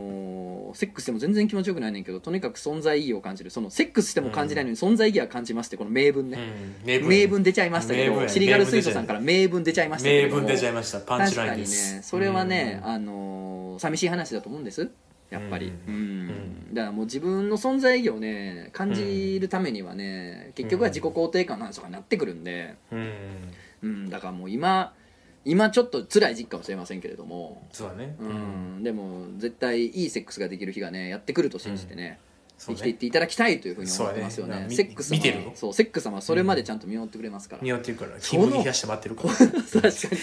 [0.48, 3.50] ーセックスでも全然気持ちよくないねんけどとにかく存在意義を感じる。
[3.50, 6.86] そのセックスしても感じないのに存在意義は感じますってこの名文ね、うん。
[6.86, 10.36] 名名文出ちゃいましたけどシリガル水素さんから名文出ちゃいましたけれど。
[10.36, 11.00] も名文出ちゃいました。
[11.02, 11.78] パンチラインです。
[11.78, 12.90] 確かにねそれはね、うん。
[12.90, 14.90] あのー寂しい話だと思うんです。
[15.30, 15.68] やっぱり。
[15.68, 15.96] ううん。
[15.96, 16.74] ん、ん。
[16.74, 23.12] だからもう自分の存在意義をね感じるためにはね、結局は自己肯定感の話とかになってくるんで、うん。
[23.84, 24.94] うん、だからもう今
[25.44, 27.68] 今ちょっと辛い時期かもしれませんけれども。
[27.72, 28.16] そうだね。
[28.20, 32.20] うん、でも絶対いいセックスができる日がねやってくると信じてね、
[32.68, 34.68] 生きていっていただきたいというふうに思ってますよね。
[34.68, 34.76] ね。
[34.76, 35.44] セックス様見てる？
[35.44, 39.34] のそうセックス様はそれまでちゃんと見守ってくれますから、匂ってるから気分冷やして待ってるから。
[39.36, 40.16] 確か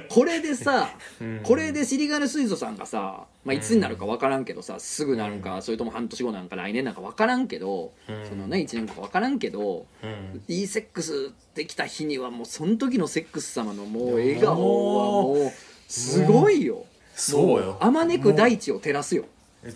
[0.00, 0.08] に。
[0.08, 1.40] これでさ、うん。
[1.42, 8.28] これでシリガル水素さんがさ、まあ、いつになるか分からんけどさすぐなるか、それとも半年後なんか来年なんか分からんけど、うん。
[8.28, 10.42] そのね1年後か分からんけど、うん。
[10.48, 15.52] いいセックスできた日にはもうその時のセックス様のもう笑顔はもう
[15.88, 16.86] すごいよ。
[17.14, 17.76] そうよ。
[17.80, 19.26] あまねく大地を照らすよ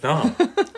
[0.03, 0.24] な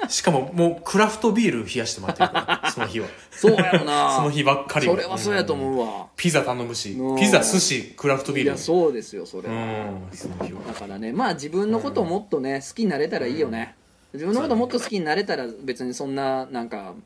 [0.02, 3.08] あしかももうクラフトビール冷やして待ってるから その日は。
[3.30, 4.12] そうやろな。
[4.16, 4.94] その日ばっかりは。
[4.94, 7.16] それはそうやと思うわ、ピザ頼むしうん。
[7.16, 8.50] ピザ寿司クラフトビール。
[8.50, 10.60] いやそうですよそれうは、んその日は。
[10.66, 13.74] だからねまあ自分のことをもっとね好きになれたらいいよね、
[14.12, 17.02] 自分のことをもっと好きになれたら別にそんななんかうん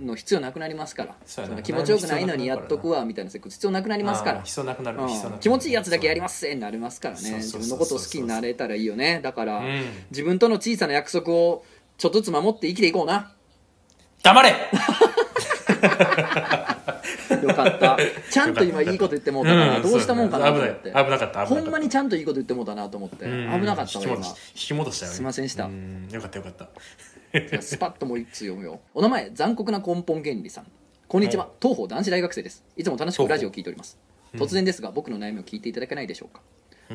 [0.00, 1.14] の必要なくなりますから。
[1.24, 4.38] その気持ちよくないのにやっとくわみたいな必要なくなりますから。
[4.64, 4.94] なくな
[5.40, 7.36] 気持ちいいやつだけやりますせになりますからね。
[7.36, 9.20] 自分のことを好きになれたらいいよね。
[9.22, 9.82] だから、うん。
[10.10, 11.64] 自分との小さな約束を
[11.98, 13.32] ちょっとずつ守って生きていこうな。
[14.22, 14.54] 黙れ！
[17.42, 17.96] よかった。
[18.30, 20.90] ちゃんと今いいこと言ってもうたから、うんどうしたもんかなと思って。
[20.90, 21.46] 危なかった。
[21.46, 23.60] ほんまにちゃんといいこと言ってもうたなと思って、うん。
[23.60, 24.14] 危なかったわ今。
[24.16, 24.22] 引
[24.54, 25.66] き戻したよねすいませんでした。
[25.66, 26.08] うん。
[26.10, 26.68] よかったよかった
[27.60, 28.80] スパッともう一通読むよ。
[28.94, 30.66] お名前残酷な根本原理さん。
[31.06, 31.50] こんにちは。
[31.60, 32.64] 東方男子大学生です。
[32.76, 33.98] いつも楽しくラジオを聞いております。
[34.34, 36.40] 突然ですが僕の悩みを聞いていただけないでしょうか、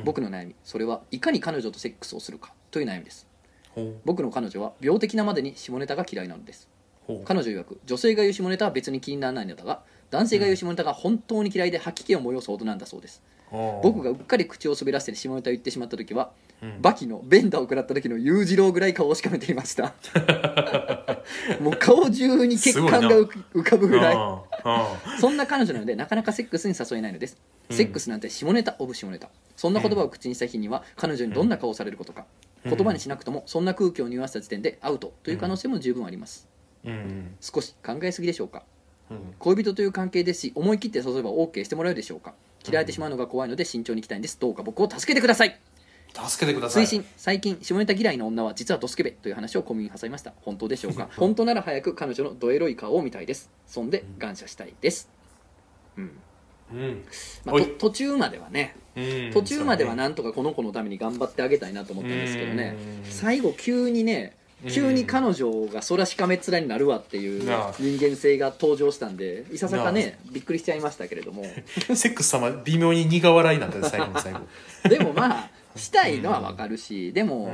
[0.03, 0.55] 僕の悩み。
[0.63, 3.27] それはいかに彼女とセックスをするかという悩みです。
[3.69, 3.95] ほう。
[4.03, 6.67] 僕の彼女は病的なまでに下ネタが嫌いなのです。
[7.05, 7.23] ほう。
[7.23, 13.21] 彼女曰く女性が言う下ネタは別に気にならないのだが男性が言う下ネタが本当に嫌いで吐き気を催すほどなんだそうです。
[13.83, 16.31] 僕がうっかり口を滑らせて下ネタを言ってしまった時は、
[16.61, 16.81] うん。
[16.81, 19.93] バキのベンダーを食らった時の裕次郎ぐらい顔をしかめていました。
[21.59, 24.15] もう顔中に血管が浮く浮かぶぐらい。
[24.15, 27.37] ああそんな彼女なのでなかなかセックスに誘えないのです、
[27.69, 27.75] うん。
[27.75, 29.29] セックスなんて下ネタオブ下ネタ。
[29.55, 32.25] そんな言葉を口にした日には彼女にどんな顔をされることか、
[32.63, 32.75] うん。
[32.75, 35.13] 言葉にしなくともそんな空気を匂わせた時点でアウト。
[35.23, 36.47] という可能性も十分あります、
[36.85, 37.35] うん。
[37.41, 38.63] 少し考えすぎでしょうか。
[39.09, 39.33] うん。
[39.39, 42.33] 恋人という関係ですし思い切って誘えば OK してもらえるでしょうか。
[42.63, 44.39] 嫌われてしまうのが怖いので慎重にいきたいんです。
[44.39, 45.59] どうか僕を助けてください
[46.13, 46.83] 助けてください。
[46.83, 47.05] 推進。
[47.17, 50.33] 最近下ネタ嫌いの女は実はドスケベという話を小耳に挟みました。
[50.41, 53.49] 本当でしょうか本当なら早く彼女のドエロい顔を見たいです。
[53.65, 55.09] そんで感謝したいです。
[55.97, 56.11] うん。
[56.73, 57.03] うん。
[57.45, 59.31] まあ、途中まではねうん。
[59.33, 62.75] 途中まではなんとかこの子のために頑張ってあげたいなと思ったんですけどね。
[63.05, 63.11] うん。
[63.11, 64.35] 最後急にね
[64.69, 67.41] 急に彼女がそらしかめっ面になるわっていう
[67.79, 71.41] 人間性が登場したんでいささかねびっくりしちゃいましたけれども。
[71.41, 74.39] ね セックス様微妙に苦笑いになったよ最後の最後。
[74.87, 77.51] でもまあしたいのはわかるしでも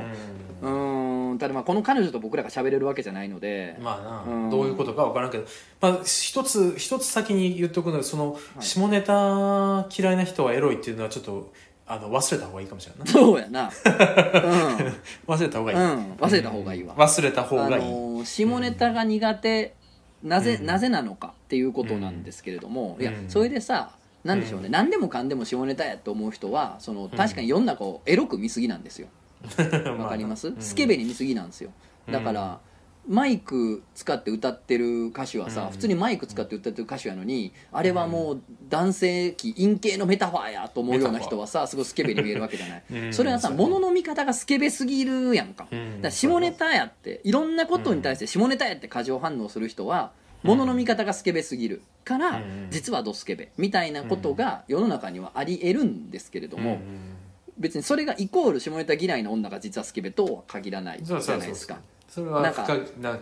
[0.62, 1.38] うん。
[1.38, 4.44] ただまあこの彼女と僕らが喋れるわけじゃないのでまあうん。
[4.44, 5.44] などういうことか分からんけど、
[5.80, 8.62] まあ、一つ一つ先に言っとくのはその、い。
[8.62, 11.52] 下ネタ嫌いな人はエロいっていうのはちょっと
[11.86, 13.12] あの忘れた方がいいかもしれないな。
[13.12, 13.70] そうやな。
[15.26, 16.94] 忘れた方がいい、うん、うん、忘れた方がいいわ。
[16.96, 19.74] 忘れた方あがいい、のー下ネタが苦手
[20.22, 20.66] なぜ、うん。
[20.66, 23.92] なぜなのかっていうことなんですけれども、いやうんそれでさ
[24.24, 24.72] なんでしょうね、うん。
[24.72, 29.08] 何でもかんでも下ネタやと思う人はその確かに世の中をエロく見すぎなんですよ。
[29.98, 31.70] わかります、スケベに見すぎなんですよ。
[32.10, 32.60] だから、
[33.08, 35.70] マイク使って歌ってる歌手はさ、うん。
[35.70, 43.14] 普通にマイク使って歌ってる歌手やのにあれはもう男性器陰茎のメタファーやと思うような人はさすごいスケベに見えるわけじゃない、 うん。
[43.14, 43.64] それはさそうやね。
[43.64, 45.78] 物の見方がスケベすぎるやんか,、うん。
[45.78, 50.12] だから下ネタやっていろんなことに対して下ネタやって過剰反応する人は
[50.42, 51.82] 物の見方がスケベすぎる。
[52.04, 52.68] から、うん。
[52.70, 56.78] 実はドスケベみたいなことが世の中にはありえるんですけれども、
[57.58, 61.78] 別にそれがイコール下ネタ嫌いな女が実はスケベとは限らないじゃないですか。
[62.08, 62.66] それはなんか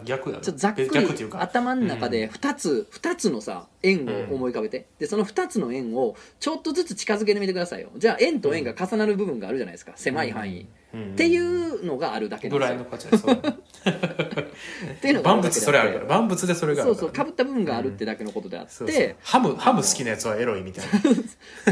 [0.04, 0.44] 逆だね。
[0.44, 0.88] ちょっとざっくり
[1.32, 7.90] 頭の中で2つ、二つのさ円を思い浮かべて、でその2つの円をちょっとずつ近づけてみてくださいよ。
[7.96, 9.92] じゃあ円と円が重なる部分があるじゃないですか。
[9.96, 10.68] 狭い範囲、うん
[11.12, 13.10] っていうのがあるだけなんぐですよらいの価値っ
[15.00, 16.06] ていうのが万物それあるから。
[16.06, 17.08] 万物でそれがあそうるから。
[17.08, 19.16] ねそうかぶった部分があるってだけのことであって、そうそう。
[19.22, 20.98] ハムハム好きなやつはエロいみたいな。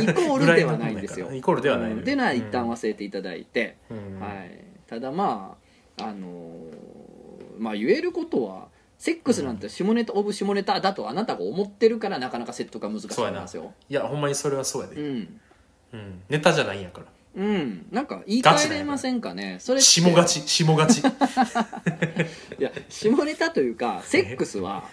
[0.02, 1.32] イコールではないんですよ。
[1.32, 1.96] イコールではないのよ。
[1.96, 2.02] うん。
[2.02, 4.20] っていうのは一旦忘れていただいて、うん。
[4.20, 5.56] はい、ただま
[5.98, 8.68] ああのーまあ言えることは
[8.98, 13.72] セックスなんて下ネタオブ下ネタだとあなたが思ってるからなかなか説得が難しいんですよ。
[13.88, 15.40] いやほんまにそれはそうやで、うん
[15.92, 17.06] うんネタじゃないんやから
[17.36, 17.86] うん。
[17.90, 19.56] なんか言い換えれませんかね？
[19.60, 20.98] それ下勝ち下勝ち。
[22.58, 24.84] いや下ネタというかセックスは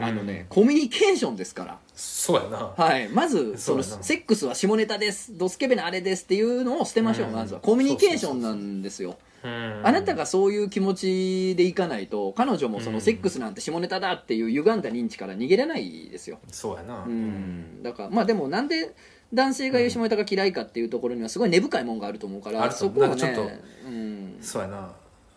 [0.00, 1.78] あのねコミュニケーションですから。
[1.94, 2.72] そうやな。
[2.76, 5.36] はい、まずそのセックスは下ネタです。
[5.36, 7.34] ドスケベなあれですっていうのを捨てましょう、うん。
[7.34, 7.60] まずは。
[7.60, 9.18] コミュニケーションなんですよ。
[9.44, 9.80] うん。
[9.84, 17.04] あなたがそういう気持ちでいかないと彼女もそのセックスなんて下ネタだっていう歪んだ認知から逃げれないですよ、そうやな。
[17.04, 18.94] うん、だからまあでもなんで
[19.32, 23.52] 男性が言う下ネタが嫌いかっていうところにはすごい根深いもんがあると思うからあると思そこをねうなんかちょっと
[23.86, 24.92] うん、そうやな。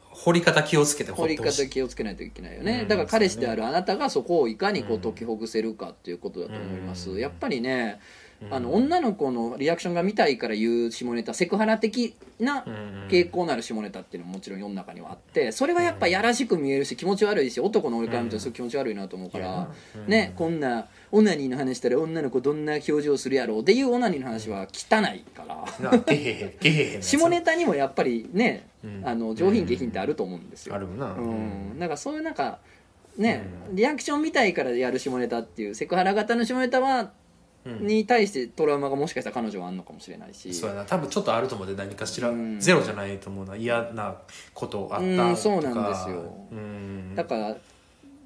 [0.10, 1.64] 掘り方気をつけて掘掘りほしい。
[1.66, 7.20] 方気をつけないといけないよね、うんだから彼氏であるあなたがそこをいかにこう解きほぐせるかっていうことだと思います、うん。
[7.20, 8.00] やっぱりね
[8.42, 8.54] うん。
[8.54, 13.08] あの女の子のリアクションが見たいから言う下ネタセクハラ的なうん。
[13.10, 20.08] 傾向のある下ネタっていうのももちろん世の中にはあってそれはやっぱやらしく見えるし気持ち悪いし男の俺から見たらすごい気持ち悪いなと思うから、うん。
[20.08, 25.66] ねこんなオナニーの話したら女の子どんな表情するやろうっていうオナニーの話は汚いから。
[27.02, 29.02] 下ネタにもやっぱりね、うん。
[29.08, 31.14] あの上品下品ってあると思うんですよ、あるな。
[31.14, 32.60] うん、なんかそういうなんか
[33.18, 37.14] ね、リアクションみたいからやる下ネタっていうセクハラ型の下ネタは、
[37.64, 37.88] うん。
[37.88, 40.54] に対してトラウマがもしかしたら彼女はあんのかもしれないし。
[40.54, 40.84] そうやな。
[40.84, 42.60] 多分ちょっとあると思うで何かしら、うん。
[42.60, 43.56] ゼロじゃないと思うな。
[43.56, 44.16] 嫌な
[44.54, 45.30] ことあったとか。
[45.30, 46.36] うんそうなんですよ。
[46.52, 47.16] うん。
[47.16, 47.56] だから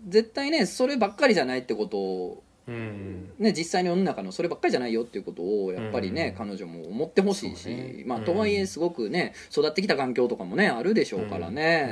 [0.08, 6.48] 絶対ねそればっかりじゃないってことをうんね、実際に世の中のそればっかりじゃないよっていうことをやっぱりね、うん。
[6.48, 11.90] 彼女も思ってほしいし、まあ、うんとはいえすごくね育ってきた環境とかもねあるでしょうからね、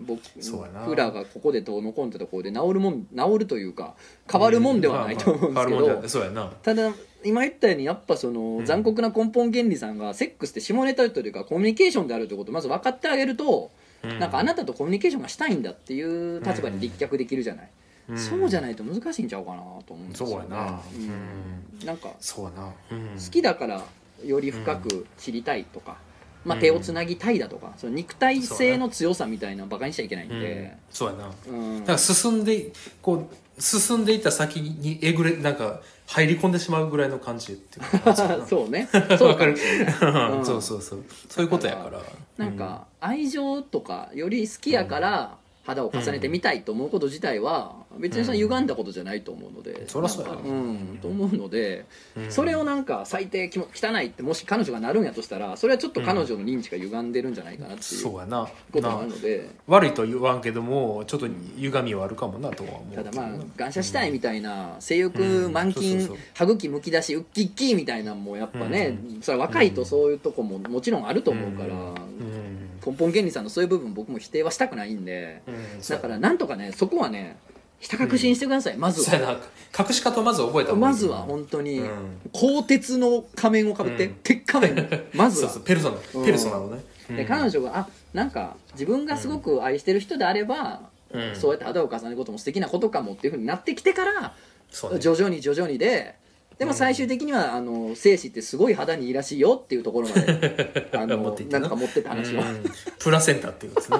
[0.00, 0.06] うん。
[0.06, 3.96] 僕らがここでどうのこうのってところで治るもん治るというか
[4.30, 5.54] 変わるもんではないと思うん
[6.02, 6.52] ですけど。
[6.62, 6.92] ただ
[7.24, 8.64] 今言ったようにやっぱそのん。
[8.64, 13.70] 残酷な根本原理さんがセックスって下ネタというかコミュニケーションであるということをまず分かってあげると、
[14.04, 14.18] うん。
[14.20, 17.70] なんかあなたとコミュニケーションがしたいんだっていう立場に立脚できるじゃない、
[18.08, 18.18] うん。
[18.18, 19.56] そうじゃないと難しいんちゃうかな
[19.86, 20.80] と思うんですよ、ね、そうやな。
[20.94, 21.86] うん。
[21.86, 23.82] なんかそうやな、うん、好きだから
[24.24, 25.96] より深く知りたいとか、
[26.44, 30.40] まあ、手をつなぎたいだとか、その肉体性の強さみたいなのバカにしちゃいけないんうん。
[30.40, 31.30] で、そうやな。
[31.48, 31.80] うん。
[31.80, 32.72] だから進んで
[33.02, 38.14] こう進んでいった先にえぐれなんか入り込んでしまうぐらいの感じっていうか
[38.46, 38.88] そうね。
[39.18, 39.94] そうかもしれない、
[40.38, 40.46] うん。
[40.46, 41.04] そうそうそう。
[41.28, 42.00] そういうことやから。
[42.36, 51.86] なんか愛情とかより好きやから肌を重ねてみたいと思うこと自体は別にその歪んだことじゃないと思うので、そりゃそううんと思うので、
[52.16, 52.30] うん。
[52.30, 59.48] それをなんか最低きも汚いってもし彼女がなるんやとしたらそれはちょっと彼女の認知が歪んでるんじゃないかなっていうこともあなるので。
[59.66, 61.26] 悪いとは言わんけどもちょっと
[61.56, 62.94] 歪みはあるかもなとは思う。
[62.94, 71.78] ただまあ感謝したいみたいな性欲満勤歯茎むき出しウッキッキーみたいなのもやっぱね、それは若いとそういうとこももちろんあると思うから、う
[72.22, 72.45] ん
[72.86, 77.36] 根本原理さんのそういう部分僕も否定はしたくないんで、うんだからなんとかねそこはね
[77.80, 79.40] ひた確信してください、まずは。
[79.78, 82.20] 隠し方をまず覚えたまずは本当に、うん。
[82.32, 84.14] 鋼鉄の仮面をかぶって、うん。
[84.22, 84.84] 鉄仮面。
[84.84, 85.52] をまずは。
[85.64, 85.96] ペルソナ。
[86.14, 86.24] うん。
[86.24, 86.82] ペルソナのね。
[87.08, 91.36] で彼女があなんか自分がすごく愛してる人であれば、うん。
[91.36, 94.98] そうやって肌を重ねることも素敵なことかもっていうふうになってきてから、ね。
[94.98, 96.14] 徐々に徐々にで
[96.58, 101.60] でも最終的には、あの精子ってすごい肌にいいらしいよっていうところまで あの持っていってな。
[101.60, 102.64] んとか持ってった話を、うん。
[102.98, 103.98] プラセンタっていうですね。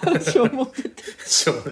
[0.00, 1.54] 話を持ってってそう。
[1.54, 1.62] ね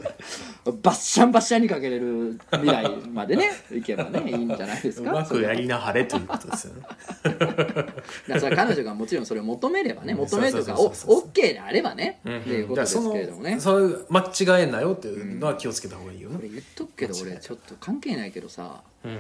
[0.65, 6.83] バッシャンバッシャンにかけれる未来までね いけばねいいんじゃないですうかまくやりなはれということですよね。
[7.25, 7.87] だか
[8.29, 10.19] らそれは彼女がもちろんそれを求めればねうん。
[10.21, 11.31] 求めるというかそうおそうそうそう。
[11.31, 12.41] OK であればね、うん。
[12.41, 13.59] っていうことですけれどもね。
[13.59, 16.37] そういう間違えんなよっていうのは気をつけた方がいいよね。
[16.37, 18.83] これ言っとくけど俺ちょっと関係ないけどさ。
[19.05, 19.19] うん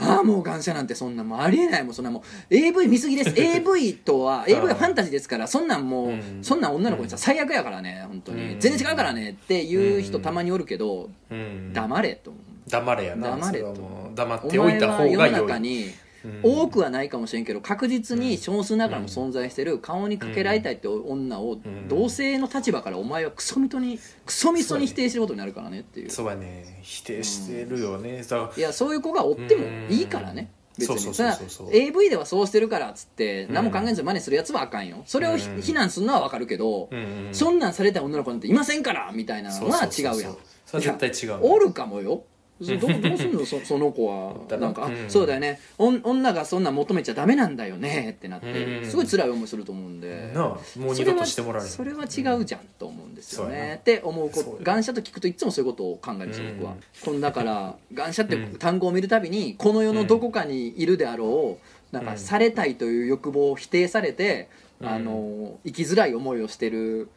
[0.00, 2.54] ああもう感謝なんてそんなもうありえないもうそんなもう。
[2.54, 3.34] AV 見すぎです。
[3.38, 6.38] AV とは AV はファンタジーですからそんなんもう、うん。
[6.42, 8.60] そんなん女の子にさ最悪やからね本当に、うん。
[8.60, 11.72] 全然違うからねっていう人たまにおるけど、うん。
[11.72, 12.70] 黙れと思う。
[12.70, 13.30] 黙れやな。
[13.30, 14.10] 黙れと。
[14.14, 15.32] 黙っおておいた方が良い。
[15.32, 15.92] 中にうん
[16.42, 21.88] 多くはないかもしれんけど確実に少数ながらも存在してる顔にかけられたいって女をん。
[21.88, 26.10] 同性の立場からお前はクソみとにクソみそに否定してることになるからねっていう。
[26.10, 26.80] そうやね。
[26.82, 28.24] 否定してるよね。
[28.56, 30.50] いやそういう子がおってもいいからね。
[30.78, 31.38] 別にさ
[31.72, 35.02] AV ではそうしてるからっつって何も考えず真似するやつはあかんよ。
[35.06, 36.88] それを非難するのはわかるけど、
[37.32, 40.36] そんなんされた女の子なんていませんからみたいなのは違うやん。
[40.66, 42.10] そそれは絶対違うおるかもよ。
[42.12, 42.24] そ
[42.60, 43.44] どうどうすんの？
[43.46, 44.34] そその子は。
[44.48, 45.08] だななんか、あうん。
[45.08, 45.58] そうだよね。
[45.78, 48.14] 女がそんなん求めちゃダメなんだよね。
[48.18, 48.84] ってなって、うん。
[48.84, 50.30] すごい辛い思いすると思うんで。
[50.34, 50.44] なあ
[50.78, 53.78] もう二度としてもらえそれは違うじゃんと思うんですよね。
[53.80, 56.78] って思うこと願者と聞くといつもそういうことを考えるすよ僕はうん。
[57.04, 58.58] このだから願者ってうん。
[58.58, 61.58] 単語を見るたびにこの世のどこかにいるであろ
[61.92, 64.48] うなんかうんされたいという欲望を否定されて
[64.80, 64.88] うん。
[64.88, 67.08] あの生きづらい思いをしてるうん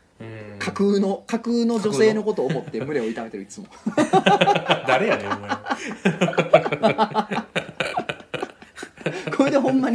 [0.60, 3.68] 架空の架空の女性のことを思って胸を痛めてるいつも。
[4.88, 5.50] 誰やねんお前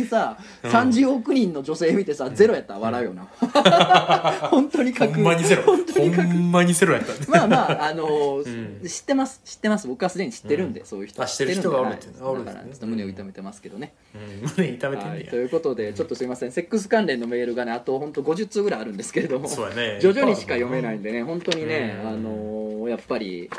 [0.09, 0.71] さ、うん。
[0.71, 3.29] 30億人の女性見てさゼロやったら笑うよな、
[4.51, 5.63] 本当に架ほ空んまにゼロ。
[5.63, 8.89] 本当に架空ほんまにゼロやったねまあまああのーうん。
[8.89, 9.41] 知ってます。
[9.45, 9.87] 知ってます。
[9.87, 14.51] 僕はすでに知ってるんで、そういう人あ知ってる人がおるってだからちょっと胸を痛めてますけどね、うん。
[14.57, 16.53] 胸痛めてんはい、ということでちょっとすいません。
[16.53, 19.99] セックス関連のメールがねあと本当50通ぐらいあるんですけれどもそうやね。
[20.03, 22.09] 徐々にしか読めないんでね本当にね、うん。
[22.09, 23.51] あのーやっぱり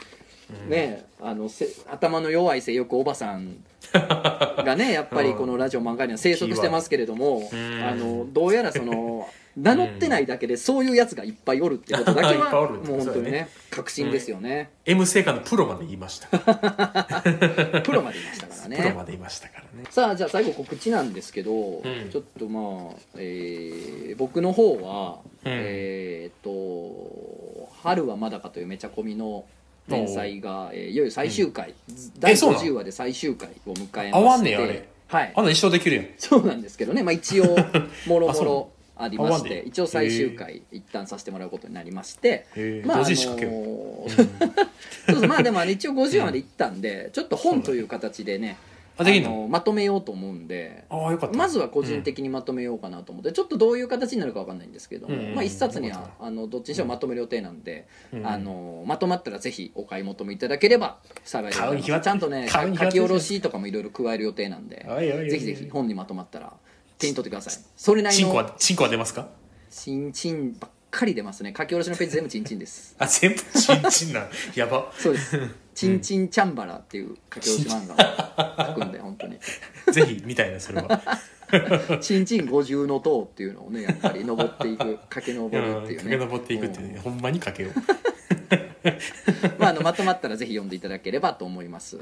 [0.67, 3.57] ねあのせ頭の弱い性欲おばさん
[4.63, 7.83] がねやっぱりこのラジオ漫画には生息してますけれども、うん。
[7.83, 16.27] あのどうやらその 名乗ってないだけでそういうやつがいっぱいおるってことだけはるもう本当にね確信ですよね、M 製菓のプロまで言いました。
[17.81, 18.77] プロまでいましたからね。
[18.77, 19.85] プロまで言いましたからね。
[19.89, 21.83] さあじゃあ最後告知なんですけど、ん。
[22.11, 25.51] ちょっとまあ、えー僕の方は、うん。
[25.51, 29.45] えーっと「春はまだか」というめちゃ込みの
[29.89, 31.73] 連載が、えーいよいよ最終回、う
[32.21, 34.11] なん50話で最終回を迎えまして。
[34.11, 34.87] 合わんねやあれ。
[35.07, 35.33] はい。
[35.35, 36.05] あんな一生できるやん。
[36.17, 37.45] そうなんですけどね、まあ、一応
[38.07, 42.45] もろもろありまして一応最終回一旦させてもらうことになりまして。
[42.85, 44.09] まあ同時に仕掛けよー
[45.11, 45.27] そうそう。
[45.27, 48.57] まあでもあの一応50までいったんで、ちょっと本という形でね
[48.99, 49.41] あの？
[49.43, 50.85] のまとめようと思うんで。
[50.89, 51.37] ああよかった。
[51.37, 55.35] まずは個人的にまとめようかなと思って、ちょっとどういう形になるかわかんないんですけども、うん。
[55.35, 58.27] まあ、一冊にはあのどっちにしろまとめる予定なんで、うん。
[58.27, 62.01] あのまとまったらぜひお買い求めいただければ幸いです。
[62.01, 62.59] ちゃんとね書
[62.89, 64.85] き下ろしとかもいろいろ加える予定なんで
[65.29, 66.53] ぜひぜひ本にまとまったら
[66.97, 67.63] 手に取ってください。
[67.77, 69.29] それなりチンコのはチンコは出ますか？
[69.71, 71.53] チンチンばっかり出ますね。
[71.55, 72.95] 書き下ろしのページ全部チンチンです。
[72.99, 74.91] あ全部チンチンなんやば。
[74.97, 75.39] そうです
[75.79, 79.37] 「チンチンチャンバラ」っていう書き下ろし漫画を書くんで本当に。
[79.93, 81.01] ぜひみたいなそれは
[82.01, 86.17] 「チンチン五重の塔」っていうのをねやっぱり登っていく駆け上るっていうね。
[86.17, 87.73] 駆け上っていくってねほんまにかけよう。
[89.57, 91.99] まあ、あのまとまったらぜひ読んでいただければと思います、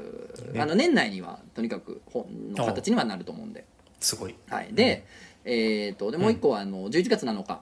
[0.56, 2.24] あの年内にはとにかく本
[2.54, 3.64] の形にはなると思うんで,、
[4.00, 4.34] すごい。
[4.48, 5.04] はい、で,、
[5.44, 7.60] えー、とでもう一個はあの11月7日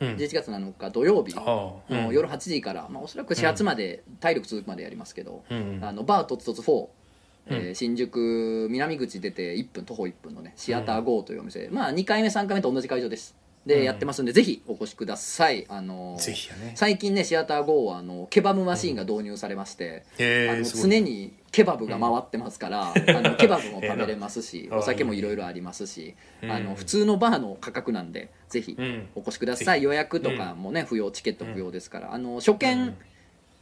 [0.00, 0.08] うん。
[0.16, 1.34] 11月7日土曜日。
[1.36, 2.04] ああうん。
[2.06, 6.86] の夜8時から、まあ、おそらく始発まで体力続くまでやりますけど、うんあのバーとつとつ4、
[7.48, 7.74] えーうん。
[7.74, 13.34] 新宿南口出て1分徒歩1分のねシアター GO というお店、まあ2回目3回目と同じ会場です。
[13.66, 13.84] で、うん。
[13.84, 15.66] やってますんでぜひお越しください。
[15.68, 16.72] あのね。
[16.74, 26.50] 最近ねシアター GO はあのケバブマシーンが導入されまして、あの常にケバブが回ってますから、あのケバブも食べれますし、 お酒もいろいろありますし、うん。
[26.50, 29.08] あの普通のバーの価格なんでぜひうん。
[29.16, 32.94] お越しください、ぜ予約とかもね不要チケット不要ですから、あの初見、うん。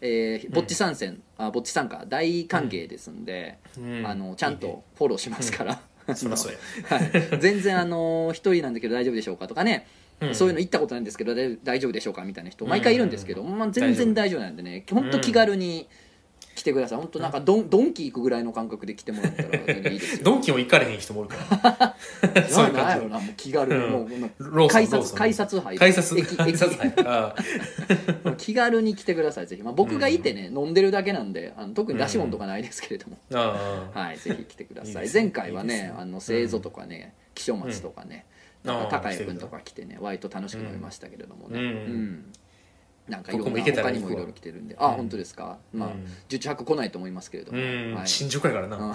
[0.00, 4.06] えーぼっち参戦、あぼっち参加大歓迎ですんで、うん。
[4.06, 5.80] あのちゃんとフォローしますから、
[6.84, 9.86] はい、全然あの一人なんだけど大丈夫でしょうかとかね、
[10.20, 10.34] うん。
[10.34, 15.88] そういうの行ったことないんですけどだ大丈夫でしょうかみたいな人毎回いるんですけど、まあ、全然大丈夫なんでね本当気軽に
[16.58, 16.98] 来てください。
[16.98, 20.24] 本当なんかドンドンキ行くぐらいの感覚で来てもらったら全然いいですよ。
[20.24, 21.96] ドンキも行かれへん人もおるから。
[22.50, 23.20] そういう感じなんやろな。
[23.20, 23.92] もう気軽に、うん。
[23.92, 25.18] もうローソン改札ローソン。
[25.18, 27.36] 改札入る改札駅改札駅あ
[28.24, 29.46] もう気軽に来てください。
[29.46, 34.00] ぜひ、まあ、僕がいてね、飲んでるだけなんであの特に出し物とかないですけれども、ああ。
[34.00, 34.90] はいぜひ来てください。
[34.90, 35.22] いいですね。
[35.22, 35.94] 前回はいねいですね。
[35.96, 38.26] あの製造とかね気象町とかね、
[38.64, 38.70] うん。
[38.72, 41.66] なんかあー高谷君とか来てね割と楽しく飲みましたけれどもね、うん。
[41.66, 42.32] うん
[43.08, 44.76] なんかいろんな他にもいろいろ来てるんで。
[44.78, 44.92] あ、う。
[44.92, 45.58] ん本当ですか？
[45.72, 47.94] まあ、うん受来ないと思いますけれども、うん。
[47.94, 48.76] はい、新宿やからな。
[48.76, 48.94] うん。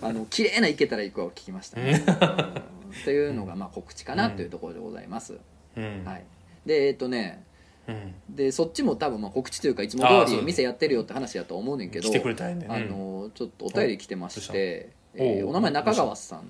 [0.00, 1.80] あの綺麗な行けたら行くを聞きました。
[1.80, 3.04] ね、うん。
[3.04, 5.38] というのがまあ告知かなというところでございます、
[5.76, 6.02] うん。
[6.04, 6.24] はい。
[6.66, 7.44] でえっとね。
[7.88, 8.14] うん。
[8.30, 16.48] でそっちも多分まあ告知というかいつも通り店やってるよって話だと思うねんけどあのちょっとお便り来てまして、えーお名前中川さん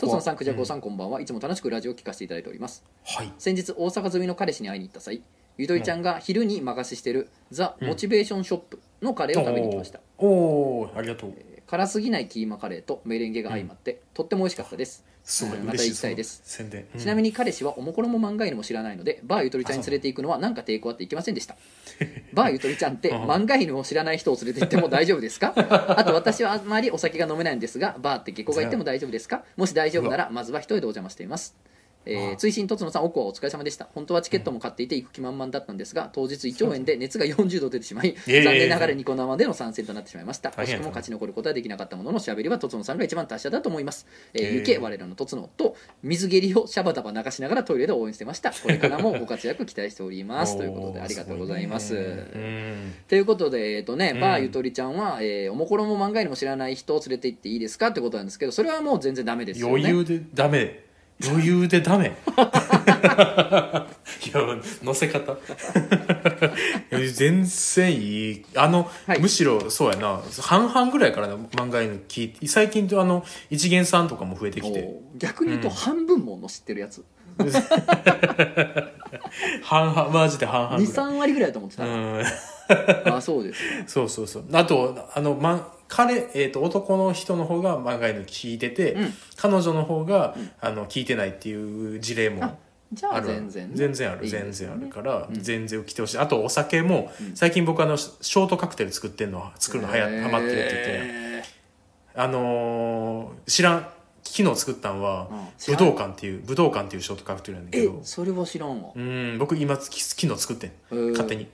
[0.00, 1.20] とつのさんおくじゃこさんこんばんは。
[1.20, 2.82] いつも楽しくラジオを聞かせていただいております。
[3.04, 3.30] はい。
[3.36, 5.22] 先日大阪済みの彼氏に会いに行った際
[5.58, 11.34] ゆとりちゃんが昼に任せしてるザ・モチベーションショップのカレーを食べに行きました、おおーありがとう。
[11.66, 16.40] 辛すぎないキーマカレーとメレンゲが相まって、とっても美味しかったですすごいうんまた行きたいです。
[16.44, 16.86] 宣伝。
[16.98, 21.56] ちなみに彼氏はおもころも漫画犬も知らないのでバーゆとりちゃんに連れて行くのはなんか抵抗あって行きませんでした。
[22.34, 23.24] バーゆとりちゃんってうん。
[23.26, 25.52] 漫画犬を知らない人を連れて行っても大丈夫ですか？
[25.96, 29.44] あと私はあまりお酒が飲めないんですがバーって下校が行っても大丈夫ですか？
[29.56, 31.54] もし大丈夫ならまずは一人でお邪魔しています
[32.06, 33.86] えーあ追伸とつのさん、奥はお疲れ様でした。
[33.94, 40.50] 本当はチケットも買っていて行く気満々だったんですが、当日胃腸炎で熱が40度出てしまい、 残念ながらニコ生での参戦となってしまいました。
[40.50, 44.06] 惜しくも勝ち残ることはできなかったものの、しゃべりはとつのさんが一番達者だと思います。
[44.34, 48.50] えー、えーゆけ、我らのとつのと、水蹴りをシャバダバ流しながらトイレで応援してました。
[48.62, 50.56] これからもご活躍期待しております。
[50.56, 51.94] ということで、ありがとうございます。
[53.08, 57.88] ということで、えっとね、うんバーゆとりちゃんは、えーおもころも漫画にも知らない人を連れて行っていいですか？
[57.88, 59.72] ってことなんですけど、それはもう全然ダメですよね。
[59.74, 60.88] 余裕でダメ
[61.26, 62.16] 余裕でダメ。
[64.26, 64.40] いや
[64.82, 65.36] 乗せ方。
[67.14, 68.44] 全然いい。
[68.56, 69.20] あの、はい。
[69.20, 70.22] むしろそうやな。
[70.40, 75.00] 半々ぐらいからな漫画犬聞いて最近とあの一元さんとかも増えてきて。
[75.16, 77.04] 逆に言うと半分もの知ってるやつ、
[79.62, 80.92] 半々マジで半々ぐらい。
[80.92, 82.22] 23割ぐらいだと思ってた、うん
[83.06, 84.44] あそうですそうそうそう。
[84.52, 89.14] あとあの、ま、彼、えー、と男の人の方が漫画犬聞いてて、うん。
[89.36, 92.54] 彼女の方が、あの聞いてないっていう事例もあ
[92.92, 93.68] じゃあ全然。
[93.68, 94.24] ね、全然ある。
[94.24, 95.40] いい全然あるから、うん。
[95.40, 96.18] 全然来てほしい。
[96.18, 100.92] あとお酒も、最近僕あのショートカクテル作ってんの作るのはや、ハマってるって言って。
[101.12, 101.44] ね
[102.14, 103.88] あのー知らん。
[104.22, 105.28] 昨日作ったんは、
[105.66, 108.90] 武道館っていう武道館っていうショートカクテルなんだけえどそれは知らんわ。
[108.94, 111.10] うん僕今き昨日作ってん。
[111.10, 111.48] 勝手に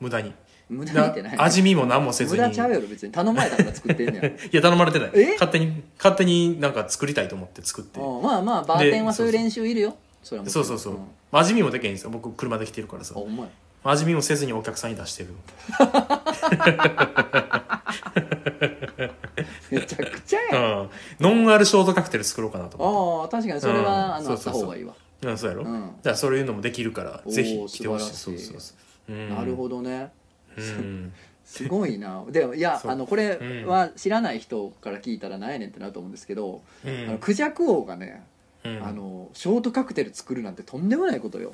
[0.00, 0.32] 無駄に。
[0.68, 1.36] 無駄にってない。
[1.36, 2.40] な味見も何もせずに。
[2.40, 3.12] 無駄ちゃうやろ別に。
[3.12, 4.28] 頼まれたから作ってんねや。
[4.50, 5.10] いや頼まれてない。
[5.14, 5.32] え？
[5.32, 8.00] 勝手に勝手になんか作りたいと思って作って。
[8.00, 9.96] うんまあまあバーテンはそういう練習いるよ。
[10.22, 11.06] それはもちろそうんそうそう、ん。
[11.32, 12.10] 味見もできへんんですよ。
[12.10, 13.14] 僕車で来てるからさ。
[13.16, 13.48] あお前
[13.82, 15.30] 味見もせずにお客さんに出してる。
[19.70, 20.60] めちゃくちゃや。
[20.60, 20.90] んうん。
[21.20, 23.36] ノンアルショートカクテル作ろうかなと思って。
[23.36, 23.86] ああ確かにそれは、うん。
[23.86, 24.94] あのあっそうそうそうた方がいいわ。
[25.22, 25.80] うん、そうやろ、うん。
[25.80, 27.76] だからそういうのもできるからおーぜひ来てほしい。
[27.76, 28.16] 素晴らしい。
[28.16, 28.58] そうそうそう、う。
[28.58, 28.60] ん、
[29.10, 30.10] なるほどね。
[30.56, 31.12] うん。
[31.44, 32.24] すごいな。
[32.30, 33.66] でもいや あのこれうん。
[33.66, 37.08] は知らない人から聞いたら何やねんってなると思うんですけど、うん。
[37.08, 38.22] あのクジャク王がね、
[38.64, 38.82] うん。
[38.84, 41.50] あのショートカクテル作るなんてとんでもないことよ。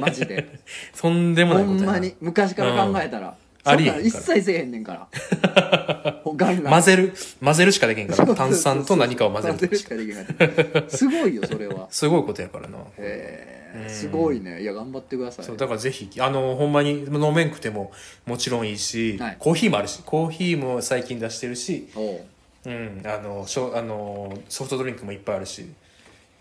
[0.00, 0.58] マジで。
[1.00, 1.92] とんでもなほいことやな。
[1.92, 2.14] んまに。
[2.20, 3.36] 昔から考えたら、
[3.70, 4.00] ありえへんから。
[4.00, 6.22] なん一切せえへんねんから。
[6.24, 7.12] 混ぜる
[7.42, 8.34] 混ぜるしかできへんから。
[8.34, 11.88] 炭酸と何かを混ぜる混ぜるしかできないすごいよそれは。
[11.92, 12.78] すごいことやからな。
[12.78, 13.90] へえうん。
[13.90, 14.62] すごいね。
[14.62, 17.92] いや頑張ってくださいそうだからぜひあのほんまに飲めんくても
[18.24, 19.36] もちろんいいし、はい。
[19.38, 22.20] コーヒーもあるしコーヒーも最近出してるし、おう。
[22.66, 25.66] うん、あのしょあのソフトドリンクもいっぱいあるし。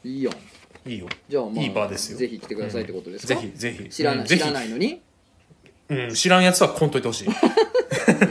[0.04, 0.32] いいよ。
[0.88, 1.08] いいよ。
[1.28, 2.18] じゃあまあいいバーですよ。
[2.18, 3.90] ぜひ来てくださいってことですか、ぜひぜひ。
[3.90, 5.02] 知らない、うん知らないのに？
[5.90, 7.28] うん、知らんやつは来んといてほしい。
[7.30, 7.32] い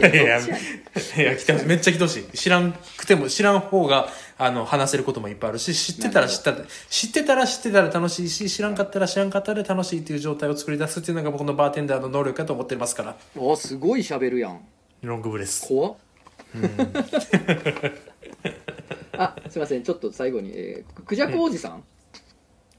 [0.03, 1.67] やいや来てほしい。
[1.67, 2.25] めっちゃ来てほしい。
[2.37, 6.55] 知らんくても知らん方があの話せることもいっぱいあるし知ってたら知った
[6.91, 13.17] 知ってたら知ってたら楽しいし知らんかったら知らんかったら楽しいっていう状態を作り出すっていうのが僕のバーテンダーの能力かと思ってますから。
[13.53, 14.61] あすごい喋るやん。
[15.03, 15.67] ロングブレス。
[15.69, 15.95] 怖っ。
[19.17, 21.85] あすいませんちょっと最後に、えー、クジャク王子さん、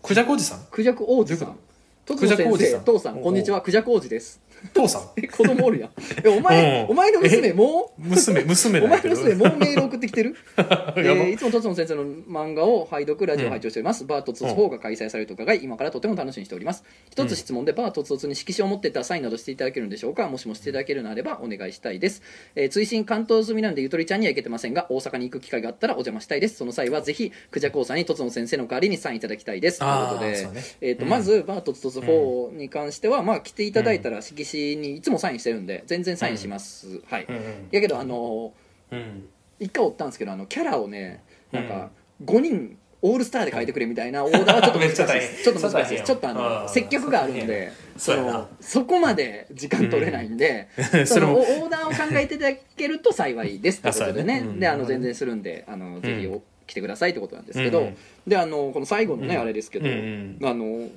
[0.01, 0.65] クジャクおじさん？
[0.69, 1.57] クジャク王子さん。
[2.05, 2.79] クジャク先王子さん。
[2.81, 3.61] 生父さんこんにちは。
[3.61, 4.39] クジャク王子です
[4.73, 5.01] 父さん。
[5.17, 5.89] え子供おるやん。
[6.23, 6.89] えお前、うん。
[6.91, 8.01] お前の娘もう？
[8.01, 16.83] 娘娘 お前の娘もうメール送ってきてる、 えーいつもとつの先生の漫画を拝読ラジオを拝聴しております、バートツツ4が開催されると伺い今からとても楽しみにしております。
[17.09, 20.27] 一つ質問で、バートツツに色紙を持ってったらサインなどしていただけるんでしょうか？
[20.29, 22.21] もしもしていただけるのであればお願いしたいです、
[22.55, 26.57] えー追伸関東済みなんでゆとりちゃんには行けてませんが大阪に行く機会があったらお邪魔したいです。
[26.57, 29.79] その際はぜひクジャコウさんにとつの先生の代わりにサインいただきたいです。
[29.79, 30.63] ということで、ね。
[30.81, 37.67] えーとうんまずバートツツ4に関しては、まあ来ていただいたら色紙にいつもサインしてるんで全然サインします、はい、うんうん。
[37.71, 38.53] やけどあの
[38.91, 39.29] うん。
[39.59, 41.89] 一回おったんですけどあのキャラをねなんか
[42.23, 45.43] 5人オールスターで書いてくれみたいなオーダーは ちょっと難しいです。
[45.43, 46.69] ちょっと難しいですちちょっとあのうん。
[46.69, 51.07] 接客があるんでそのそこまで時間取れないんで、うん。
[51.07, 54.41] そのオーダーを考えていただけると幸いですということでね。
[54.41, 57.97] ねうんであの全然するんであのぜひお来てくださいってことなんですけど、うん
[58.27, 59.41] であのこの最後のね、うん。
[59.41, 60.89] あれですけど、うんあの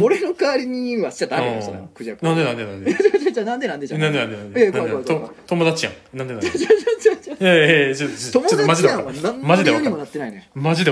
[0.00, 2.94] 俺の代わりにはしちゃダメよそれはクジャクなんでなんでなんで？
[3.32, 4.66] じゃあなんでなんでじゃなんでなんでなんえで？
[4.68, 5.28] え怖い怖い怖い。
[5.28, 5.94] と友達やん。
[6.16, 6.46] なんでなんで？
[7.40, 9.70] いやいやいやちょっとマジでマジでわからんマジで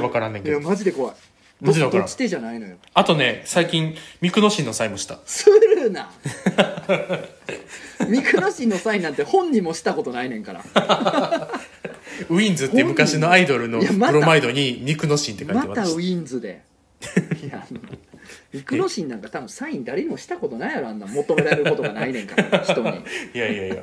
[0.00, 1.14] わからんねんいやけどマジで怖い。
[1.60, 2.06] マジでわからん。
[2.06, 2.76] どっち手じゃないのよ。
[2.94, 5.20] あとね最近ミクノシンのサインもした。
[5.26, 6.10] するな。
[8.08, 10.64] ミクノシンのサインなんて本人もしたことないねんから
[12.28, 16.62] w-indsって昔のアイドルのいやまたプロマイドにミクノシンって書いてまた w-indsで。
[17.42, 17.80] いやあの
[18.52, 22.88] ミクノシンなんか多分サイン誰にもしたことないやろあんな求められることがないねんから人に。
[23.34, 23.82] いやいやいや。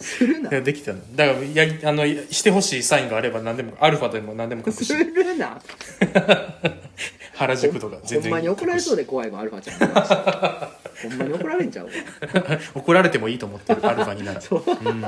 [0.00, 0.50] するな。
[0.50, 1.32] いやできたのだ。
[1.34, 5.60] からやりあのしてほしいサインがあれば何でもアルファでも何でも書くすしるな。
[7.34, 8.22] 原宿とか全然。
[8.22, 11.86] ほんまに怒られそうでで怖いわアルファちゃんほんまに怒られんちゃう？
[11.86, 11.92] わ
[12.74, 14.64] 怒られてもいいと思ってるアルファにならそう。
[14.66, 15.02] うん。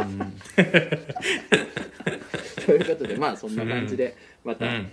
[2.67, 4.91] ということでまあそんな感じでまた、うん。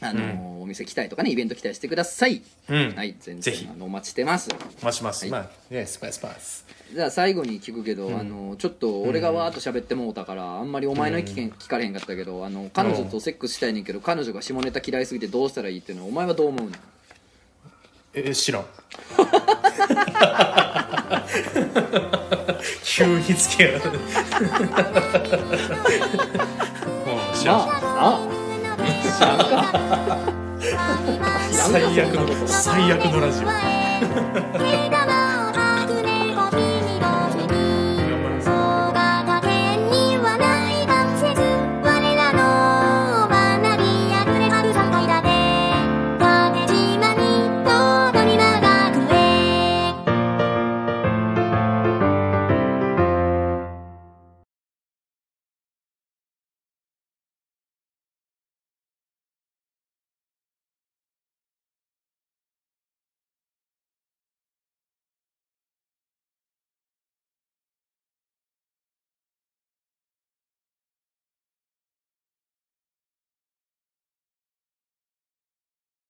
[0.00, 2.94] あのーお店来たりとかねイベント来たりしてください、うん。
[2.94, 3.64] はい全ぜひ。
[3.64, 4.48] 然あのお待ちしてます。
[4.80, 5.30] 増します、はい。
[5.30, 6.64] まあねスパイスパイス。
[6.92, 16.72] じゃあ最後に聞くけど、あのちょっと俺がわーっと喋ってもうたからあんまりお前の意見聞かれへんかったけどあの彼女とセックスしたいねんけど彼女が下ネタ嫌いすぎてどうしたらいいっていうのはお前はどう思うの？
[18.14, 18.64] え知らん。
[22.84, 23.78] 急につけやう。
[23.78, 23.80] ん
[27.34, 28.18] 知らん、まあ。
[28.18, 28.20] あ
[29.16, 29.44] 知らんか。
[31.52, 33.48] 最悪の最悪のラジオ